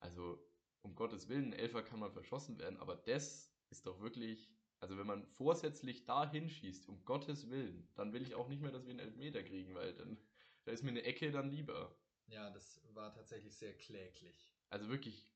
also 0.00 0.38
um 0.82 0.94
Gottes 0.94 1.28
Willen, 1.28 1.46
ein 1.46 1.52
Elfer 1.54 1.82
kann 1.82 1.98
man 1.98 2.12
verschossen 2.12 2.58
werden, 2.58 2.78
aber 2.78 2.96
das 2.96 3.50
ist 3.70 3.86
doch 3.86 4.00
wirklich, 4.00 4.50
also 4.80 4.98
wenn 4.98 5.06
man 5.06 5.26
vorsätzlich 5.26 6.04
da 6.04 6.30
hinschießt, 6.30 6.88
um 6.88 7.04
Gottes 7.04 7.48
Willen, 7.50 7.88
dann 7.94 8.12
will 8.12 8.22
ich 8.22 8.34
auch 8.34 8.48
nicht 8.48 8.60
mehr, 8.60 8.70
dass 8.70 8.84
wir 8.84 8.90
einen 8.90 9.00
Elfmeter 9.00 9.42
kriegen, 9.42 9.74
weil 9.74 9.94
dann, 9.94 10.18
da 10.64 10.72
ist 10.72 10.82
mir 10.82 10.90
eine 10.90 11.02
Ecke 11.04 11.30
dann 11.30 11.50
lieber. 11.50 11.96
Ja, 12.26 12.50
das 12.50 12.80
war 12.94 13.12
tatsächlich 13.12 13.56
sehr 13.56 13.74
kläglich. 13.74 14.50
Also 14.70 14.88
wirklich, 14.88 15.26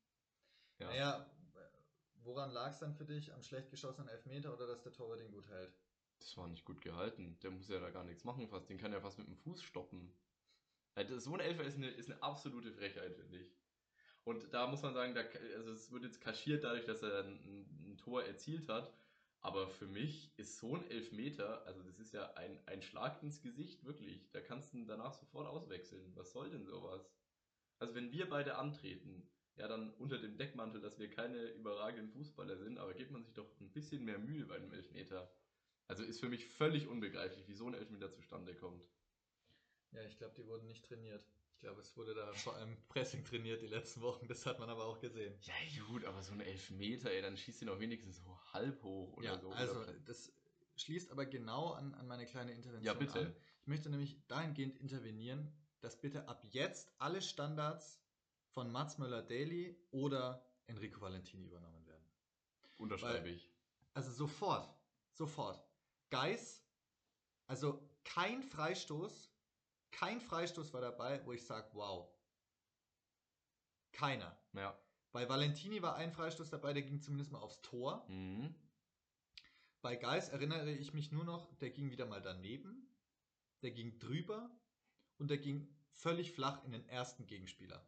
ja. 0.78 0.86
Naja, 0.88 1.30
woran 2.22 2.50
lag 2.50 2.70
es 2.70 2.78
dann 2.78 2.94
für 2.94 3.04
dich? 3.04 3.32
Am 3.32 3.42
schlecht 3.42 3.70
geschossenen 3.70 4.08
Elfmeter 4.08 4.52
oder 4.52 4.66
dass 4.66 4.82
der 4.82 4.92
Torwart 4.92 5.20
den 5.20 5.32
gut 5.32 5.48
hält? 5.48 5.72
Das 6.18 6.36
war 6.36 6.48
nicht 6.48 6.64
gut 6.64 6.80
gehalten. 6.80 7.38
Der 7.42 7.50
muss 7.50 7.68
ja 7.68 7.78
da 7.78 7.90
gar 7.90 8.04
nichts 8.04 8.24
machen 8.24 8.48
fast. 8.48 8.68
Den 8.68 8.78
kann 8.78 8.92
er 8.92 9.00
fast 9.00 9.18
mit 9.18 9.28
dem 9.28 9.36
Fuß 9.36 9.62
stoppen. 9.62 10.12
Also 10.94 11.18
so 11.18 11.34
ein 11.34 11.40
Elfer 11.40 11.64
ist 11.64 11.76
eine, 11.76 11.88
ist 11.90 12.10
eine 12.10 12.22
absolute 12.22 12.72
Frechheit, 12.72 13.14
finde 13.14 13.38
ich. 13.38 13.56
Und 14.24 14.52
da 14.52 14.66
muss 14.66 14.82
man 14.82 14.94
sagen, 14.94 15.14
da, 15.14 15.22
also 15.56 15.70
es 15.70 15.90
wird 15.90 16.02
jetzt 16.02 16.20
kaschiert 16.20 16.64
dadurch, 16.64 16.84
dass 16.84 17.02
er 17.02 17.24
ein, 17.24 17.92
ein 17.92 17.96
Tor 17.98 18.24
erzielt 18.24 18.68
hat. 18.68 18.92
Aber 19.40 19.68
für 19.68 19.86
mich 19.86 20.32
ist 20.36 20.58
so 20.58 20.74
ein 20.74 20.90
Elfmeter, 20.90 21.64
also 21.66 21.82
das 21.82 21.98
ist 21.98 22.12
ja 22.12 22.34
ein, 22.34 22.58
ein 22.66 22.82
Schlag 22.82 23.22
ins 23.22 23.40
Gesicht, 23.40 23.84
wirklich. 23.84 24.30
Da 24.32 24.40
kannst 24.40 24.72
du 24.72 24.78
ihn 24.78 24.86
danach 24.86 25.14
sofort 25.14 25.46
auswechseln. 25.46 26.12
Was 26.16 26.32
soll 26.32 26.50
denn 26.50 26.64
sowas? 26.64 27.08
Also 27.78 27.94
wenn 27.94 28.10
wir 28.10 28.28
beide 28.28 28.56
antreten, 28.56 29.28
ja 29.56 29.68
dann 29.68 29.92
unter 29.98 30.18
dem 30.18 30.36
Deckmantel, 30.36 30.80
dass 30.80 30.98
wir 30.98 31.10
keine 31.10 31.50
überragenden 31.52 32.10
Fußballer 32.10 32.56
sind, 32.56 32.78
aber 32.78 32.94
gibt 32.94 33.10
man 33.10 33.24
sich 33.24 33.34
doch 33.34 33.48
ein 33.60 33.70
bisschen 33.70 34.04
mehr 34.04 34.18
Mühe 34.18 34.44
bei 34.46 34.56
einem 34.56 34.72
Elfmeter. 34.72 35.30
Also 35.86 36.02
ist 36.02 36.20
für 36.20 36.28
mich 36.28 36.46
völlig 36.46 36.86
unbegreiflich, 36.86 37.48
wie 37.48 37.54
so 37.54 37.66
ein 37.66 37.74
Elfmeter 37.74 38.12
zustande 38.12 38.54
kommt. 38.54 38.84
Ja, 39.92 40.02
ich 40.02 40.18
glaube, 40.18 40.34
die 40.36 40.46
wurden 40.46 40.66
nicht 40.66 40.84
trainiert. 40.84 41.24
Ich 41.58 41.62
glaube, 41.62 41.80
es 41.80 41.96
wurde 41.96 42.14
da 42.14 42.32
vor 42.34 42.54
allem 42.54 42.76
Pressing 42.88 43.24
trainiert 43.24 43.60
die 43.60 43.66
letzten 43.66 44.00
Wochen. 44.00 44.28
Das 44.28 44.46
hat 44.46 44.60
man 44.60 44.70
aber 44.70 44.84
auch 44.84 45.00
gesehen. 45.00 45.34
Ja 45.42 45.54
gut, 45.88 46.04
aber 46.04 46.22
so 46.22 46.32
ein 46.32 46.40
Elfmeter, 46.40 47.10
ey, 47.10 47.20
dann 47.20 47.36
schießt 47.36 47.62
ihn 47.62 47.68
auch 47.68 47.80
wenigstens 47.80 48.18
so 48.18 48.38
halb 48.52 48.80
hoch 48.84 49.12
oder 49.14 49.24
ja, 49.24 49.38
so. 49.40 49.50
also 49.50 49.80
oder 49.80 49.92
das 50.04 50.32
schließt 50.76 51.10
aber 51.10 51.26
genau 51.26 51.72
an, 51.72 51.94
an 51.94 52.06
meine 52.06 52.26
kleine 52.26 52.52
Intervention 52.52 52.84
Ja, 52.86 52.94
bitte. 52.94 53.18
an. 53.18 53.34
Ich 53.62 53.66
möchte 53.66 53.90
nämlich 53.90 54.24
dahingehend 54.28 54.76
intervenieren, 54.78 55.52
dass 55.80 56.00
bitte 56.00 56.28
ab 56.28 56.44
jetzt 56.50 56.92
alle 56.98 57.20
Standards 57.20 58.00
von 58.50 58.70
Mats 58.70 58.98
Möller-Daly 58.98 59.76
oder 59.90 60.46
Enrico 60.68 61.00
Valentini 61.00 61.46
übernommen 61.46 61.84
werden. 61.88 62.04
unterschreibe 62.76 63.24
weil- 63.24 63.34
ich. 63.34 63.50
Also 63.94 64.12
sofort, 64.12 64.72
sofort. 65.12 65.60
Geis, 66.10 66.62
also 67.48 67.82
kein 68.04 68.44
Freistoß, 68.44 69.28
kein 69.90 70.20
Freistoß 70.20 70.72
war 70.72 70.80
dabei, 70.80 71.24
wo 71.24 71.32
ich 71.32 71.44
sage, 71.44 71.68
wow. 71.72 72.08
Keiner. 73.92 74.38
Ja. 74.52 74.78
Bei 75.12 75.28
Valentini 75.28 75.82
war 75.82 75.96
ein 75.96 76.12
Freistoß 76.12 76.50
dabei, 76.50 76.72
der 76.72 76.82
ging 76.82 77.00
zumindest 77.00 77.32
mal 77.32 77.40
aufs 77.40 77.60
Tor. 77.62 78.06
Mhm. 78.08 78.54
Bei 79.80 79.96
Geis 79.96 80.28
erinnere 80.28 80.70
ich 80.70 80.92
mich 80.92 81.12
nur 81.12 81.24
noch, 81.24 81.54
der 81.58 81.70
ging 81.70 81.90
wieder 81.90 82.06
mal 82.06 82.20
daneben, 82.20 82.94
der 83.62 83.70
ging 83.70 83.98
drüber 83.98 84.50
und 85.18 85.30
der 85.30 85.38
ging 85.38 85.68
völlig 85.92 86.32
flach 86.32 86.64
in 86.64 86.72
den 86.72 86.86
ersten 86.88 87.26
Gegenspieler. 87.26 87.86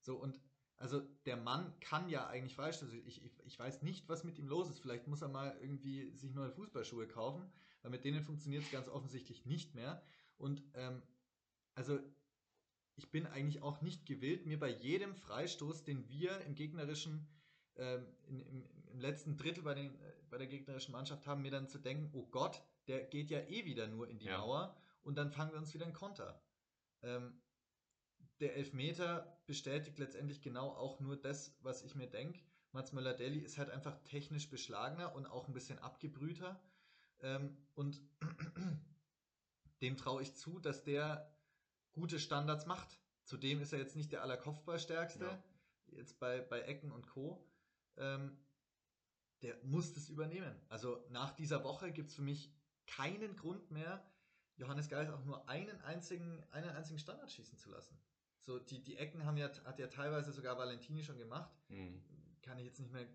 So, 0.00 0.16
und 0.16 0.40
also 0.76 1.00
der 1.26 1.36
Mann 1.36 1.78
kann 1.78 2.08
ja 2.08 2.26
eigentlich 2.26 2.56
Freistöße. 2.56 2.98
Ich, 2.98 3.24
ich, 3.24 3.32
ich 3.44 3.58
weiß 3.58 3.82
nicht, 3.82 4.08
was 4.08 4.24
mit 4.24 4.38
ihm 4.38 4.48
los 4.48 4.68
ist. 4.68 4.80
Vielleicht 4.80 5.06
muss 5.06 5.22
er 5.22 5.28
mal 5.28 5.56
irgendwie 5.60 6.10
sich 6.16 6.34
neue 6.34 6.50
Fußballschuhe 6.50 7.06
kaufen, 7.06 7.48
weil 7.82 7.92
mit 7.92 8.04
denen 8.04 8.24
funktioniert 8.24 8.64
es 8.64 8.72
ganz 8.72 8.88
offensichtlich 8.88 9.46
nicht 9.46 9.76
mehr. 9.76 10.02
Und 10.36 10.62
ähm, 10.74 11.02
also 11.74 11.98
ich 12.96 13.10
bin 13.10 13.26
eigentlich 13.26 13.62
auch 13.62 13.80
nicht 13.80 14.06
gewillt, 14.06 14.46
mir 14.46 14.58
bei 14.58 14.68
jedem 14.68 15.14
Freistoß, 15.14 15.84
den 15.84 16.08
wir 16.08 16.40
im 16.42 16.54
gegnerischen, 16.54 17.26
ähm, 17.76 18.06
in, 18.26 18.40
im, 18.40 18.68
im 18.92 19.00
letzten 19.00 19.36
Drittel 19.36 19.62
bei, 19.62 19.74
den, 19.74 19.94
äh, 19.94 20.12
bei 20.30 20.38
der 20.38 20.46
gegnerischen 20.46 20.92
Mannschaft 20.92 21.26
haben, 21.26 21.42
mir 21.42 21.50
dann 21.50 21.68
zu 21.68 21.78
denken, 21.78 22.10
oh 22.12 22.26
Gott, 22.26 22.62
der 22.88 23.04
geht 23.04 23.30
ja 23.30 23.40
eh 23.40 23.64
wieder 23.64 23.86
nur 23.86 24.08
in 24.08 24.18
die 24.18 24.26
Ja. 24.26 24.38
Mauer 24.38 24.76
und 25.02 25.16
dann 25.16 25.30
fangen 25.30 25.52
wir 25.52 25.58
uns 25.58 25.72
wieder 25.72 25.84
einen 25.84 25.94
Konter. 25.94 26.42
Ähm, 27.02 27.40
der 28.40 28.56
Elfmeter 28.56 29.40
bestätigt 29.46 29.98
letztendlich 29.98 30.42
genau 30.42 30.70
auch 30.70 31.00
nur 31.00 31.16
das, 31.16 31.56
was 31.60 31.82
ich 31.82 31.94
mir 31.94 32.08
denke. 32.08 32.40
Mats 32.72 32.92
Möller-Deli 32.92 33.38
ist 33.38 33.58
halt 33.58 33.70
einfach 33.70 34.02
technisch 34.04 34.48
beschlagener 34.48 35.14
und 35.14 35.26
auch 35.26 35.46
ein 35.46 35.54
bisschen 35.54 35.78
abgebrühter. 35.78 36.60
Ähm, 37.20 37.56
und 37.74 38.00
dem 39.82 39.96
traue 39.96 40.22
ich 40.22 40.34
zu, 40.34 40.58
dass 40.58 40.82
der 40.84 41.30
gute 41.92 42.18
Standards 42.18 42.66
macht. 42.66 43.00
Zudem 43.24 43.60
ist 43.60 43.72
er 43.72 43.78
jetzt 43.78 43.96
nicht 43.96 44.12
der 44.12 44.22
allerkopfballstärkste, 44.22 45.24
Ja. 45.24 45.44
jetzt 45.88 46.18
bei, 46.18 46.40
bei 46.40 46.60
Ecken 46.62 46.90
und 46.90 47.06
Co. 47.06 47.46
Ähm, 47.96 48.38
der 49.42 49.56
muss 49.64 49.92
das 49.92 50.08
übernehmen. 50.08 50.54
Also 50.68 51.04
nach 51.10 51.32
dieser 51.32 51.64
Woche 51.64 51.92
gibt 51.92 52.08
es 52.10 52.14
für 52.14 52.22
mich 52.22 52.54
keinen 52.86 53.36
Grund 53.36 53.70
mehr, 53.70 54.06
Johannes 54.56 54.88
Geis 54.88 55.10
auch 55.10 55.24
nur 55.24 55.48
einen 55.48 55.80
einzigen, 55.82 56.42
einen 56.50 56.70
einzigen 56.70 56.98
Standard 56.98 57.30
schießen 57.30 57.58
zu 57.58 57.70
lassen. 57.70 57.98
So, 58.44 58.58
die, 58.58 58.82
die 58.82 58.96
Ecken 58.96 59.24
haben 59.24 59.36
ja, 59.36 59.50
hat 59.64 59.78
ja 59.78 59.86
teilweise 59.88 60.32
sogar 60.32 60.58
Valentini 60.58 61.02
schon 61.02 61.18
gemacht. 61.18 61.52
Mhm. 61.68 62.02
Kann 62.42 62.58
ich 62.58 62.64
jetzt 62.64 62.80
nicht 62.80 62.92
mehr 62.92 63.06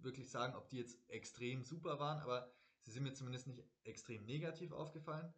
wirklich 0.00 0.30
sagen, 0.30 0.54
ob 0.54 0.68
die 0.68 0.78
jetzt 0.78 0.98
extrem 1.10 1.64
super 1.64 1.98
waren, 1.98 2.18
aber 2.20 2.50
sie 2.80 2.90
sind 2.90 3.02
mir 3.02 3.12
zumindest 3.12 3.46
nicht 3.46 3.62
extrem 3.84 4.24
negativ 4.24 4.72
aufgefallen. 4.72 5.32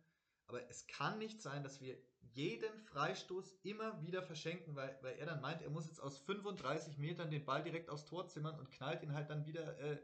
Aber 0.46 0.68
es 0.68 0.87
kann 0.87 1.18
nicht 1.18 1.40
sein, 1.40 1.62
dass 1.62 1.81
wir 1.81 1.96
jeden 2.35 2.78
Freistoß 2.81 3.59
immer 3.62 4.02
wieder 4.02 4.22
verschenken, 4.22 4.74
weil, 4.74 4.98
weil 5.02 5.16
er 5.18 5.26
dann 5.26 5.40
meint, 5.40 5.62
er 5.62 5.70
muss 5.70 5.87
jetzt 5.87 6.00
aus 6.00 6.18
35 6.20 6.98
Metern 6.98 7.31
den 7.31 7.44
Ball 7.44 7.62
direkt 7.62 7.90
aufs 7.90 8.07
Tor 8.07 8.26
zimmern 8.28 8.59
und 8.59 8.70
knallt 8.70 9.02
ihn 9.02 9.12
halt 9.12 9.31
dann 9.31 9.46
wieder 9.46 9.78
äh, 9.78 9.98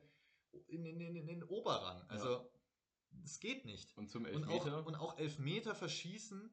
in, 0.67 0.85
in, 0.85 1.01
in, 1.01 1.17
in 1.17 1.27
den 1.27 1.43
Oberrang. 1.45 2.03
Also, 2.09 2.51
das 3.11 3.41
geht 3.41 3.65
nicht. 3.65 3.97
Und 3.97 4.11
zum 4.11 4.25
Und 4.25 4.49
Elfmeter. 4.49 4.79
auch, 4.79 4.87
und 4.87 4.95
auch 4.95 5.19
Elfmeter 5.19 5.75
verschießen, 5.75 6.51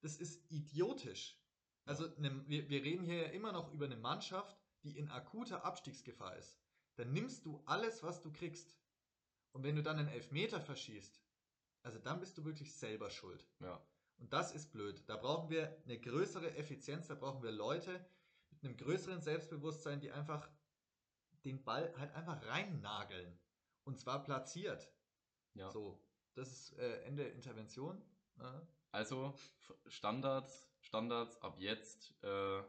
das 0.00 0.16
ist 0.16 0.50
idiotisch. 0.50 1.38
Also 1.84 2.06
ne, 2.18 2.44
wir, 2.46 2.68
wir 2.68 2.82
reden 2.82 3.04
hier 3.04 3.22
ja 3.22 3.28
immer 3.28 3.52
noch 3.52 3.72
über 3.72 3.86
eine 3.86 3.96
Mannschaft, 3.96 4.56
die 4.82 4.96
in 4.96 5.10
akuter 5.10 5.64
Abstiegsgefahr 5.64 6.36
ist. 6.36 6.58
Dann 6.96 7.12
nimmst 7.12 7.44
du 7.46 7.62
alles, 7.64 8.02
was 8.02 8.20
du 8.20 8.30
kriegst. 8.32 8.78
Und 9.52 9.62
wenn 9.62 9.76
du 9.76 9.82
dann 9.82 9.98
einen 9.98 10.08
Elfmeter 10.08 10.60
verschießt, 10.60 11.20
also 11.88 12.00
dann 12.00 12.20
bist 12.20 12.36
du 12.36 12.44
wirklich 12.44 12.74
selber 12.74 13.08
schuld. 13.08 13.48
ja. 13.60 13.82
Und 14.18 14.32
das 14.32 14.52
ist 14.52 14.72
blöd. 14.72 15.08
Da 15.08 15.16
brauchen 15.16 15.48
wir 15.48 15.80
eine 15.84 15.98
größere 15.98 16.54
Effizienz, 16.56 17.06
da 17.06 17.14
brauchen 17.14 17.42
wir 17.42 17.52
Leute 17.52 18.04
mit 18.50 18.64
einem 18.64 18.76
größeren 18.76 19.22
Selbstbewusstsein, 19.22 20.00
die 20.00 20.10
einfach 20.10 20.50
den 21.44 21.64
Ball 21.64 21.94
halt 21.96 22.12
einfach 22.14 22.44
reinnageln. 22.44 23.38
Und 23.84 23.98
zwar 23.98 24.22
platziert. 24.24 24.92
ja. 25.54 25.70
So, 25.70 26.04
das 26.34 26.50
ist 26.50 26.78
äh, 26.78 27.02
Ende 27.04 27.22
der 27.22 27.32
Intervention. 27.32 28.02
Ja. 28.38 28.68
Also 28.90 29.34
Standards, 29.86 30.68
Standards 30.80 31.40
ab 31.40 31.58
jetzt 31.58 32.12
äh, 32.22 32.62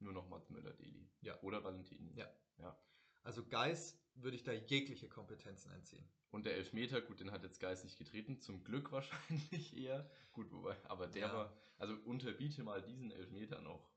nur 0.00 0.12
noch 0.12 0.28
Mats 0.28 0.50
Müller-Deli. 0.50 1.08
Ja. 1.20 1.38
Oder 1.42 1.62
Valentini. 1.62 2.14
Ja. 2.16 2.76
Also 3.22 3.46
Geis 3.46 3.96
würde 4.14 4.36
ich 4.36 4.42
da 4.44 4.52
jegliche 4.52 5.08
Kompetenzen 5.08 5.70
entziehen. 5.72 6.08
Und 6.30 6.44
der 6.44 6.56
Elfmeter, 6.56 7.00
gut, 7.00 7.20
den 7.20 7.30
hat 7.30 7.42
jetzt 7.44 7.60
Geist 7.60 7.84
nicht 7.84 7.98
getreten, 7.98 8.40
zum 8.40 8.62
Glück 8.64 8.92
wahrscheinlich 8.92 9.76
eher. 9.76 10.08
Gut, 10.32 10.50
wobei, 10.52 10.76
aber 10.88 11.06
der 11.06 11.28
Ja. 11.28 11.32
war, 11.32 11.56
also 11.78 11.94
unterbiete 12.04 12.62
mal 12.62 12.82
diesen 12.82 13.10
Elfmeter 13.10 13.60
noch. 13.60 13.88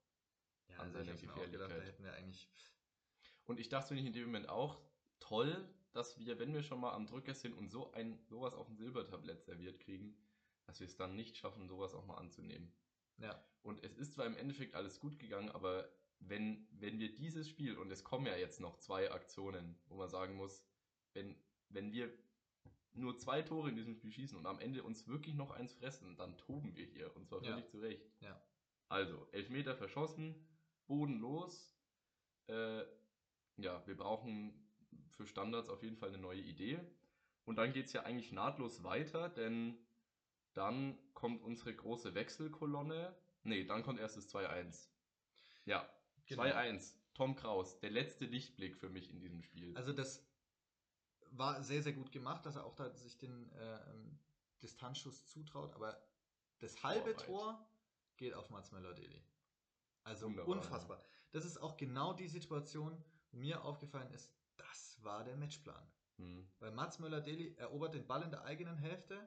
Ja, 0.69 0.75
An 0.77 0.93
also 0.95 0.99
seiner 0.99 1.13
auch 1.13 1.19
gedacht, 1.21 1.37
da 1.37 1.43
Gefährlichkeit. 1.45 1.85
hätten 1.85 2.03
wir 2.03 2.13
eigentlich. 2.13 2.49
Und 3.45 3.59
ich 3.59 3.69
dachte 3.69 3.93
mir 3.93 4.05
in 4.05 4.13
dem 4.13 4.25
Moment 4.25 4.47
auch, 4.49 4.79
toll, 5.19 5.67
dass 5.91 6.19
wir, 6.19 6.37
wenn 6.39 6.53
wir 6.53 6.61
schon 6.61 6.79
mal 6.79 6.93
am 6.93 7.07
Drücker 7.07 7.33
sind 7.33 7.53
und 7.53 7.69
so 7.69 7.91
ein, 7.93 8.19
sowas 8.27 8.53
auf 8.53 8.67
dem 8.67 8.77
Silbertablett 8.77 9.43
serviert 9.43 9.79
kriegen, 9.79 10.15
dass 10.65 10.79
wir 10.79 10.85
es 10.87 10.95
dann 10.95 11.15
nicht 11.15 11.35
schaffen, 11.35 11.67
sowas 11.67 11.93
auch 11.95 12.05
mal 12.05 12.17
anzunehmen. 12.17 12.71
Ja, 13.17 13.43
Und 13.63 13.83
es 13.83 13.97
ist 13.97 14.13
zwar 14.13 14.27
im 14.27 14.37
Endeffekt 14.37 14.75
alles 14.75 14.99
gut 14.99 15.17
gegangen, 15.19 15.49
aber 15.49 15.91
wenn, 16.19 16.67
wenn 16.71 16.99
wir 16.99 17.13
dieses 17.15 17.49
Spiel, 17.49 17.75
und 17.77 17.91
es 17.91 18.03
kommen 18.03 18.27
ja 18.27 18.35
jetzt 18.37 18.59
noch 18.59 18.77
zwei 18.77 19.11
Aktionen, 19.11 19.77
wo 19.87 19.95
man 19.95 20.09
sagen 20.09 20.35
muss, 20.35 20.63
wenn, 21.13 21.35
wenn 21.69 21.91
wir 21.91 22.11
nur 22.93 23.17
zwei 23.17 23.41
Tore 23.41 23.69
in 23.69 23.75
diesem 23.75 23.95
Spiel 23.95 24.11
schießen 24.11 24.37
und 24.37 24.45
am 24.45 24.59
Ende 24.59 24.83
uns 24.83 25.07
wirklich 25.07 25.35
noch 25.35 25.51
eins 25.51 25.73
fressen, 25.73 26.15
dann 26.17 26.37
toben 26.37 26.75
wir 26.75 26.85
hier. 26.85 27.15
Und 27.15 27.27
zwar 27.27 27.41
Ja. 27.43 27.51
völlig 27.51 27.67
zu 27.69 27.79
Recht. 27.79 28.11
Ja. 28.21 28.41
Also, 28.89 29.27
Elfmeter 29.31 29.75
verschossen, 29.75 30.35
bodenlos. 30.87 31.77
Äh, 32.47 32.83
ja, 33.57 33.85
wir 33.85 33.95
brauchen 33.95 34.67
für 35.11 35.27
Standards 35.27 35.69
auf 35.69 35.83
jeden 35.83 35.97
Fall 35.97 36.09
eine 36.09 36.17
neue 36.17 36.41
Idee. 36.41 36.79
Und 37.45 37.57
dann 37.57 37.73
geht 37.73 37.85
es 37.87 37.93
ja 37.93 38.03
eigentlich 38.03 38.31
nahtlos 38.31 38.83
weiter, 38.83 39.29
denn 39.29 39.77
dann 40.53 40.97
kommt 41.13 41.43
unsere 41.43 41.75
große 41.75 42.15
Wechselkolonne. 42.15 43.15
Nee, 43.43 43.65
dann 43.65 43.83
kommt 43.83 43.99
erst 43.99 44.17
das 44.17 44.27
2-1. 44.29 44.89
Ja, 45.65 45.87
Genau. 46.25 46.43
2-1. 46.43 46.95
Tom 47.13 47.35
Kraus, 47.35 47.79
der 47.79 47.89
letzte 47.91 48.25
Lichtblick 48.25 48.77
für 48.77 48.89
mich 48.89 49.09
in 49.09 49.19
diesem 49.19 49.41
Spiel. 49.41 49.75
Also 49.75 49.93
das 49.93 50.25
war 51.39 51.63
sehr, 51.63 51.81
sehr 51.81 51.93
gut 51.93 52.11
gemacht, 52.11 52.45
dass 52.45 52.55
er 52.55 52.65
auch 52.65 52.75
da 52.75 52.93
sich 52.95 53.17
den 53.17 53.51
äh, 53.53 53.91
ähm, 53.91 54.19
Distanzschuss 54.61 55.25
zutraut, 55.25 55.73
aber 55.73 55.97
das 56.59 56.83
halbe 56.83 57.15
Vorarbeit. 57.15 57.25
Tor 57.25 57.67
geht 58.17 58.33
auf 58.33 58.49
Mats 58.49 58.71
Möller-Deli. 58.71 59.23
Also 60.03 60.27
Wunderbar, 60.27 60.55
unfassbar. 60.55 61.03
Das 61.31 61.45
ist 61.45 61.57
auch 61.57 61.77
genau 61.77 62.13
die 62.13 62.27
Situation, 62.27 63.03
wo 63.31 63.37
mir 63.37 63.63
aufgefallen 63.63 64.11
ist, 64.11 64.33
das 64.57 64.97
war 65.03 65.23
der 65.23 65.37
Matchplan. 65.37 65.87
Hm. 66.17 66.47
Weil 66.59 66.71
Mats 66.71 66.99
Möller-Deli 66.99 67.55
erobert 67.55 67.93
den 67.93 68.05
Ball 68.05 68.23
in 68.23 68.31
der 68.31 68.43
eigenen 68.43 68.77
Hälfte, 68.77 69.17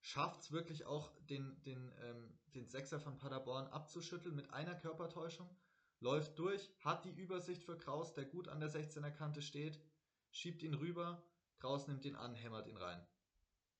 schafft 0.00 0.40
es 0.40 0.52
wirklich 0.52 0.86
auch, 0.86 1.12
den, 1.26 1.62
den, 1.64 1.92
ähm, 2.02 2.38
den 2.54 2.66
Sechser 2.66 2.98
von 2.98 3.18
Paderborn 3.18 3.66
abzuschütteln 3.66 4.34
mit 4.34 4.50
einer 4.50 4.74
Körpertäuschung, 4.74 5.48
läuft 6.00 6.38
durch, 6.38 6.70
hat 6.80 7.04
die 7.04 7.10
Übersicht 7.10 7.64
für 7.64 7.76
Kraus, 7.76 8.14
der 8.14 8.24
gut 8.24 8.48
an 8.48 8.60
der 8.60 8.70
16er 8.70 9.10
Kante 9.10 9.42
steht, 9.42 9.80
schiebt 10.34 10.62
ihn 10.62 10.74
rüber, 10.74 11.22
Kraus 11.58 11.86
nimmt 11.86 12.04
ihn 12.04 12.16
an, 12.16 12.34
hämmert 12.34 12.66
ihn 12.66 12.76
rein. 12.76 13.06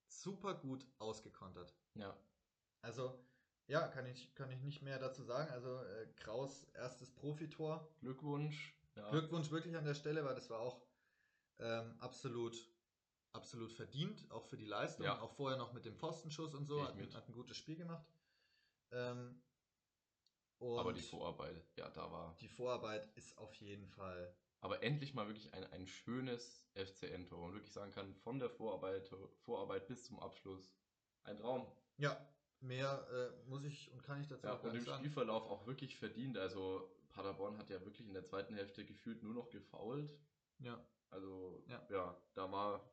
Super 0.06 0.54
gut 0.54 0.86
ausgekontert. 0.98 1.74
Ja, 1.94 2.16
Also, 2.80 3.18
ja, 3.66 3.88
kann 3.88 4.06
ich, 4.06 4.34
kann 4.34 4.50
ich 4.50 4.60
nicht 4.62 4.82
mehr 4.82 4.98
dazu 4.98 5.22
sagen. 5.24 5.50
Also, 5.50 5.78
äh, 5.82 6.06
Kraus 6.16 6.64
erstes 6.74 7.10
Profitor. 7.10 7.88
Glückwunsch. 8.00 8.74
Ja. 8.94 9.10
Glückwunsch 9.10 9.50
wirklich 9.50 9.76
an 9.76 9.84
der 9.84 9.94
Stelle, 9.94 10.24
weil 10.24 10.34
das 10.34 10.48
war 10.50 10.60
auch 10.60 10.86
ähm, 11.58 11.96
absolut, 11.98 12.56
absolut 13.32 13.72
verdient, 13.72 14.30
auch 14.30 14.44
für 14.44 14.56
die 14.56 14.66
Leistung. 14.66 15.06
Ja. 15.06 15.20
Auch 15.20 15.32
vorher 15.32 15.58
noch 15.58 15.72
mit 15.72 15.84
dem 15.84 15.96
Pfostenschuss 15.96 16.54
und 16.54 16.66
so, 16.66 16.82
hat, 16.86 16.96
hat 17.14 17.28
ein 17.28 17.32
gutes 17.32 17.56
Spiel 17.56 17.76
gemacht. 17.76 18.06
Ähm, 18.92 19.42
Aber 20.60 20.92
die 20.92 21.02
Vorarbeit, 21.02 21.64
ja, 21.76 21.88
da 21.90 22.10
war. 22.12 22.36
die 22.40 22.48
Vorarbeit 22.48 23.06
ist 23.16 23.36
auf 23.38 23.54
jeden 23.54 23.88
Fall. 23.88 24.36
Aber 24.64 24.82
endlich 24.82 25.12
mal 25.12 25.26
wirklich 25.26 25.52
ein, 25.52 25.62
ein 25.72 25.86
schönes 25.86 26.64
FCN-Tor, 26.72 27.38
wo 27.38 27.44
man 27.44 27.52
wirklich 27.52 27.74
sagen 27.74 27.92
kann, 27.92 28.14
von 28.14 28.38
der 28.38 28.48
Vorarbeit, 28.48 29.10
Vorarbeit 29.42 29.86
bis 29.88 30.04
zum 30.04 30.18
Abschluss. 30.18 30.74
Ein 31.24 31.36
Traum. 31.36 31.66
Ja, 31.98 32.16
mehr 32.60 33.06
äh, 33.12 33.46
muss 33.50 33.62
ich 33.64 33.92
und 33.92 34.02
kann 34.02 34.22
ich 34.22 34.28
dazu 34.28 34.46
Ja, 34.46 34.54
und 34.54 34.74
im 34.74 34.82
sagen. 34.82 35.04
Spielverlauf 35.04 35.42
auch 35.50 35.66
wirklich 35.66 35.98
verdient. 35.98 36.38
Also 36.38 36.88
Paderborn 37.10 37.58
hat 37.58 37.68
ja 37.68 37.84
wirklich 37.84 38.06
in 38.06 38.14
der 38.14 38.24
zweiten 38.24 38.54
Hälfte 38.54 38.86
gefühlt 38.86 39.22
nur 39.22 39.34
noch 39.34 39.50
gefoult. 39.50 40.18
Ja, 40.60 40.82
Also 41.10 41.62
Ja. 41.68 41.86
ja, 41.90 42.16
da 42.32 42.50
war, 42.50 42.90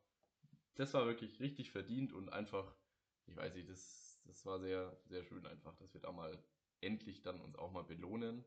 das 0.74 0.92
war 0.92 1.06
wirklich 1.06 1.40
richtig 1.40 1.70
verdient 1.70 2.12
und 2.12 2.28
einfach, 2.28 2.76
ich 3.24 3.34
weiß 3.34 3.54
nicht, 3.54 3.70
das, 3.70 4.20
das 4.26 4.44
war 4.44 4.60
sehr, 4.60 4.94
sehr 5.06 5.24
schön 5.24 5.46
einfach, 5.46 5.74
dass 5.76 5.94
wir 5.94 6.02
da 6.02 6.12
mal 6.12 6.38
endlich 6.82 7.22
dann 7.22 7.40
uns 7.40 7.56
auch 7.56 7.72
mal 7.72 7.84
belohnen. 7.84 8.44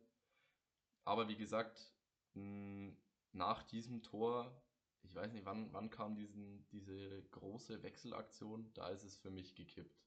Aber 1.05 1.27
wie 1.27 1.37
gesagt, 1.37 1.91
mh, 2.35 2.93
nach 3.35 3.63
diesem 3.63 4.01
Tor, 4.01 4.61
ich 5.03 5.13
weiß 5.13 5.31
nicht, 5.33 5.45
wann, 5.45 5.71
wann 5.73 5.89
kam 5.89 6.15
diesen, 6.15 6.65
diese 6.69 7.21
große 7.31 7.83
Wechselaktion, 7.83 8.71
da 8.73 8.89
ist 8.89 9.03
es 9.03 9.17
für 9.17 9.29
mich 9.29 9.55
gekippt. 9.55 10.01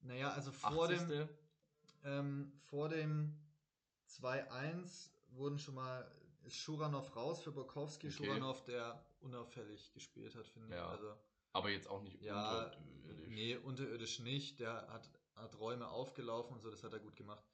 naja, 0.00 0.30
also 0.32 0.52
vor 0.52 0.88
dem, 0.88 1.00
80. 1.00 1.28
Ähm, 2.04 2.52
vor 2.70 2.88
dem 2.88 3.36
2-1 4.08 5.10
wurden 5.30 5.58
schon 5.58 5.74
mal 5.74 6.10
Schuranov 6.48 7.14
raus 7.16 7.42
für 7.42 7.52
Borkowski. 7.52 8.06
Okay. 8.08 8.16
Schuranov, 8.16 8.62
der 8.64 9.04
unauffällig 9.20 9.92
gespielt 9.92 10.34
hat, 10.34 10.46
finde 10.46 10.74
Ja. 10.74 10.84
ich. 10.86 10.90
Also, 10.92 11.14
aber 11.52 11.70
jetzt 11.70 11.88
auch 11.88 12.02
nicht 12.02 12.22
ja, 12.22 12.64
unterirdisch. 12.64 13.28
nee, 13.28 13.56
unterirdisch 13.56 14.20
nicht. 14.20 14.60
Der 14.60 14.86
hat, 14.88 15.10
hat 15.34 15.58
Räume 15.58 15.88
aufgelaufen 15.88 16.54
und 16.54 16.60
so, 16.60 16.70
das 16.70 16.82
hat 16.84 16.92
er 16.92 17.00
gut 17.00 17.16
gemacht. 17.16 17.44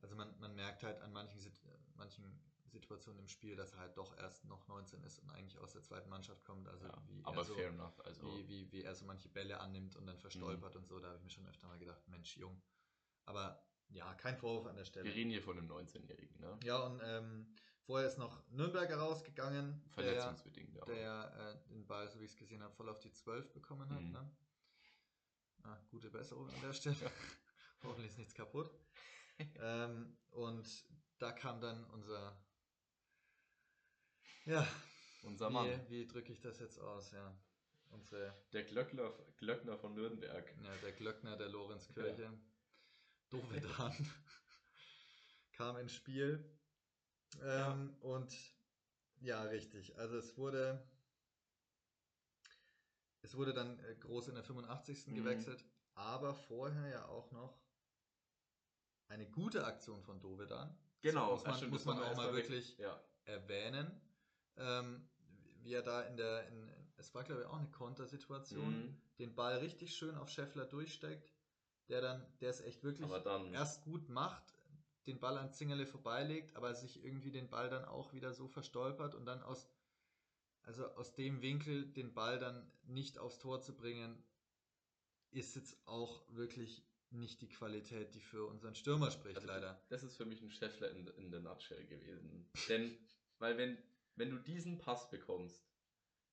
Also 0.00 0.16
man, 0.16 0.36
man 0.40 0.54
merkt 0.54 0.82
halt 0.82 1.00
an 1.02 1.12
manchen, 1.12 1.38
manchen 1.94 2.24
Situationen 2.70 3.20
im 3.20 3.28
Spiel, 3.28 3.56
dass 3.56 3.72
er 3.72 3.80
halt 3.80 3.96
doch 3.96 4.16
erst 4.16 4.44
noch 4.44 4.66
19 4.68 5.02
ist 5.04 5.18
und 5.18 5.30
eigentlich 5.30 5.58
aus 5.58 5.72
der 5.72 5.82
zweiten 5.82 6.08
Mannschaft 6.08 6.44
kommt. 6.44 6.68
Also 6.68 6.86
ja, 6.86 7.02
wie 7.08 7.24
aber 7.24 7.38
er 7.38 7.44
so, 7.44 7.54
fair 7.54 7.68
enough. 7.68 8.00
Also, 8.04 8.22
wie, 8.38 8.48
wie, 8.48 8.72
wie 8.72 8.82
er 8.82 8.94
so 8.94 9.04
manche 9.04 9.28
Bälle 9.28 9.60
annimmt 9.60 9.96
und 9.96 10.06
dann 10.06 10.16
Mhm. 10.16 10.20
verstolpert 10.20 10.76
und 10.76 10.86
so, 10.86 10.98
da 10.98 11.08
habe 11.08 11.16
ich 11.18 11.24
mir 11.24 11.30
schon 11.30 11.46
öfter 11.46 11.66
mal 11.68 11.78
gedacht, 11.78 12.06
Mensch, 12.08 12.36
jung. 12.36 12.60
Aber 13.26 13.62
ja, 13.90 14.14
kein 14.14 14.36
Vorwurf 14.36 14.66
an 14.66 14.76
der 14.76 14.84
Stelle. 14.84 15.04
wir 15.04 15.14
reden 15.14 15.30
hier 15.30 15.42
von 15.42 15.58
einem 15.58 15.70
19-Jährigen, 15.70 16.40
ne? 16.40 16.58
Ja, 16.62 16.78
und 16.78 17.00
ähm, 17.04 17.54
vorher 17.82 18.06
ist 18.08 18.18
noch 18.18 18.40
Nürnberger 18.50 18.96
rausgegangen, 18.98 19.82
der, 19.84 19.92
Verletzungsbedingt, 19.92 20.74
ja. 20.74 20.84
der 20.84 21.60
äh, 21.66 21.68
den 21.68 21.86
Ball, 21.86 22.08
so 22.08 22.20
wie 22.20 22.24
ich 22.24 22.30
es 22.32 22.36
gesehen 22.36 22.62
habe, 22.62 22.72
voll 22.74 22.88
auf 22.88 23.00
die 23.00 23.12
12 23.12 23.52
bekommen 23.52 23.90
hat. 23.90 24.00
Mhm. 24.00 24.12
Ne? 24.12 24.30
Ah, 25.64 25.76
gute 25.90 26.10
Besserung 26.10 26.48
an 26.48 26.60
der 26.62 26.72
Stelle. 26.72 26.96
Hoffentlich 27.82 28.10
ist 28.12 28.18
nichts 28.18 28.34
kaputt. 28.34 28.70
ähm, 29.60 30.16
und 30.30 30.84
da 31.18 31.32
kam 31.32 31.60
dann 31.60 31.84
unser, 31.86 32.36
ja, 34.50 34.66
Unser 35.22 35.50
Mann. 35.50 35.68
wie, 35.88 35.90
wie 35.90 36.06
drücke 36.06 36.32
ich 36.32 36.40
das 36.40 36.58
jetzt 36.58 36.78
aus? 36.80 37.12
Ja, 37.12 37.34
unsere, 37.90 38.34
Der 38.52 38.64
Glöckner, 38.64 39.12
Glöckner 39.36 39.76
von 39.78 39.94
Nürnberg. 39.94 40.44
ja, 40.62 40.76
der 40.82 40.92
Glöckner 40.92 41.36
der 41.36 41.48
Lorenzkirche, 41.48 42.32
Dovedan, 43.30 43.94
kam 45.52 45.76
ins 45.76 45.92
Spiel. 45.94 46.44
Ähm, 47.42 47.96
Und 48.00 48.34
ja, 49.20 49.42
richtig. 49.44 49.96
Also 49.98 50.16
es 50.16 50.36
wurde, 50.36 50.82
es 53.22 53.36
wurde 53.36 53.52
dann 53.54 53.78
äh, 53.84 53.94
groß 53.96 54.28
in 54.28 54.34
der 54.34 54.44
85. 54.44 55.06
Mhm. 55.08 55.14
gewechselt, 55.14 55.64
aber 55.94 56.34
vorher 56.34 56.88
ja 56.88 57.06
auch 57.06 57.30
noch 57.30 57.60
eine 59.08 59.26
gute 59.30 59.64
Aktion 59.64 60.02
von 60.02 60.20
Dovedan. 60.20 60.76
Genau, 61.02 61.32
muss 61.34 61.44
man, 61.44 61.56
stimmt, 61.56 61.72
muss 61.72 61.84
das 61.84 61.94
man 61.94 62.02
auch 62.04 62.16
mal 62.16 62.34
wirklich 62.34 62.76
Ja, 62.78 63.00
erwähnen. 63.24 64.00
Ähm, 64.60 65.08
wie 65.62 65.72
er 65.74 65.82
da 65.82 66.02
in 66.02 66.16
der, 66.16 66.46
in, 66.48 66.70
es 66.96 67.14
war 67.14 67.24
glaube 67.24 67.42
ich 67.42 67.46
auch 67.46 67.58
eine 67.58 67.70
Kontersituation, 67.70 68.84
Mhm. 68.84 68.96
den 69.18 69.34
Ball 69.34 69.58
richtig 69.58 69.94
schön 69.94 70.16
auf 70.16 70.28
Scheffler 70.30 70.66
durchsteckt, 70.66 71.32
der 71.88 72.00
dann, 72.00 72.26
der 72.40 72.50
es 72.50 72.60
echt 72.60 72.82
wirklich 72.84 73.10
erst 73.52 73.82
gut 73.84 74.08
macht, 74.08 74.54
den 75.06 75.18
Ball 75.18 75.36
an 75.38 75.52
Zingerle 75.52 75.86
vorbeilegt, 75.86 76.56
aber 76.56 76.74
sich 76.74 77.02
irgendwie 77.04 77.30
den 77.32 77.48
Ball 77.48 77.68
dann 77.68 77.84
auch 77.84 78.12
wieder 78.12 78.32
so 78.32 78.48
verstolpert 78.48 79.14
und 79.14 79.24
dann 79.26 79.42
aus, 79.42 79.66
also 80.62 80.86
aus 80.94 81.14
dem 81.14 81.42
Winkel 81.42 81.86
den 81.92 82.12
Ball 82.14 82.38
dann 82.38 82.70
nicht 82.84 83.18
aufs 83.18 83.38
Tor 83.38 83.60
zu 83.60 83.74
bringen, 83.74 84.22
ist 85.30 85.56
jetzt 85.56 85.76
auch 85.86 86.22
wirklich 86.28 86.84
nicht 87.10 87.40
die 87.40 87.48
Qualität, 87.48 88.14
die 88.14 88.20
für 88.20 88.46
unseren 88.46 88.74
Stürmer 88.74 89.10
spricht, 89.10 89.36
Also 89.36 89.48
leider. 89.48 89.80
Das 89.88 90.02
ist 90.02 90.16
für 90.16 90.24
mich 90.26 90.42
ein 90.42 90.50
Scheffler 90.50 90.90
in, 90.90 91.06
in 91.08 91.30
der 91.30 91.40
Nutshell 91.40 91.84
gewesen. 91.86 92.48
Denn, 92.68 92.96
weil 93.38 93.56
wenn, 93.58 93.76
wenn 94.20 94.30
du 94.30 94.38
diesen 94.38 94.78
Pass 94.78 95.10
bekommst, 95.10 95.66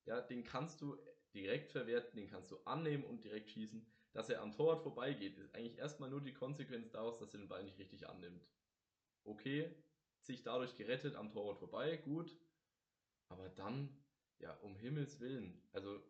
ja, 0.05 0.21
den 0.21 0.43
kannst 0.43 0.81
du 0.81 0.97
direkt 1.33 1.71
verwerten, 1.71 2.17
den 2.17 2.29
kannst 2.29 2.51
du 2.51 2.57
annehmen 2.65 3.03
und 3.03 3.23
direkt 3.23 3.49
schießen. 3.49 3.85
Dass 4.13 4.29
er 4.29 4.41
am 4.41 4.51
Torwart 4.51 4.81
vorbeigeht, 4.81 5.37
ist 5.37 5.53
eigentlich 5.55 5.77
erstmal 5.77 6.09
nur 6.09 6.21
die 6.21 6.33
Konsequenz 6.33 6.91
daraus, 6.91 7.17
dass 7.17 7.33
er 7.33 7.39
den 7.39 7.49
Ball 7.49 7.63
nicht 7.63 7.77
richtig 7.77 8.07
annimmt. 8.07 8.47
Okay, 9.23 9.73
sich 10.21 10.43
dadurch 10.43 10.75
gerettet 10.75 11.15
am 11.15 11.31
Torwart 11.31 11.59
vorbei, 11.59 11.97
gut. 11.97 12.35
Aber 13.29 13.49
dann, 13.49 14.03
ja, 14.39 14.53
um 14.59 14.75
Himmels 14.75 15.19
Willen, 15.19 15.61
also 15.71 16.01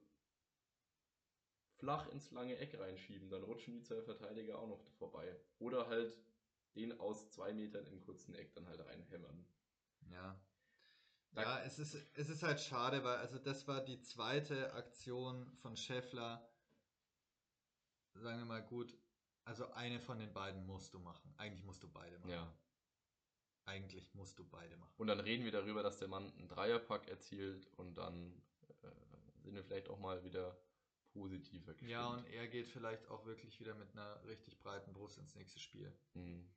flach 1.76 2.10
ins 2.10 2.32
lange 2.32 2.58
Eck 2.58 2.80
reinschieben, 2.80 3.30
dann 3.30 3.44
rutschen 3.44 3.74
die 3.74 3.84
zwei 3.84 4.02
Verteidiger 4.02 4.60
auch 4.60 4.68
noch 4.68 4.84
vorbei. 4.98 5.36
Oder 5.60 5.88
halt 5.88 6.16
den 6.76 7.00
aus 7.00 7.30
zwei 7.32 7.54
Metern 7.54 7.86
im 7.88 8.02
kurzen 8.02 8.36
Eck 8.36 8.54
dann 8.54 8.68
halt 8.68 8.80
reinhämmern. 8.80 9.46
Ja. 10.12 10.40
Ja, 11.42 11.60
es 11.62 11.80
ist, 11.80 11.96
es 12.16 12.30
ist 12.30 12.44
halt 12.44 12.60
schade, 12.60 13.04
weil 13.04 13.18
also 13.18 13.38
das 13.38 13.68
war 13.68 13.82
die 13.82 14.00
zweite 14.02 14.74
Aktion 14.74 15.52
von 15.58 15.76
Scheffler. 15.78 16.48
Sagen 18.14 18.40
wir 18.40 18.46
mal 18.46 18.64
gut, 18.64 18.98
also 19.46 19.72
eine 19.72 20.00
von 20.00 20.20
den 20.20 20.34
beiden 20.34 20.66
musst 20.66 20.94
du 20.94 21.00
machen. 21.00 21.34
Eigentlich 21.38 21.64
musst 21.64 21.84
du 21.84 21.90
beide 21.90 22.18
machen. 22.20 22.32
Ja. 22.32 22.58
Eigentlich 23.66 24.14
musst 24.14 24.40
du 24.40 24.46
beide 24.46 24.76
machen. 24.78 24.94
Und 24.98 25.08
dann 25.08 25.20
reden 25.20 25.44
wir 25.44 25.52
darüber, 25.52 25.84
dass 25.84 25.98
der 25.98 26.08
Mann 26.08 26.34
einen 26.38 26.48
Dreierpack 26.48 27.08
erzielt 27.08 27.68
und 27.78 27.96
dann 27.96 28.42
äh, 28.82 28.88
sind 29.44 29.56
wir 29.56 29.64
vielleicht 29.64 29.90
auch 29.90 30.00
mal 30.00 30.24
wieder 30.24 30.58
positiver 31.12 31.74
gestimmt. 31.74 31.92
Ja, 31.92 32.08
und 32.08 32.26
er 32.28 32.48
geht 32.48 32.68
vielleicht 32.68 33.08
auch 33.10 33.26
wirklich 33.26 33.60
wieder 33.60 33.76
mit 33.76 33.92
einer 33.92 34.24
richtig 34.26 34.60
breiten 34.60 34.94
Brust 34.94 35.18
ins 35.18 35.36
nächste 35.36 35.60
Spiel. 35.60 35.92
Mhm. 36.14 36.50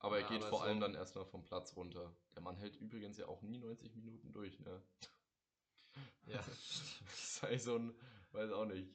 Aber 0.00 0.18
Ja, 0.18 0.26
er 0.26 0.28
geht 0.28 0.42
aber 0.42 0.50
vor 0.50 0.62
allem 0.64 0.80
dann 0.80 0.94
erstmal 0.94 1.24
vom 1.24 1.44
Platz 1.44 1.76
runter. 1.76 2.16
Der 2.34 2.42
Mann 2.42 2.56
hält 2.56 2.76
übrigens 2.76 3.18
ja 3.18 3.26
auch 3.26 3.42
nie 3.42 3.58
90 3.58 3.94
Minuten 3.94 4.32
durch, 4.32 4.58
ne? 4.60 4.82
Ja, 6.26 6.42
sei 7.14 7.58
so 7.58 7.76
ein, 7.76 7.94
weiß 8.32 8.50
auch 8.52 8.66
nicht. 8.66 8.94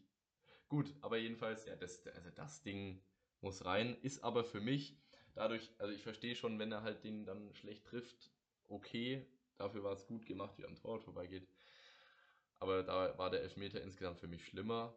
Gut, 0.69 0.95
aber 1.01 1.17
jedenfalls, 1.17 1.65
ja, 1.65 1.75
das, 1.75 2.05
also 2.07 2.31
das 2.31 2.63
Ding 2.63 3.01
muss 3.41 3.65
rein, 3.65 3.95
ist 4.01 4.23
aber 4.23 4.43
für 4.43 4.61
mich 4.61 4.97
dadurch, 5.35 5.71
also 5.79 5.93
ich 5.93 6.03
verstehe 6.03 6.35
schon, 6.35 6.59
wenn 6.59 6.71
er 6.71 6.83
halt 6.83 7.03
den 7.03 7.25
dann 7.25 7.53
schlecht 7.55 7.85
trifft, 7.85 8.31
okay, 8.67 9.25
dafür 9.57 9.83
war 9.83 9.93
es 9.93 10.07
gut 10.07 10.25
gemacht, 10.25 10.57
wie 10.57 10.63
er 10.63 10.69
am 10.69 10.75
Torwart 10.75 11.03
vorbeigeht. 11.03 11.47
Aber 12.59 12.81
da 12.81 13.15
war 13.19 13.29
der 13.29 13.41
Elfmeter 13.43 13.79
insgesamt 13.81 14.19
für 14.19 14.27
mich 14.27 14.43
schlimmer. 14.47 14.95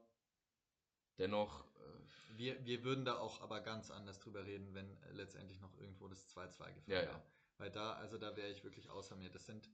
Dennoch, 1.18 1.64
Wir, 2.36 2.64
wir 2.66 2.84
würden 2.84 3.04
da 3.04 3.18
auch 3.18 3.40
aber 3.40 3.60
ganz 3.60 3.90
anders 3.90 4.18
drüber 4.18 4.44
reden, 4.44 4.74
wenn 4.74 4.90
äh, 5.02 5.12
letztendlich 5.12 5.60
noch 5.60 5.76
irgendwo 5.78 6.06
das 6.08 6.26
2-2 6.36 6.48
gefallen 6.48 6.74
Ja, 6.86 6.96
wäre. 7.02 7.06
ja. 7.12 7.22
Weil 7.58 7.70
da, 7.70 7.92
also 7.94 8.18
da 8.18 8.36
wäre 8.36 8.50
ich 8.50 8.62
wirklich 8.64 8.90
außer 8.90 9.16
mir. 9.16 9.30
Das 9.30 9.46
sind, 9.46 9.70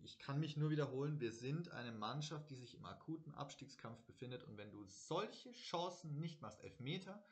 ich 0.00 0.18
kann 0.18 0.40
mich 0.40 0.56
nur 0.56 0.70
wiederholen, 0.70 1.20
wir 1.20 1.30
sind 1.32 1.70
eine 1.70 1.92
Mannschaft, 1.92 2.50
die 2.50 2.56
sich 2.56 2.74
im 2.74 2.84
akuten 2.84 3.34
Abstiegskampf 3.34 4.02
befindet 4.04 4.42
und 4.44 4.56
wenn 4.56 4.70
du 4.72 4.84
solche 4.84 5.52
Chancen 5.52 6.18
nicht 6.18 6.40
machst, 6.42 6.60
Elfmeter 6.62 7.22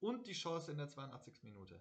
und 0.00 0.26
die 0.26 0.34
Chance 0.34 0.70
in 0.72 0.78
der 0.78 0.88
82. 0.88 1.42
Minute, 1.44 1.80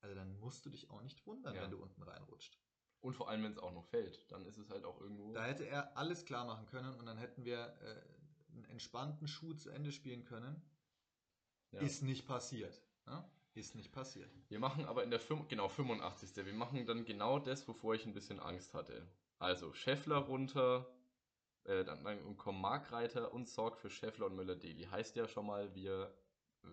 also 0.00 0.14
dann 0.14 0.38
musst 0.38 0.64
du 0.64 0.70
dich 0.70 0.88
auch 0.90 1.02
nicht 1.02 1.26
wundern, 1.26 1.54
Ja. 1.56 1.62
wenn 1.62 1.70
du 1.72 1.82
unten 1.82 2.02
reinrutscht. 2.02 2.58
und 3.00 3.14
vor 3.16 3.28
allem, 3.28 3.42
wenn 3.42 3.50
es 3.52 3.58
auch 3.58 3.72
noch 3.72 3.84
fällt, 3.86 4.30
dann 4.30 4.46
ist 4.46 4.58
es 4.58 4.70
halt 4.70 4.84
auch 4.84 5.00
irgendwo. 5.00 5.32
Da 5.32 5.44
hätte 5.44 5.66
er 5.66 5.96
alles 5.96 6.24
klar 6.24 6.44
machen 6.46 6.66
können 6.66 6.94
und 6.94 7.04
dann 7.06 7.18
hätten 7.18 7.44
wir 7.44 7.58
äh, 7.82 8.54
einen 8.54 8.64
entspannten 8.66 9.26
Schuh 9.26 9.54
zu 9.54 9.70
Ende 9.70 9.90
spielen 9.90 10.24
können. 10.24 10.62
Ja. 11.72 11.80
Ist 11.80 12.02
nicht 12.02 12.26
passiert. 12.26 12.80
Ne? 13.06 13.24
Ist 13.54 13.74
nicht 13.74 13.92
passiert. 13.92 14.30
Wir 14.48 14.58
machen 14.58 14.86
aber 14.86 15.04
in 15.04 15.10
der 15.10 15.20
fünf- 15.20 15.48
genau 15.48 15.68
85. 15.68 16.34
Wir 16.46 16.52
machen 16.54 16.86
dann 16.86 17.04
genau 17.04 17.38
das, 17.38 17.66
wovor 17.68 17.94
ich 17.94 18.06
ein 18.06 18.14
bisschen 18.14 18.40
Angst 18.40 18.72
hatte. 18.74 19.06
Also 19.38 19.72
Scheffler 19.74 20.16
runter, 20.18 20.94
äh, 21.64 21.84
dann, 21.84 22.02
dann 22.04 22.36
kommen 22.36 22.60
Markreiter 22.60 23.32
und 23.32 23.48
Sorg 23.48 23.76
für 23.78 23.90
Scheffler 23.90 24.26
und 24.26 24.36
Müller-Deli. 24.36 24.84
Heißt 24.84 25.16
ja 25.16 25.28
schon 25.28 25.46
mal, 25.46 25.74
wir 25.74 26.16
äh, 26.64 26.68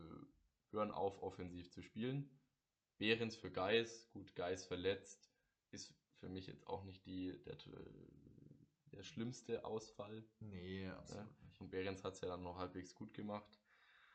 hören 0.72 0.92
auf, 0.92 1.22
offensiv 1.22 1.70
zu 1.72 1.82
spielen. 1.82 2.30
Behrens 2.98 3.36
für 3.36 3.52
Geis, 3.52 4.10
gut, 4.12 4.36
Geis 4.36 4.66
verletzt, 4.66 5.32
ist 5.72 5.94
für 6.20 6.30
mich 6.30 6.48
jetzt 6.48 6.68
auch 6.68 6.84
nicht 6.84 7.06
die, 7.06 7.42
der, 7.44 7.58
der 8.92 9.04
schlimmste 9.04 9.64
Ausfall. 9.66 10.24
Nee, 10.40 10.88
absolut 10.90 11.42
nicht. 11.44 11.60
Und 11.62 11.70
Behrens 11.72 12.04
hat 12.04 12.14
es 12.14 12.22
ja 12.22 12.28
dann 12.28 12.44
noch 12.44 12.58
halbwegs 12.58 12.94
gut 12.96 13.14
gemacht. 13.14 13.59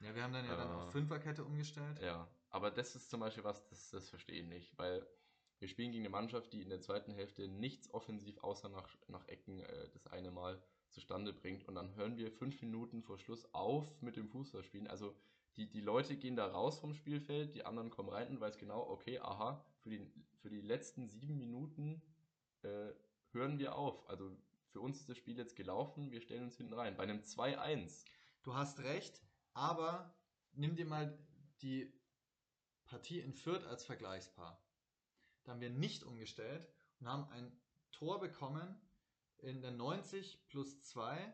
Ja, 0.04 0.14
wir 0.14 0.22
haben 0.22 0.32
dann 0.32 0.46
ja 0.46 0.56
dann 0.56 0.68
Äh, 0.68 0.74
auf 0.74 0.92
Fünferkette 0.92 1.44
umgestellt. 1.44 2.00
Ja, 2.00 2.28
aber 2.50 2.70
das 2.70 2.94
ist 2.94 3.10
zum 3.10 3.20
Beispiel 3.20 3.44
was, 3.44 3.66
das, 3.68 3.90
das 3.90 4.08
verstehe 4.10 4.42
ich 4.42 4.46
nicht, 4.46 4.76
weil 4.78 5.06
wir 5.58 5.68
spielen 5.68 5.92
gegen 5.92 6.04
eine 6.04 6.10
Mannschaft, 6.10 6.52
die 6.52 6.62
in 6.62 6.68
der 6.68 6.80
zweiten 6.80 7.12
Hälfte 7.12 7.48
nichts 7.48 7.92
offensiv 7.94 8.38
außer 8.38 8.68
nach, 8.68 8.96
nach 9.08 9.26
Ecken 9.28 9.60
äh, 9.60 9.88
das 9.92 10.06
eine 10.08 10.30
Mal 10.30 10.62
zustande 10.90 11.32
bringt 11.32 11.66
und 11.66 11.74
dann 11.74 11.94
hören 11.96 12.16
wir 12.16 12.30
fünf 12.30 12.60
Minuten 12.60 13.02
vor 13.02 13.18
Schluss 13.18 13.52
auf 13.54 14.00
mit 14.02 14.16
dem 14.16 14.28
Fußballspielen. 14.28 14.86
Also 14.86 15.14
die, 15.56 15.68
die 15.70 15.80
Leute 15.80 16.16
gehen 16.16 16.36
da 16.36 16.46
raus 16.46 16.78
vom 16.78 16.94
Spielfeld, 16.94 17.54
die 17.54 17.64
anderen 17.64 17.90
kommen 17.90 18.08
rein 18.08 18.28
und 18.28 18.40
weiß 18.40 18.58
genau, 18.58 18.88
okay, 18.90 19.18
aha, 19.20 19.64
für 19.82 19.90
die, 19.90 20.06
für 20.42 20.50
die 20.50 20.60
letzten 20.60 21.08
sieben 21.08 21.38
Minuten 21.38 22.02
äh, 22.62 22.92
hören 23.32 23.58
wir 23.58 23.76
auf. 23.76 24.08
Also 24.08 24.30
für 24.68 24.80
uns 24.80 25.00
ist 25.00 25.08
das 25.08 25.16
Spiel 25.16 25.36
jetzt 25.38 25.56
gelaufen, 25.56 26.10
wir 26.10 26.20
stellen 26.20 26.44
uns 26.44 26.56
hinten 26.56 26.74
rein. 26.74 26.96
Bei 26.96 27.04
einem 27.04 27.20
2-1. 27.20 28.04
Du 28.42 28.54
hast 28.54 28.80
recht, 28.80 29.22
aber 29.54 30.14
nimm 30.52 30.76
dir 30.76 30.86
mal 30.86 31.18
die 31.62 31.92
Partie 32.84 33.20
in 33.20 33.32
Fürth 33.32 33.64
als 33.66 33.84
Vergleichspaar. 33.84 34.60
Da 35.44 35.52
haben 35.52 35.60
wir 35.60 35.70
nicht 35.70 36.04
umgestellt 36.04 36.68
und 37.00 37.08
haben 37.08 37.28
ein 37.30 37.52
Tor 37.90 38.20
bekommen 38.20 38.80
in 39.38 39.60
der 39.62 39.70
90 39.70 40.46
plus 40.48 40.82
2, 40.82 41.32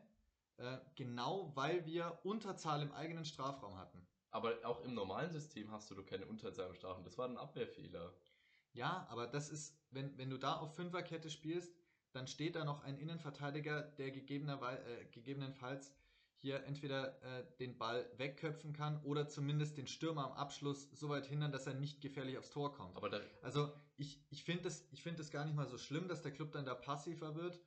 äh, 0.59 0.79
genau 0.95 1.55
weil 1.57 1.87
wir 1.87 2.21
Unterzahl 2.25 2.83
im 2.83 2.93
eigenen 2.93 3.25
Strafraum 3.25 3.77
hatten. 3.77 4.07
Aber 4.31 4.55
auch 4.65 4.83
im 4.85 4.95
normalen 4.95 5.31
System 5.31 5.71
hast 5.71 5.91
du 5.91 5.95
doch 5.95 6.07
keine 6.07 6.27
Unterzahl 6.27 6.69
im 6.69 6.75
Strafraum. 6.75 7.05
Das 7.05 7.19
war 7.19 7.29
ein 7.29 7.37
Abwehrfehler. 7.37 8.15
Ja, 8.73 9.07
aber 9.11 9.27
das 9.27 9.49
ist, 9.49 9.77
wenn, 9.91 10.17
wenn 10.19 10.31
du 10.31 10.39
da 10.39 10.57
auf 10.57 10.77
Fünferkette 10.77 11.31
spielst, 11.31 11.75
dann 12.13 12.27
steht 12.27 12.57
da 12.57 12.65
noch 12.65 12.83
ein 12.83 12.99
Innenverteidiger, 12.99 13.83
der 13.83 14.13
gegebenerwei- 14.13 14.83
äh, 14.85 15.05
gegebenenfalls 15.07 15.93
hier 16.41 16.65
entweder 16.65 17.23
äh, 17.23 17.45
den 17.59 17.77
Ball 17.77 18.11
wegköpfen 18.17 18.73
kann 18.73 19.03
oder 19.05 19.29
zumindest 19.29 19.77
den 19.77 19.87
Stürmer 19.87 20.25
am 20.25 20.33
Abschluss 20.33 20.89
so 20.93 21.09
weit 21.11 21.27
hindern, 21.27 21.53
dass 21.53 21.67
er 21.67 21.75
nicht 21.75 22.01
gefährlich 22.01 22.39
aufs 22.39 22.51
Tor 22.51 22.73
kommt. 22.73 22.97
Aber 22.97 23.11
da, 23.11 23.21
Also 23.43 23.73
ich, 23.97 24.25
ich 24.31 24.45
finde 24.45 24.71
ich 24.91 25.03
find 25.03 25.31
gar 25.31 25.45
nicht 25.45 25.55
mal 25.55 25.67
so 25.67 25.77
schlimm, 25.77 26.09
dass 26.09 26.23
der 26.23 26.33
Club 26.33 26.53
dann 26.53 26.65
da 26.65 26.75
passiver 26.75 27.35
wird 27.35 27.61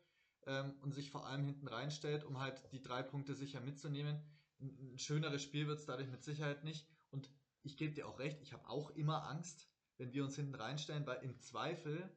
ähm, 0.47 0.73
und 0.81 0.93
sich 0.93 1.11
vor 1.11 1.27
allem 1.27 1.45
hinten 1.45 1.67
reinstellt, 1.67 2.23
um 2.23 2.39
halt 2.39 2.61
die 2.71 2.81
drei 2.81 3.03
Punkte 3.03 3.35
sicher 3.35 3.61
mitzunehmen. 3.61 4.19
Ein, 4.59 4.93
ein 4.93 4.99
schöneres 4.99 5.43
Spiel 5.43 5.67
wird 5.67 5.79
es 5.79 5.85
dadurch 5.85 6.09
mit 6.09 6.23
Sicherheit 6.23 6.63
nicht. 6.63 6.87
Und 7.11 7.29
ich 7.61 7.77
gebe 7.77 7.93
dir 7.93 8.07
auch 8.07 8.19
recht, 8.19 8.41
ich 8.41 8.53
habe 8.53 8.67
auch 8.67 8.89
immer 8.91 9.27
Angst, 9.29 9.69
wenn 9.97 10.13
wir 10.13 10.23
uns 10.23 10.35
hinten 10.35 10.55
reinstellen, 10.55 11.05
weil 11.05 11.23
im 11.23 11.39
Zweifel 11.39 12.09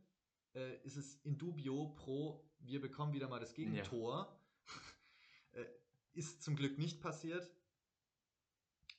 äh, 0.55 0.77
ist 0.85 0.97
es 0.97 1.17
in 1.23 1.39
dubio 1.39 1.95
pro, 1.97 2.43
wir 2.61 2.81
bekommen 2.81 3.13
wieder 3.13 3.29
mal 3.29 3.41
das 3.41 3.55
Gegentor. 3.55 4.41
äh, 5.53 5.65
ist 6.17 6.43
zum 6.43 6.57
Glück 6.57 6.79
nicht 6.79 7.01
passiert. 7.01 7.51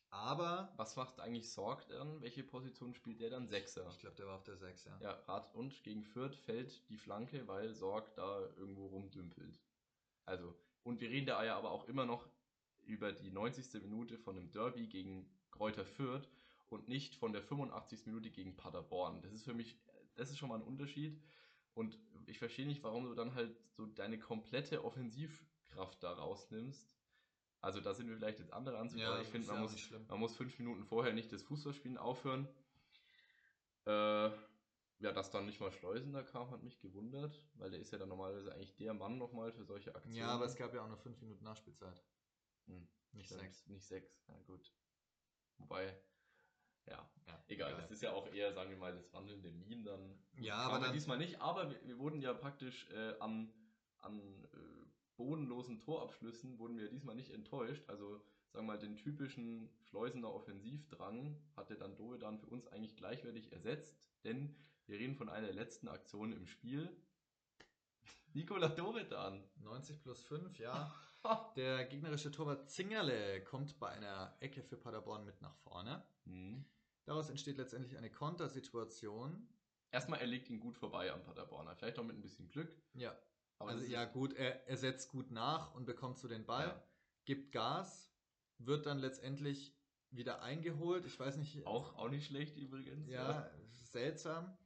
Aber 0.09 0.73
was 0.77 0.95
macht 0.95 1.19
eigentlich 1.19 1.51
Sorg 1.51 1.87
dann? 1.89 2.21
Welche 2.21 2.43
Position 2.43 2.93
spielt 2.93 3.19
der 3.19 3.29
dann? 3.29 3.47
Sechser. 3.47 3.87
ich 3.91 3.99
glaube, 3.99 4.15
der 4.15 4.27
war 4.27 4.35
auf 4.35 4.43
der 4.43 4.57
6, 4.57 4.85
ja. 4.85 4.99
Ja, 5.01 5.11
Rad 5.27 5.53
und 5.53 5.83
gegen 5.83 6.03
Fürth 6.03 6.35
fällt 6.35 6.89
die 6.89 6.97
Flanke, 6.97 7.47
weil 7.47 7.73
Sorg 7.73 8.15
da 8.15 8.39
irgendwo 8.55 8.87
rumdümpelt. 8.87 9.59
Also, 10.25 10.55
und 10.83 11.01
wir 11.01 11.09
reden 11.09 11.27
da 11.27 11.43
ja 11.43 11.57
aber 11.57 11.71
auch 11.71 11.87
immer 11.87 12.05
noch 12.05 12.27
über 12.83 13.11
die 13.11 13.31
90. 13.31 13.81
Minute 13.81 14.17
von 14.17 14.37
einem 14.37 14.51
Derby 14.51 14.87
gegen 14.87 15.29
Kräuter 15.51 15.85
Fürth 15.85 16.29
und 16.69 16.87
nicht 16.87 17.15
von 17.15 17.33
der 17.33 17.43
85. 17.43 18.05
Minute 18.05 18.31
gegen 18.31 18.55
Paderborn. 18.55 19.21
Das 19.21 19.33
ist 19.33 19.43
für 19.43 19.53
mich, 19.53 19.77
das 20.15 20.29
ist 20.29 20.37
schon 20.37 20.49
mal 20.49 20.55
ein 20.55 20.65
Unterschied. 20.65 21.21
Und 21.73 21.99
ich 22.25 22.39
verstehe 22.39 22.65
nicht, 22.65 22.81
warum 22.83 23.03
du 23.03 23.13
dann 23.13 23.35
halt 23.35 23.55
so 23.75 23.85
deine 23.85 24.17
komplette 24.17 24.83
Offensivkraft 24.83 26.01
da 26.01 26.13
rausnimmst. 26.13 26.89
Also 27.61 27.81
da 27.81 27.93
sind 27.93 28.07
wir 28.07 28.15
vielleicht 28.17 28.39
jetzt 28.39 28.53
andere 28.53 28.77
Ansicht, 28.77 29.03
aber 29.05 29.21
ich 29.21 29.27
finde, 29.27 29.47
ja 29.47 29.53
man 29.53 29.63
muss 29.63 29.89
man 30.07 30.19
muss 30.19 30.35
fünf 30.35 30.57
Minuten 30.59 30.85
vorher 30.85 31.13
nicht 31.13 31.31
das 31.31 31.41
Fußballspielen 31.43 31.97
aufhören. 31.97 32.47
Äh, 33.85 34.29
ja, 34.99 35.11
dass 35.11 35.29
dann 35.31 35.45
nicht 35.45 35.59
mal 35.59 35.71
Schleusender 35.71 36.23
kam, 36.23 36.49
hat 36.51 36.63
mich 36.63 36.79
gewundert, 36.79 37.41
weil 37.53 37.69
der 37.71 37.79
ist 37.79 37.91
ja 37.91 37.97
dann 37.97 38.09
normalerweise 38.09 38.51
eigentlich 38.53 38.75
der 38.75 38.93
Mann 38.93 39.17
nochmal 39.17 39.51
für 39.51 39.63
solche 39.63 39.93
Aktionen. 39.95 40.15
Ja, 40.17 40.29
aber 40.29 40.45
es 40.45 40.55
gab 40.55 40.73
ja 40.73 40.83
auch 40.83 40.87
nur 40.87 40.97
5 40.97 41.19
Minuten 41.21 41.43
Nachspielzeit. 41.43 42.03
Hm, 42.65 42.87
Nicht 43.11 43.27
stimmt, 43.27 43.41
6. 43.41 43.67
Nicht 43.67 43.85
sechs, 43.85 44.23
ja 44.27 44.39
gut. 44.41 44.73
Wobei, 45.57 45.95
ja, 46.85 47.09
Ja, 47.27 47.43
egal, 47.47 47.75
das 47.75 47.91
ist 47.91 48.01
ja 48.01 48.11
auch 48.11 48.27
eher, 48.27 48.53
sagen 48.53 48.69
wir 48.71 48.77
mal, 48.77 48.93
das 48.93 49.11
wandelnde 49.13 49.51
Meme 49.51 49.83
dann. 49.83 50.19
Ja, 50.33 50.57
aber 50.57 50.79
dann- 50.79 50.93
diesmal 50.93 51.17
nicht, 51.17 51.39
aber 51.41 51.69
wir, 51.69 51.87
wir 51.87 51.97
wurden 51.99 52.21
ja 52.21 52.33
praktisch 52.33 52.89
äh, 52.89 53.17
an, 53.19 53.53
an 53.99 54.43
äh, 54.53 54.76
bodenlosen 55.17 55.79
Torabschlüssen 55.79 56.57
wurden 56.59 56.77
wir 56.77 56.89
diesmal 56.89 57.15
nicht 57.15 57.31
enttäuscht. 57.31 57.83
Also, 57.87 58.17
sagen 58.53 58.65
wir 58.67 58.73
mal, 58.73 58.79
den 58.79 58.95
typischen 58.95 59.69
Schleusener 59.81 60.33
Offensivdrang 60.33 61.35
hatte 61.55 61.75
dann 61.75 61.95
Dove 61.95 62.17
dann 62.17 62.39
für 62.39 62.47
uns 62.47 62.67
eigentlich 62.67 62.95
gleichwertig 62.95 63.51
ersetzt, 63.51 64.09
denn 64.23 64.55
wir 64.85 64.99
reden 64.99 65.15
von 65.15 65.27
einer 65.27 65.47
der 65.47 65.55
letzten 65.55 65.89
Aktionen 65.89 66.33
im 66.33 66.47
Spiel. 66.47 66.89
Nikola 68.33 68.69
Dovedan. 68.69 69.43
90 69.57 70.01
plus 70.01 70.23
5, 70.23 70.57
ja. 70.59 70.93
Der 71.57 71.83
gegnerische 71.85 72.31
Torwart 72.31 72.69
Zingerle 72.69 73.43
kommt 73.43 73.79
bei 73.79 73.89
einer 73.89 74.37
Ecke 74.39 74.63
für 74.63 74.77
Paderborn 74.77 75.25
mit 75.25 75.41
nach 75.41 75.55
vorne. 75.57 76.05
Hm. 76.23 76.63
Daraus 77.03 77.29
entsteht 77.29 77.57
letztendlich 77.57 77.97
eine 77.97 78.09
Kontersituation. 78.09 79.49
Erstmal, 79.91 80.19
er 80.19 80.27
legt 80.27 80.49
ihn 80.49 80.59
gut 80.59 80.77
vorbei 80.77 81.11
am 81.11 81.23
Paderborner. 81.23 81.75
Vielleicht 81.75 81.99
auch 81.99 82.03
mit 82.03 82.15
ein 82.15 82.21
bisschen 82.21 82.47
Glück. 82.47 82.73
Ja, 82.93 83.17
Aber 83.59 83.71
also 83.71 83.85
ja 83.85 84.05
gut, 84.05 84.33
er, 84.33 84.67
er 84.67 84.77
setzt 84.77 85.09
gut 85.09 85.31
nach 85.31 85.73
und 85.73 85.85
bekommt 85.85 86.19
so 86.19 86.27
den 86.27 86.45
Ball, 86.45 86.67
Ja. 86.67 86.83
gibt 87.25 87.51
Gas, 87.51 88.11
wird 88.59 88.85
dann 88.85 88.99
letztendlich 88.99 89.75
wieder 90.11 90.41
eingeholt. 90.41 91.05
Ich 91.05 91.19
weiß 91.19 91.37
nicht, 91.37 91.65
Auch, 91.65 91.95
auch 91.95 92.09
nicht 92.09 92.27
schlecht 92.27 92.55
übrigens. 92.57 93.07
ja, 93.09 93.49
seltsam. 93.81 94.57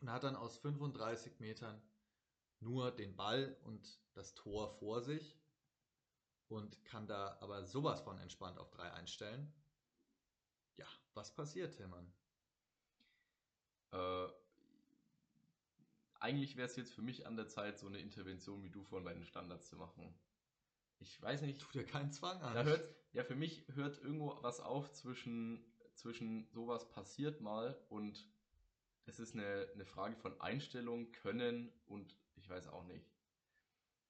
Und 0.00 0.10
hat 0.10 0.24
dann 0.24 0.36
aus 0.36 0.58
35 0.58 1.40
Metern 1.40 1.82
nur 2.60 2.90
den 2.90 3.16
Ball 3.16 3.56
und 3.64 3.98
das 4.14 4.34
Tor 4.34 4.70
vor 4.78 5.02
sich 5.02 5.38
und 6.48 6.84
kann 6.84 7.06
da 7.06 7.36
aber 7.40 7.64
sowas 7.64 8.00
von 8.02 8.18
entspannt 8.18 8.58
auf 8.58 8.70
3 8.70 8.92
einstellen. 8.92 9.52
Ja, 10.76 10.86
was 11.14 11.34
passiert, 11.34 11.74
Tillmann? 11.74 12.12
Äh, 13.92 14.28
eigentlich 16.26 16.56
wäre 16.56 16.66
es 16.66 16.76
jetzt 16.76 16.92
für 16.92 17.02
mich 17.02 17.26
an 17.26 17.36
der 17.36 17.48
Zeit, 17.48 17.78
so 17.78 17.86
eine 17.86 17.98
Intervention 17.98 18.62
wie 18.62 18.70
du 18.70 18.82
vorhin 18.82 19.04
bei 19.04 19.14
den 19.14 19.24
Standards 19.24 19.68
zu 19.68 19.76
machen. 19.76 20.14
Ich 20.98 21.20
weiß 21.22 21.42
nicht. 21.42 21.60
Tu 21.60 21.70
dir 21.72 21.84
keinen 21.84 22.10
Zwang 22.10 22.40
an. 22.42 22.54
Da 22.54 22.64
hört, 22.64 22.82
ja, 23.12 23.22
für 23.24 23.36
mich 23.36 23.64
hört 23.74 23.98
irgendwo 24.02 24.36
was 24.42 24.60
auf 24.60 24.90
zwischen, 24.92 25.64
zwischen 25.94 26.48
sowas 26.50 26.88
passiert 26.88 27.40
mal 27.40 27.76
und 27.88 28.26
es 29.04 29.20
ist 29.20 29.34
eine, 29.34 29.68
eine 29.74 29.84
Frage 29.84 30.16
von 30.16 30.40
Einstellung, 30.40 31.12
Können 31.12 31.72
und 31.86 32.16
ich 32.34 32.48
weiß 32.48 32.68
auch 32.68 32.84
nicht. 32.84 33.06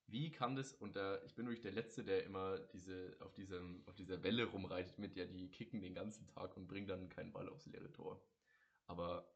wie 0.09 0.31
kann 0.31 0.55
das, 0.55 0.73
und 0.73 0.97
da, 0.97 1.21
ich 1.25 1.35
bin 1.35 1.47
wirklich 1.47 1.63
der 1.63 1.73
Letzte, 1.73 2.05
der 2.05 2.25
immer 2.25 2.59
diese, 2.73 3.17
auf, 3.21 3.35
diesem, 3.35 3.83
auf 3.87 3.97
dieser 3.97 4.23
Welle 4.23 4.45
rumreitet 4.45 4.99
mit, 4.99 5.17
ja, 5.17 5.25
die 5.27 5.51
kicken 5.51 5.81
den 5.81 5.95
ganzen 5.95 6.27
Tag 6.29 6.57
und 6.57 6.69
bringen 6.69 6.87
dann 6.87 7.09
keinen 7.09 7.33
Ball 7.33 7.49
aufs 7.49 7.67
leere 7.67 7.93
Tor. 7.93 8.21
Aber 8.87 9.29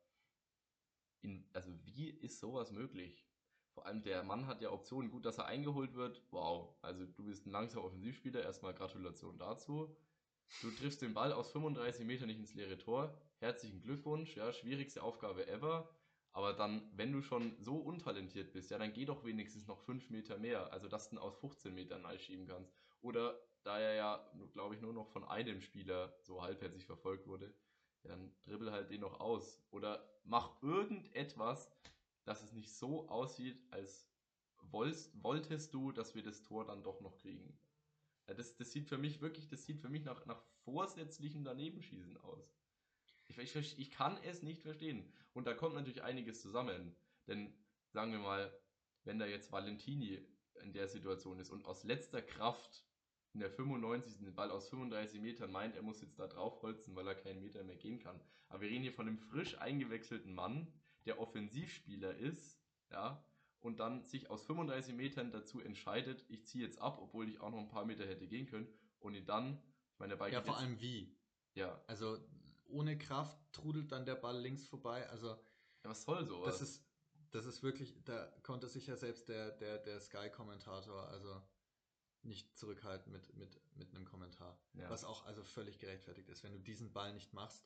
in, 1.23 1.45
also 1.53 1.71
wie 1.85 2.09
ist 2.11 2.41
sowas 2.41 2.73
möglich? 2.73 3.27
Vor 3.73 3.87
allem 3.87 4.03
der 4.03 4.23
Mann 4.25 4.47
hat 4.47 4.61
ja 4.61 4.71
Optionen. 4.71 5.11
Gut, 5.11 5.25
dass 5.25 5.39
er 5.39 5.47
eingeholt 5.47 5.95
wird. 5.95 6.23
Wow. 6.31 6.75
Also 6.83 7.07
du 7.07 7.25
bist 7.25 7.47
ein 7.47 7.51
langsamer 7.51 7.85
Offensivspieler. 7.85 8.43
Erstmal 8.43 8.75
Gratulation 8.75 9.39
dazu. 9.39 9.97
Du 10.62 10.71
triffst 10.73 11.03
den 11.03 11.14
Ball 11.14 11.33
aus 11.33 11.53
35 11.53 12.05
Metern 12.05 12.27
nicht 12.27 12.41
ins 12.41 12.55
leere 12.55 12.77
Tor. 12.79 13.16
Herzlichen 13.39 13.81
Glückwunsch. 13.81 14.37
Ja, 14.37 14.53
schwierigste 14.53 15.03
Aufgabe 15.03 15.47
ever. 15.47 15.89
Aber 16.33 16.53
dann, 16.53 16.91
wenn 16.95 17.12
du 17.12 17.23
schon 17.23 17.57
so 17.61 17.77
untalentiert 17.77 18.53
bist, 18.53 18.71
ja, 18.71 18.79
dann 18.79 18.93
geh 18.93 19.05
doch 19.05 19.25
wenigstens 19.25 19.66
noch 19.66 19.81
5 19.81 20.11
Meter 20.11 20.39
mehr. 20.39 20.73
Also, 20.73 20.89
dass 20.89 21.09
du 21.09 21.16
ihn 21.16 21.18
aus 21.18 21.37
15 21.39 21.75
Metern 21.75 22.07
einschieben 22.07 22.47
kannst. 22.47 22.73
Oder, 23.03 23.41
da 23.62 23.79
er 23.79 23.95
ja, 23.95 24.33
glaube 24.53 24.75
ich, 24.75 24.81
nur 24.81 24.93
noch 24.93 25.09
von 25.09 25.25
einem 25.25 25.61
Spieler 25.61 26.14
so 26.23 26.43
halbherzig 26.43 26.85
verfolgt 26.85 27.27
wurde, 27.27 27.53
ja, 28.03 28.11
dann 28.11 28.33
dribbel 28.43 28.73
halt 28.73 28.91
den 28.91 29.01
noch 29.01 29.21
aus. 29.21 29.63
Oder 29.71 30.09
mach 30.25 30.63
irgendetwas, 30.63 31.71
dass 32.25 32.43
es 32.43 32.53
nicht 32.53 32.73
so 32.73 33.09
aussieht, 33.09 33.61
als 33.71 34.09
wollst, 34.71 35.11
wolltest 35.23 35.75
du, 35.75 35.93
dass 35.93 36.15
wir 36.15 36.23
das 36.23 36.43
Tor 36.43 36.65
dann 36.65 36.83
doch 36.83 37.01
noch 37.01 37.17
kriegen. 37.17 37.59
Ja, 38.29 38.35
das, 38.35 38.57
das 38.57 38.73
sieht 38.73 38.89
für 38.89 38.99
mich 38.99 39.21
wirklich, 39.21 39.49
das 39.49 39.65
sieht 39.67 39.81
für 39.81 39.89
mich 39.89 40.05
nach, 40.05 40.25
nach 40.27 40.43
vorsätzlichem 40.65 41.45
Danebenschießen 41.45 42.17
aus. 42.19 42.55
Ich, 43.29 43.39
ich, 43.39 43.79
ich 43.79 43.91
kann 43.91 44.19
es 44.23 44.43
nicht 44.43 44.63
verstehen. 44.63 45.13
Und 45.33 45.47
da 45.47 45.55
kommt 45.55 45.75
natürlich 45.75 46.03
einiges 46.03 46.41
zusammen. 46.41 46.97
Denn 47.27 47.53
sagen 47.91 48.13
wir 48.13 48.19
mal, 48.19 48.53
wenn 49.05 49.19
da 49.19 49.27
jetzt 49.27 49.53
Valentini 49.53 50.25
in 50.63 50.73
der 50.73 50.89
Situation 50.89 51.39
ist 51.39 51.51
und 51.51 51.65
aus 51.65 51.85
letzter 51.85 52.23
Kraft 52.23 52.85
in 53.33 53.41
der 53.41 53.51
95. 53.51 54.18
den 54.18 54.35
Ball 54.35 54.51
aus 54.51 54.68
35 54.68 55.20
Metern 55.20 55.53
meint, 55.53 55.76
er 55.76 55.83
muss 55.83 56.01
jetzt 56.01 56.18
da 56.18 56.26
draufholzen, 56.26 56.95
weil 56.97 57.07
er 57.07 57.14
keinen 57.14 57.41
Meter 57.41 57.62
mehr 57.62 57.76
gehen 57.76 57.99
kann. 57.99 58.20
Aber 58.49 58.62
wir 58.62 58.68
reden 58.70 58.83
hier 58.83 58.93
von 58.93 59.07
einem 59.07 59.18
frisch 59.18 59.57
eingewechselten 59.59 60.35
Mann, 60.35 60.72
der 61.07 61.20
Offensivspieler 61.20 62.16
ist, 62.16 62.59
ja, 62.91 63.24
und 63.61 63.78
dann 63.78 64.03
sich 64.05 64.31
aus 64.31 64.45
35 64.47 64.95
Metern 64.95 65.31
dazu 65.31 65.61
entscheidet, 65.61 66.24
ich 66.28 66.47
ziehe 66.47 66.64
jetzt 66.64 66.81
ab, 66.81 66.99
obwohl 67.01 67.28
ich 67.28 67.41
auch 67.41 67.51
noch 67.51 67.59
ein 67.59 67.68
paar 67.68 67.85
Meter 67.85 68.07
hätte 68.07 68.26
gehen 68.26 68.47
können, 68.47 68.66
und 68.99 69.14
ihn 69.14 69.24
dann, 69.26 69.62
ich 69.93 69.99
meine, 69.99 70.11
der 70.11 70.16
Ball 70.16 70.33
Ja, 70.33 70.43
vor 70.43 70.55
jetzt- 70.55 70.62
allem 70.62 70.81
wie. 70.81 71.16
ja, 71.55 71.81
Also 71.87 72.18
ohne 72.66 72.99
Kraft 72.99 73.39
trudelt 73.53 73.93
dann 73.93 74.05
der 74.07 74.14
Ball 74.16 74.39
links 74.41 74.66
vorbei. 74.66 75.09
Also 75.09 75.28
ja, 75.28 75.37
was 75.91 76.03
soll 76.05 76.24
sowas? 76.26 76.59
das 76.59 76.62
ist, 76.68 76.85
das 77.31 77.47
ist 77.47 77.62
wirklich, 77.62 77.95
da 78.05 78.26
konnte 78.43 78.68
sich 78.68 78.87
ja 78.87 78.97
selbst 78.97 79.28
der, 79.28 79.53
der, 79.53 79.78
der 79.78 80.01
Sky-Kommentator 80.01 81.09
also 81.09 81.41
nicht 82.23 82.57
zurückhalten 82.57 83.12
mit, 83.12 83.35
mit, 83.37 83.61
mit 83.77 83.95
einem 83.95 84.05
Kommentar. 84.05 84.59
ja. 84.75 84.89
Was 84.91 85.05
auch 85.05 85.25
also 85.27 85.43
völlig 85.43 85.79
gerechtfertigt 85.79 86.29
ist. 86.29 86.43
Wenn 86.43 86.53
du 86.53 86.59
diesen 86.59 86.93
Ball 86.93 87.12
nicht 87.14 87.33
machst, 87.33 87.64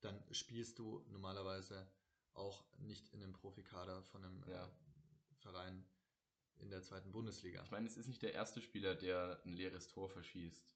dann 0.00 0.20
spielst 0.32 0.78
du 0.78 1.04
normalerweise 1.10 1.86
auch 2.34 2.64
nicht 2.78 3.08
in 3.12 3.22
einem 3.22 3.32
Profikader 3.32 4.02
von 4.04 4.24
einem 4.24 4.42
Ja. 4.48 4.64
äh, 4.66 4.68
Verein 5.36 5.84
in 6.56 6.70
der 6.70 6.82
zweiten 6.82 7.12
Bundesliga. 7.12 7.62
Ich 7.64 7.70
meine, 7.70 7.86
es 7.86 7.96
ist 7.96 8.06
nicht 8.08 8.22
der 8.22 8.32
erste 8.34 8.60
Spieler, 8.60 8.94
der 8.94 9.40
ein 9.44 9.52
leeres 9.52 9.88
Tor 9.88 10.08
verschießt. 10.08 10.74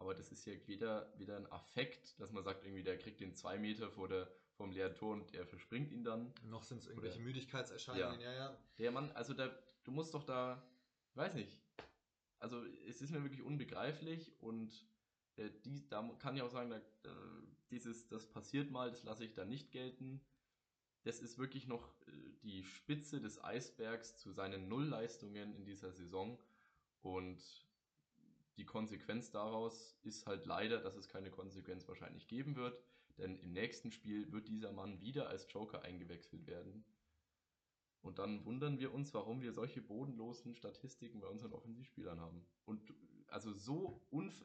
Aber 0.00 0.14
das 0.14 0.30
ist 0.30 0.44
ja 0.46 0.54
wieder, 0.68 1.12
wieder 1.18 1.36
ein 1.36 1.50
Affekt, 1.50 2.18
dass 2.20 2.30
man 2.30 2.44
sagt, 2.44 2.64
irgendwie, 2.64 2.84
der 2.84 2.98
kriegt 2.98 3.20
den 3.20 3.34
zwei 3.34 3.58
Meter 3.58 3.90
vor 3.90 4.08
der, 4.08 4.30
vom 4.54 4.70
leeren 4.70 4.94
Tor 4.94 5.12
und 5.14 5.34
er 5.34 5.44
verspringt 5.46 5.90
ihn 5.90 6.04
dann. 6.04 6.32
Noch 6.44 6.62
sind 6.62 6.78
es 6.78 6.86
irgendwelche 6.86 7.16
Oder- 7.18 7.24
Müdigkeitserscheinungen, 7.24 8.20
ja, 8.20 8.32
ja. 8.32 8.58
Der 8.78 8.92
Mann, 8.92 9.10
also 9.12 9.34
da, 9.34 9.48
du 9.84 9.90
musst 9.90 10.14
doch 10.14 10.22
da, 10.24 10.62
ich 11.10 11.16
weiß 11.16 11.34
nicht. 11.34 11.60
Also 12.40 12.64
es 12.86 13.02
ist 13.02 13.10
mir 13.10 13.22
wirklich 13.22 13.42
unbegreiflich 13.42 14.32
und 14.40 14.86
äh, 15.36 15.50
die, 15.64 15.88
da 15.88 16.02
kann 16.18 16.36
ich 16.36 16.42
auch 16.42 16.50
sagen, 16.50 16.70
da, 16.70 16.76
äh, 16.76 17.12
dieses, 17.70 18.08
das 18.08 18.26
passiert 18.26 18.70
mal, 18.70 18.90
das 18.90 19.04
lasse 19.04 19.24
ich 19.24 19.34
da 19.34 19.44
nicht 19.44 19.72
gelten. 19.72 20.20
Das 21.04 21.20
ist 21.20 21.38
wirklich 21.38 21.66
noch 21.66 21.88
äh, 22.06 22.12
die 22.42 22.64
Spitze 22.64 23.20
des 23.20 23.42
Eisbergs 23.42 24.16
zu 24.16 24.32
seinen 24.32 24.68
Nullleistungen 24.68 25.54
in 25.54 25.64
dieser 25.64 25.92
Saison 25.92 26.38
und 27.02 27.40
die 28.56 28.66
Konsequenz 28.66 29.30
daraus 29.30 29.96
ist 30.02 30.26
halt 30.26 30.44
leider, 30.44 30.80
dass 30.80 30.96
es 30.96 31.08
keine 31.08 31.30
Konsequenz 31.30 31.86
wahrscheinlich 31.86 32.26
geben 32.26 32.56
wird, 32.56 32.82
denn 33.16 33.38
im 33.38 33.52
nächsten 33.52 33.92
Spiel 33.92 34.32
wird 34.32 34.48
dieser 34.48 34.72
Mann 34.72 35.00
wieder 35.00 35.28
als 35.28 35.46
Joker 35.52 35.82
eingewechselt 35.82 36.46
werden. 36.46 36.84
Und 38.00 38.18
dann 38.18 38.44
wundern 38.44 38.78
wir 38.78 38.94
uns, 38.94 39.12
warum 39.12 39.40
wir 39.42 39.52
solche 39.52 39.82
bodenlosen 39.82 40.54
Statistiken 40.54 41.20
bei 41.20 41.26
unseren 41.26 41.52
Offensivspielern 41.52 42.20
haben. 42.20 42.46
Und 42.64 42.80
also 43.28 43.52
so 43.52 44.00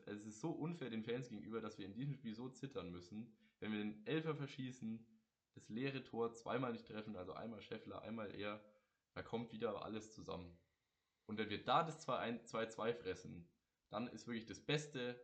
es 0.05 0.25
ist 0.25 0.41
so 0.41 0.51
unfair 0.51 0.89
den 0.89 1.03
Fans 1.03 1.29
gegenüber, 1.29 1.61
dass 1.61 1.77
wir 1.77 1.85
in 1.85 1.93
diesem 1.93 2.13
Spiel 2.13 2.35
so 2.35 2.49
zittern 2.49 2.91
müssen, 2.91 3.33
wenn 3.59 3.71
wir 3.71 3.79
den 3.79 4.05
Elfer 4.05 4.35
verschießen, 4.35 5.05
das 5.53 5.69
leere 5.69 6.03
Tor 6.03 6.33
zweimal 6.33 6.73
nicht 6.73 6.87
treffen, 6.87 7.15
also 7.15 7.33
einmal 7.33 7.61
Scheffler, 7.61 8.01
einmal 8.01 8.33
er, 8.33 8.63
da 9.13 9.21
kommt 9.21 9.51
wieder 9.51 9.85
alles 9.85 10.11
zusammen. 10.11 10.57
Und 11.27 11.37
wenn 11.37 11.49
wir 11.49 11.63
da 11.63 11.83
das 11.83 12.05
2-2 12.07 12.93
fressen, 12.93 13.47
dann 13.89 14.07
ist 14.07 14.27
wirklich 14.27 14.45
das 14.45 14.59
Beste, 14.59 15.23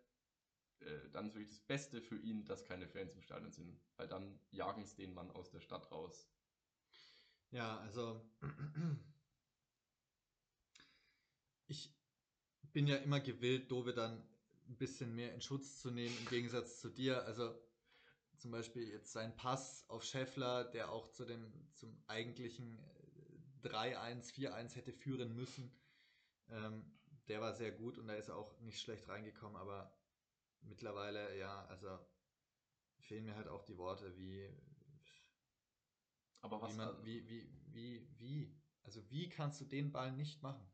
äh, 0.79 1.09
dann 1.11 1.27
ist 1.27 1.35
wirklich 1.35 1.49
das 1.49 1.61
Beste 1.61 2.01
für 2.01 2.17
ihn, 2.17 2.45
dass 2.45 2.63
keine 2.63 2.87
Fans 2.87 3.15
im 3.15 3.23
Stadion 3.23 3.51
sind, 3.51 3.81
weil 3.97 4.07
dann 4.07 4.39
jagen 4.51 4.83
es 4.83 4.95
den 4.95 5.13
Mann 5.13 5.31
aus 5.31 5.49
der 5.49 5.59
Stadt 5.59 5.91
raus. 5.91 6.29
Ja, 7.51 7.79
also 7.79 8.21
ich 11.67 11.91
bin 12.73 12.87
ja 12.87 12.97
immer 12.97 13.19
gewillt, 13.19 13.71
Dove 13.71 13.93
dann 13.93 14.23
ein 14.67 14.77
bisschen 14.77 15.15
mehr 15.15 15.33
in 15.33 15.41
Schutz 15.41 15.79
zu 15.79 15.89
nehmen, 15.89 16.15
im 16.19 16.27
Gegensatz 16.27 16.79
zu 16.79 16.89
dir. 16.89 17.23
Also 17.23 17.55
zum 18.37 18.51
Beispiel 18.51 18.87
jetzt 18.87 19.11
sein 19.11 19.35
Pass 19.35 19.83
auf 19.89 20.03
Scheffler, 20.03 20.63
der 20.65 20.91
auch 20.91 21.11
zu 21.11 21.25
dem, 21.25 21.51
zum 21.73 21.97
eigentlichen 22.07 22.79
äh, 23.63 23.67
3-1, 23.67 24.31
4-1 24.33 24.75
hätte 24.75 24.93
führen 24.93 25.35
müssen. 25.35 25.71
Ähm, 26.49 26.85
der 27.27 27.41
war 27.41 27.53
sehr 27.53 27.71
gut 27.71 27.97
und 27.97 28.07
da 28.07 28.15
ist 28.15 28.29
er 28.29 28.37
auch 28.37 28.59
nicht 28.61 28.79
schlecht 28.79 29.07
reingekommen, 29.07 29.57
aber 29.57 29.91
mittlerweile, 30.61 31.37
ja, 31.37 31.65
also 31.65 31.99
fehlen 32.99 33.25
mir 33.25 33.35
halt 33.35 33.47
auch 33.47 33.63
die 33.63 33.77
Worte 33.77 34.15
wie, 34.17 34.49
Aber 36.41 36.61
was 36.61 36.73
wie, 36.73 36.77
man, 36.77 37.05
wie, 37.05 37.27
wie, 37.29 37.49
wie, 37.73 38.07
wie? 38.17 38.55
Also 38.83 39.07
wie 39.09 39.29
kannst 39.29 39.59
du 39.61 39.65
den 39.65 39.91
Ball 39.91 40.11
nicht 40.11 40.41
machen? 40.41 40.65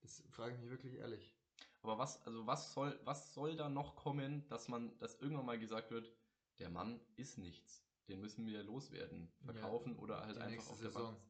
Das 0.00 0.22
frage 0.30 0.54
ich 0.54 0.60
mich 0.60 0.70
wirklich 0.70 0.94
ehrlich. 0.94 1.36
Aber 1.82 1.98
was, 1.98 2.24
also 2.24 2.46
was 2.46 2.72
soll, 2.72 2.98
was 3.04 3.34
soll 3.34 3.56
da 3.56 3.68
noch 3.68 3.96
kommen, 3.96 4.46
dass 4.48 4.68
man, 4.68 4.96
dass 4.98 5.20
irgendwann 5.20 5.46
mal 5.46 5.58
gesagt 5.58 5.90
wird, 5.90 6.12
der 6.58 6.70
Mann 6.70 7.00
ist 7.16 7.38
nichts. 7.38 7.84
Den 8.08 8.20
müssen 8.20 8.46
wir 8.46 8.62
loswerden, 8.62 9.32
Ja, 9.40 9.52
verkaufen 9.52 9.96
oder 9.96 10.20
halt 10.24 10.38
einfach 10.38 10.68
auf 10.68 10.80
der 10.80 10.90
Saison. 10.90 11.14
Bank. 11.14 11.24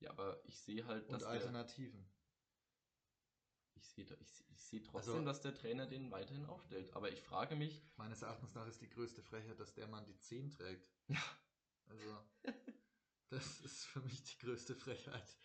Ja, 0.00 0.10
aber 0.10 0.40
ich 0.46 0.58
sehe 0.58 0.84
halt, 0.86 1.04
dass 1.08 1.14
Und 1.14 1.20
der, 1.22 1.28
Alternativen. 1.28 2.08
ich 3.76 3.84
sehe, 3.86 4.04
ich, 4.20 4.44
ich 4.50 4.62
sehe 4.62 4.82
trotzdem, 4.82 5.14
Also- 5.14 5.24
dass 5.24 5.40
der 5.40 5.54
Trainer 5.54 5.86
den 5.86 6.10
weiterhin 6.10 6.46
aufstellt. 6.46 6.94
Aber 6.94 7.10
ich 7.12 7.22
frage 7.22 7.56
mich, 7.56 7.82
Meines 7.96 8.22
Erachtens 8.22 8.54
nach 8.54 8.66
ist 8.66 8.80
die 8.80 8.88
größte 8.90 9.22
Frechheit, 9.22 9.58
dass 9.60 9.74
der 9.74 9.86
Mann 9.88 10.04
die 10.06 10.18
10 10.18 10.50
trägt. 10.50 10.90
Ja. 11.08 11.22
Also, 11.86 12.16
das 13.34 13.60
ist 13.60 13.84
für 13.86 14.00
mich 14.00 14.22
die 14.24 14.38
größte 14.38 14.74
Frechheit. 14.74 15.36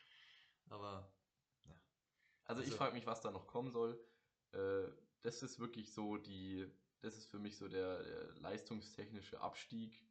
Aber, 0.70 1.12
also, 2.46 2.62
ich 2.62 2.68
Also- 2.68 2.78
frage 2.78 2.94
mich, 2.94 3.06
was 3.06 3.22
da 3.22 3.32
noch 3.32 3.48
kommen 3.48 3.72
soll. 3.72 4.00
Äh, 4.52 4.88
das 5.22 5.44
ist 5.44 5.60
wirklich 5.60 5.94
so 5.94 6.18
die, 6.18 6.66
das 7.02 7.18
ist 7.18 7.26
für 7.28 7.40
mich 7.40 7.58
so 7.58 7.68
der, 7.68 8.04
der 8.04 8.34
leistungstechnische 8.40 9.40
Abstieg. 9.42 10.06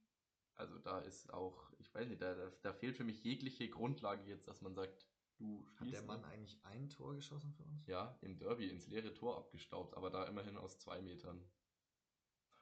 Also 0.55 0.79
da 0.79 0.99
ist 1.01 1.33
auch, 1.33 1.72
ich 1.79 1.93
weiß 1.95 2.09
nicht, 2.09 2.20
da, 2.20 2.35
da, 2.35 2.51
da 2.62 2.72
fehlt 2.72 2.97
für 2.97 3.05
mich 3.05 3.22
jegliche 3.22 3.68
Grundlage 3.70 4.24
jetzt, 4.29 4.49
dass 4.49 4.61
man 4.61 4.74
sagt, 4.74 5.07
du 5.37 5.64
hat 5.66 5.76
spielst 5.76 5.95
der 5.95 6.03
Mann 6.03 6.24
eigentlich 6.24 6.62
ein 6.64 6.89
Tor 6.89 7.14
geschossen 7.14 7.53
für 7.53 7.62
uns? 7.62 7.87
Ja, 7.87 8.18
im 8.22 8.39
Derby 8.39 8.68
ins 8.68 8.89
leere 8.89 9.14
Tor 9.14 9.37
abgestaubt, 9.39 9.97
aber 9.97 10.11
da 10.11 10.24
immerhin 10.24 10.57
aus 10.57 10.79
zwei 10.79 11.01
Metern. 11.01 11.49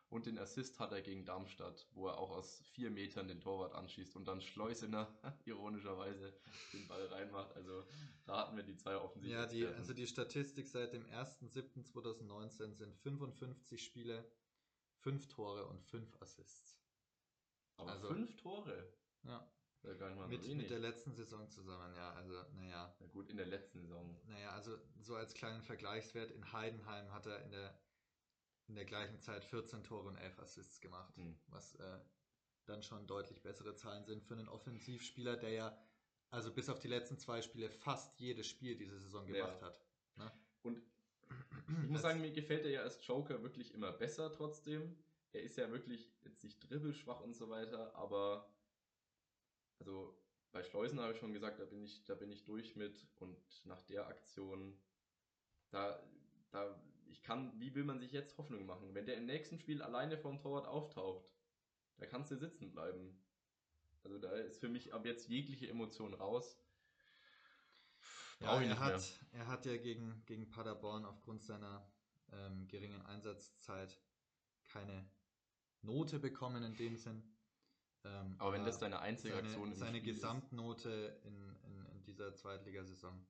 Und 0.09 0.27
den 0.27 0.39
Assist 0.39 0.79
hat 0.79 0.93
er 0.93 1.03
gegen 1.03 1.25
Darmstadt, 1.25 1.89
wo 1.93 2.07
er 2.07 2.19
auch 2.19 2.31
aus 2.31 2.63
vier 2.73 2.91
Metern 2.91 3.27
den 3.27 3.41
Torwart 3.41 3.75
anschießt 3.75 4.15
und 4.15 4.25
dann 4.27 4.41
Schleusener 4.41 5.13
ironischerweise 5.45 6.33
den 6.73 6.87
Ball 6.87 7.07
reinmacht. 7.07 7.53
Also 7.57 7.85
da 8.25 8.39
hatten 8.39 8.57
wir 8.57 8.63
die 8.63 8.77
zwei 8.77 8.97
offensiv. 8.97 9.33
Ja, 9.33 9.47
die, 9.47 9.67
also 9.67 9.95
die 9.95 10.07
Statistik 10.07 10.69
seit 10.69 10.93
dem 10.93 11.05
1.7.2019 11.07 12.75
sind 12.75 12.95
55 12.99 13.85
Spiele, 13.85 14.25
5 14.99 15.27
Tore 15.29 15.67
und 15.67 15.83
5 15.83 16.23
Assists. 16.23 16.79
aber 17.77 17.91
also- 17.91 18.09
fünf 18.09 18.37
Tore. 18.37 18.93
Ja, 19.25 19.51
mit, 20.29 20.47
mit 20.57 20.71
der 20.71 20.79
letzten 20.81 21.15
Saison 21.15 21.49
zusammen, 21.49 21.95
ja, 21.95 22.13
also, 22.13 22.35
naja. 22.55 22.95
Na 22.99 23.07
gut, 23.07 23.29
in 23.29 23.37
der 23.37 23.47
letzten 23.47 23.81
Saison. 23.81 24.19
Naja, 24.27 24.51
also 24.51 24.77
so 25.01 25.15
als 25.15 25.33
kleinen 25.35 25.63
Vergleichswert, 25.63 26.31
in 26.33 26.53
Heidenheim 26.53 27.13
hat 27.13 27.27
er 27.27 27.43
in 27.45 27.51
der, 27.53 27.79
in 28.69 28.75
der 28.75 28.85
gleichen 28.85 29.21
Zeit 29.21 29.45
14 29.45 29.85
Tore 29.85 30.09
und 30.09 30.17
11 30.17 30.39
Assists 30.39 30.81
gemacht, 30.81 31.17
Hm. 31.17 31.37
was 31.49 31.75
äh, 31.77 31.99
dann 32.67 32.83
schon 32.83 33.07
deutlich 33.07 33.43
bessere 33.43 33.75
Zahlen 33.75 34.05
sind 34.05 34.25
für 34.25 34.35
einen 34.35 34.49
Offensivspieler, 34.49 35.37
der 35.37 35.51
ja, 35.51 35.79
also 36.31 36.53
bis 36.53 36.69
auf 36.69 36.81
die 36.81 36.89
letzten 36.89 37.19
zwei 37.19 37.43
Spiele, 37.43 37.71
fast 37.71 38.19
jedes 38.19 38.49
Spiel 38.49 38.77
diese 38.77 38.99
Saison 38.99 39.27
Ja. 39.29 39.47
gemacht 39.47 39.63
hat. 39.63 39.81
Und 40.63 40.83
ich 41.85 41.89
muss 41.89 42.03
sagen, 42.03 42.21
mir 42.21 42.33
gefällt 42.33 42.65
er 42.65 42.71
ja 42.71 42.83
als 42.83 43.05
Joker 43.07 43.43
wirklich 43.43 43.73
immer 43.75 43.93
besser 43.93 44.33
trotzdem. 44.33 44.97
Er 45.33 45.43
ist 45.43 45.57
ja 45.57 45.71
wirklich 45.71 46.13
jetzt 46.25 46.43
nicht 46.43 46.59
dribbelschwach 46.69 47.21
und 47.21 47.35
so 47.35 47.49
weiter, 47.51 47.95
aber 47.95 48.49
also 49.79 50.19
bei 50.53 50.63
Schleusen 50.63 51.01
habe 51.01 51.13
ich 51.13 51.19
schon 51.19 51.33
gesagt, 51.33 51.61
da 51.61 51.65
bin 51.67 51.83
ich, 51.83 52.05
da 52.05 52.15
bin 52.15 52.31
ich 52.31 52.45
durch 52.45 52.77
mit 52.77 53.07
und 53.17 53.39
nach 53.67 53.83
der 53.83 54.07
Aktion, 54.09 54.77
da, 55.71 56.03
da, 56.51 56.81
ich 57.09 57.23
kann, 57.23 57.59
wie 57.61 57.75
will 57.75 57.85
man 57.85 57.99
sich 57.99 58.13
jetzt 58.13 58.37
Hoffnung 58.39 58.67
machen? 58.67 58.95
Wenn 58.95 59.07
der 59.07 59.17
im 59.17 59.27
nächsten 59.27 59.59
Spiel 59.59 59.83
alleine 59.83 60.19
vorm 60.19 60.39
Torwart 60.39 60.67
auftaucht, 60.67 61.33
da 61.99 62.07
kannst 62.07 62.31
du 62.31 62.37
sitzen 62.37 62.71
bleiben. 62.71 63.19
Also 64.05 64.19
da 64.19 64.31
ist 64.33 64.61
für 64.61 64.69
mich 64.69 64.95
ab 64.95 65.05
jetzt 65.05 65.29
jegliche 65.29 65.69
Emotion 65.69 66.15
raus. 66.15 66.63
Ja, 68.41 68.61
er 68.61 68.79
hat, 68.79 69.03
er 69.33 69.47
hat 69.47 69.65
ja 69.65 69.77
gegen, 69.79 70.23
gegen 70.27 70.51
Paderborn 70.51 71.05
aufgrund 71.05 71.43
seiner 71.43 71.89
ähm, 72.33 72.69
geringen 72.69 73.01
Einsatzzeit 73.07 73.99
keine 74.69 75.09
Note 75.83 76.19
bekommen 76.19 76.63
in 76.63 76.77
dem 76.77 76.97
Sinn. 76.97 77.23
Ähm, 78.05 78.37
aber 78.39 78.53
wenn 78.53 78.65
das 78.65 78.79
deine 78.79 79.01
einzige 79.01 79.35
seine, 79.35 79.47
Aktion 79.47 79.73
ist. 79.73 79.79
Seine 79.79 80.03
Gesamtnote 80.03 81.21
in, 81.25 81.57
in, 81.65 81.87
in 81.87 82.03
dieser 82.03 82.35
Zweitligasaison 82.35 83.27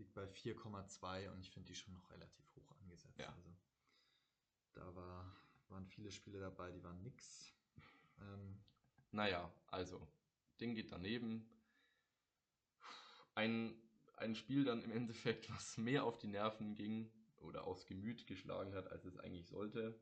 liegt 0.00 0.14
bei 0.14 0.24
4,2 0.24 1.30
und 1.30 1.40
ich 1.40 1.50
finde 1.50 1.68
die 1.68 1.76
schon 1.76 1.92
noch 1.92 2.10
relativ 2.10 2.44
hoch 2.56 2.72
angesetzt. 2.80 3.18
Ja. 3.18 3.28
Also 3.28 3.56
da 4.72 4.96
war, 4.96 5.36
waren 5.68 5.86
viele 5.86 6.10
Spiele 6.10 6.40
dabei, 6.40 6.72
die 6.72 6.82
waren 6.82 7.00
nix. 7.02 7.54
Ähm, 8.20 8.58
naja, 9.12 9.52
also, 9.68 10.06
Ding 10.60 10.74
geht 10.74 10.90
daneben. 10.90 11.48
Ein, 13.34 13.74
ein 14.16 14.34
Spiel 14.34 14.64
dann 14.64 14.82
im 14.82 14.92
Endeffekt, 14.92 15.50
was 15.50 15.76
mehr 15.78 16.04
auf 16.04 16.18
die 16.18 16.28
Nerven 16.28 16.74
ging 16.74 17.10
oder 17.38 17.64
aufs 17.64 17.86
Gemüt 17.86 18.26
geschlagen 18.26 18.74
hat, 18.74 18.90
als 18.90 19.04
es 19.04 19.16
eigentlich 19.18 19.48
sollte. 19.48 19.98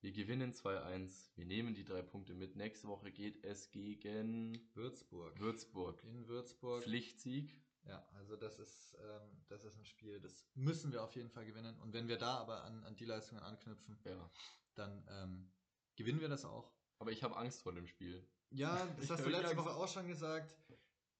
Wir 0.00 0.12
gewinnen 0.12 0.52
2-1. 0.52 1.30
Wir 1.34 1.46
nehmen 1.46 1.74
die 1.74 1.84
drei 1.84 2.02
Punkte 2.02 2.34
mit. 2.34 2.56
Nächste 2.56 2.88
Woche 2.88 3.10
geht 3.10 3.42
es 3.42 3.70
gegen 3.70 4.60
Würzburg. 4.74 5.38
Würzburg. 5.40 6.02
In 6.04 6.28
Würzburg. 6.28 6.84
Pflichtsieg. 6.84 7.63
Ja, 7.86 8.06
also 8.14 8.36
das 8.36 8.58
ist, 8.58 8.96
ähm, 8.98 9.44
das 9.48 9.64
ist 9.64 9.78
ein 9.78 9.84
Spiel, 9.84 10.20
das 10.20 10.46
müssen 10.54 10.92
wir 10.92 11.02
auf 11.02 11.14
jeden 11.14 11.28
Fall 11.30 11.44
gewinnen. 11.44 11.78
Und 11.80 11.92
wenn 11.92 12.08
wir 12.08 12.16
da 12.16 12.38
aber 12.38 12.64
an, 12.64 12.82
an 12.84 12.96
die 12.96 13.04
Leistungen 13.04 13.42
anknüpfen, 13.42 13.98
ja. 14.04 14.30
dann 14.74 15.06
ähm, 15.10 15.52
gewinnen 15.96 16.20
wir 16.20 16.28
das 16.28 16.44
auch. 16.44 16.72
Aber 16.98 17.12
ich 17.12 17.22
habe 17.22 17.36
Angst 17.36 17.62
vor 17.62 17.72
dem 17.72 17.86
Spiel. 17.86 18.26
Ja, 18.50 18.86
das 18.98 19.10
hast 19.10 19.24
du 19.24 19.28
letzte 19.28 19.56
Woche 19.56 19.74
auch 19.74 19.88
schon 19.88 20.06
gesagt. 20.06 20.56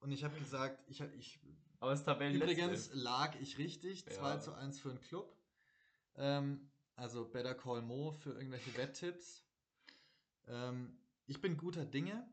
Und 0.01 0.13
ich 0.13 0.25
habe 0.25 0.39
gesagt, 0.39 0.83
ich, 0.89 1.01
ich 1.01 1.41
aber 1.81 1.93
es 1.93 2.03
Übrigens 2.03 2.91
lag 2.95 3.35
ich 3.41 3.59
richtig, 3.59 4.07
2 4.07 4.15
ja. 4.15 4.41
zu 4.41 4.55
1 4.55 4.81
für 4.81 4.89
den 4.89 5.01
Club. 5.01 5.37
Ähm, 6.17 6.71
also 6.97 7.27
Better 7.27 7.55
Call 7.55 7.83
Mo 7.83 8.13
für 8.13 8.31
irgendwelche 8.31 8.75
Wetttipps. 8.77 9.45
Ähm, 10.47 10.97
ich 11.27 11.41
bin 11.41 11.57
guter 11.57 11.85
Dinge. 11.85 12.27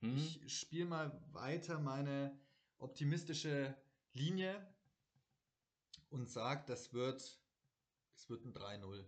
Hm. 0.00 0.16
Ich 0.16 0.58
spiele 0.58 0.84
mal 0.84 1.20
weiter 1.32 1.80
meine 1.80 2.38
optimistische 2.78 3.74
Linie 4.12 4.66
und 6.10 6.28
sage, 6.28 6.64
das 6.66 6.92
wird, 6.92 7.38
das 8.14 8.28
wird 8.28 8.44
ein 8.44 8.54
3-0. 8.54 9.04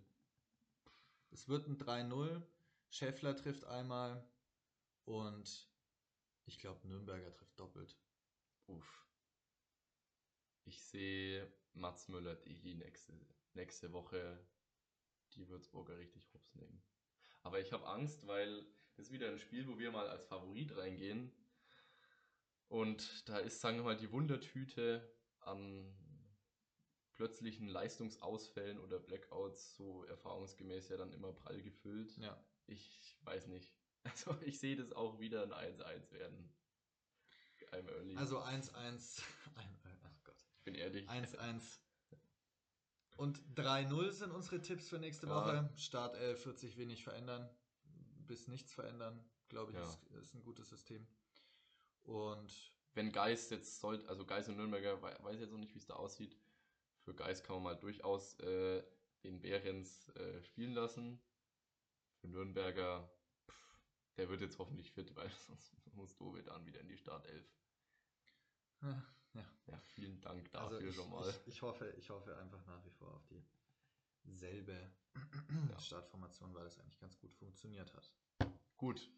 Es 1.30 1.48
wird 1.48 1.66
ein 1.66 1.78
3-0. 1.78 2.42
Scheffler 2.90 3.36
trifft 3.36 3.64
einmal 3.64 4.26
und 5.04 5.68
ich 6.46 6.58
glaube, 6.58 6.86
Nürnberger 6.88 7.32
trifft 7.32 7.58
doppelt. 7.60 7.96
Uff. 8.66 9.06
Ich 10.64 10.82
sehe 10.82 11.50
Mats 11.74 12.08
Müller 12.08 12.34
die 12.36 12.74
nächste 12.74 13.12
nächste 13.58 13.92
Woche 13.92 14.38
die 15.34 15.48
Würzburger 15.48 15.98
richtig 15.98 16.32
hops 16.32 16.54
nehmen. 16.54 16.82
Aber 17.42 17.60
ich 17.60 17.72
habe 17.72 17.86
Angst, 17.86 18.26
weil 18.26 18.64
das 18.96 19.06
ist 19.06 19.12
wieder 19.12 19.28
ein 19.28 19.38
Spiel, 19.38 19.66
wo 19.68 19.78
wir 19.78 19.90
mal 19.90 20.08
als 20.08 20.24
Favorit 20.26 20.76
reingehen. 20.76 21.32
Und 22.68 23.28
da 23.28 23.38
ist, 23.38 23.60
sagen 23.60 23.78
wir 23.78 23.84
mal, 23.84 23.96
die 23.96 24.12
Wundertüte 24.12 25.16
an 25.40 25.94
plötzlichen 27.14 27.66
Leistungsausfällen 27.68 28.78
oder 28.78 28.98
Blackouts 29.00 29.74
so 29.74 30.04
erfahrungsgemäß 30.04 30.88
ja 30.88 30.96
dann 30.96 31.12
immer 31.12 31.32
prall 31.32 31.60
gefüllt. 31.62 32.16
Ja. 32.18 32.40
Ich 32.66 33.18
weiß 33.22 33.48
nicht. 33.48 33.74
Also 34.04 34.40
ich 34.42 34.60
sehe 34.60 34.76
das 34.76 34.92
auch 34.92 35.18
wieder 35.18 35.42
ein 35.42 35.52
1-1 35.52 36.12
werden. 36.12 36.54
I'm 37.72 37.88
early. 37.88 38.16
Also 38.16 38.38
1-1. 38.38 39.22
Ach 39.56 40.24
Gott. 40.24 40.46
Ich 40.56 40.62
bin 40.62 40.76
ehrlich. 40.76 41.06
1-1 41.10 41.80
und 43.18 43.40
3-0 43.56 44.12
sind 44.12 44.30
unsere 44.30 44.62
Tipps 44.62 44.88
für 44.88 45.00
nächste 45.00 45.28
Woche. 45.28 45.54
Ja. 45.54 45.72
Startelf 45.76 46.46
wird 46.46 46.60
sich 46.60 46.76
wenig 46.76 47.02
verändern, 47.02 47.50
bis 48.28 48.46
nichts 48.46 48.72
verändern, 48.72 49.28
glaube 49.48 49.72
ich, 49.72 49.78
ja. 49.78 49.84
ist, 49.84 50.06
ist, 50.22 50.34
ein 50.34 50.42
gutes 50.44 50.68
System. 50.68 51.04
Und 52.08 52.72
wenn 52.94 53.12
Geist 53.12 53.50
jetzt 53.50 53.80
sollte, 53.80 54.08
also 54.08 54.24
Geist 54.24 54.48
und 54.48 54.56
Nürnberger, 54.56 55.00
weiß 55.02 55.40
jetzt 55.40 55.52
noch 55.52 55.58
nicht, 55.58 55.74
wie 55.74 55.78
es 55.78 55.86
da 55.86 55.94
aussieht. 55.94 56.36
Für 57.04 57.14
Geist 57.14 57.44
kann 57.44 57.56
man 57.56 57.62
mal 57.62 57.74
durchaus 57.76 58.40
äh, 58.40 58.82
den 59.24 59.40
Behrens 59.40 60.08
äh, 60.16 60.42
spielen 60.42 60.72
lassen. 60.72 61.20
Für 62.20 62.28
Nürnberger, 62.28 63.10
pff, 63.46 63.78
der 64.16 64.30
wird 64.30 64.40
jetzt 64.40 64.58
hoffentlich 64.58 64.90
fit, 64.90 65.14
weil 65.16 65.30
sonst 65.46 65.76
muss 65.92 66.16
Dove 66.16 66.42
dann 66.42 66.64
wieder 66.64 66.80
in 66.80 66.88
die 66.88 66.96
Startelf. 66.96 67.44
Ja. 68.80 69.02
Ja. 69.34 69.44
ja, 69.66 69.78
vielen 69.94 70.20
Dank 70.22 70.50
dafür 70.52 70.78
also 70.78 70.88
ich, 70.88 70.96
schon 70.96 71.10
mal. 71.10 71.28
Ich, 71.28 71.46
ich, 71.46 71.62
hoffe, 71.62 71.94
ich 71.98 72.08
hoffe 72.08 72.36
einfach 72.38 72.64
nach 72.66 72.82
wie 72.86 72.90
vor 72.90 73.14
auf 73.14 73.22
dieselbe 74.24 74.90
ja. 75.70 75.78
Startformation, 75.78 76.54
weil 76.54 76.66
es 76.66 76.78
eigentlich 76.78 76.98
ganz 76.98 77.18
gut 77.18 77.34
funktioniert 77.34 77.92
hat. 77.94 78.10
Gut. 78.78 79.10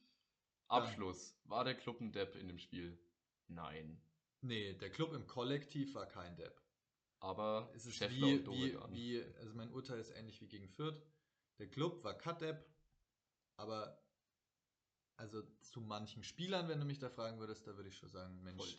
Abschluss. 0.70 1.36
War 1.44 1.64
der 1.64 1.74
Club 1.74 2.00
ein 2.00 2.12
Depp 2.12 2.36
in 2.36 2.48
dem 2.48 2.58
Spiel? 2.58 2.98
Nein. 3.48 4.00
Nee, 4.42 4.74
der 4.74 4.90
Club 4.90 5.12
im 5.12 5.26
Kollektiv 5.26 5.94
war 5.94 6.06
kein 6.06 6.36
Depp. 6.36 6.60
Aber 7.18 7.70
es 7.74 7.84
ist 7.84 8.00
wie, 8.10 8.46
wie, 8.46 8.78
wie, 8.90 9.22
also 9.38 9.54
mein 9.54 9.70
Urteil 9.72 9.98
ist 9.98 10.10
ähnlich 10.10 10.40
wie 10.40 10.48
gegen 10.48 10.68
Fürth. 10.68 11.02
Der 11.58 11.68
Club 11.68 12.02
war 12.02 12.14
Cut-Depp, 12.14 12.64
aber 13.56 14.02
also 15.16 15.42
zu 15.60 15.82
manchen 15.82 16.24
Spielern, 16.24 16.68
wenn 16.68 16.80
du 16.80 16.86
mich 16.86 16.98
da 16.98 17.10
fragen 17.10 17.38
würdest, 17.38 17.66
da 17.66 17.76
würde 17.76 17.90
ich 17.90 17.98
schon 17.98 18.08
sagen, 18.08 18.42
Mensch, 18.42 18.78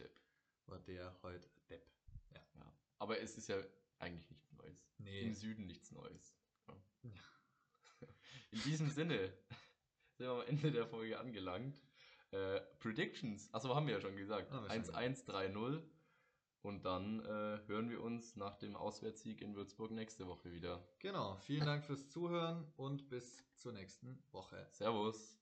war 0.65 0.79
der 0.79 1.15
heute 1.21 1.47
Depp. 1.69 1.87
Ja. 2.31 2.41
ja. 2.55 2.73
Aber 2.97 3.19
es 3.19 3.37
ist 3.37 3.47
ja 3.47 3.61
eigentlich 3.99 4.27
nichts 4.31 4.51
Neues. 4.53 4.89
Nee. 4.97 5.21
Im 5.21 5.33
Süden 5.35 5.67
nichts 5.67 5.91
Neues. 5.91 6.35
Ja. 6.67 8.07
In 8.51 8.61
diesem 8.63 8.89
Sinne 8.89 9.31
sind 10.21 10.29
wir 10.29 10.41
am 10.41 10.47
Ende 10.47 10.71
der 10.71 10.85
Folge 10.85 11.19
angelangt. 11.19 11.81
Äh, 12.29 12.61
Predictions, 12.79 13.51
achso, 13.53 13.73
haben 13.73 13.87
wir 13.87 13.95
ja 13.95 14.01
schon 14.01 14.15
gesagt. 14.15 14.51
1-1-3-0. 14.51 15.81
Und 16.61 16.85
dann 16.85 17.21
äh, 17.21 17.59
hören 17.65 17.89
wir 17.89 18.03
uns 18.03 18.35
nach 18.35 18.55
dem 18.59 18.75
Auswärtssieg 18.75 19.41
in 19.41 19.55
Würzburg 19.55 19.89
nächste 19.89 20.27
Woche 20.27 20.51
wieder. 20.51 20.87
Genau, 20.99 21.37
vielen 21.37 21.65
Dank 21.65 21.83
fürs 21.83 22.07
Zuhören 22.09 22.71
und 22.77 23.09
bis 23.09 23.43
zur 23.55 23.73
nächsten 23.73 24.23
Woche. 24.31 24.67
Servus. 24.69 25.40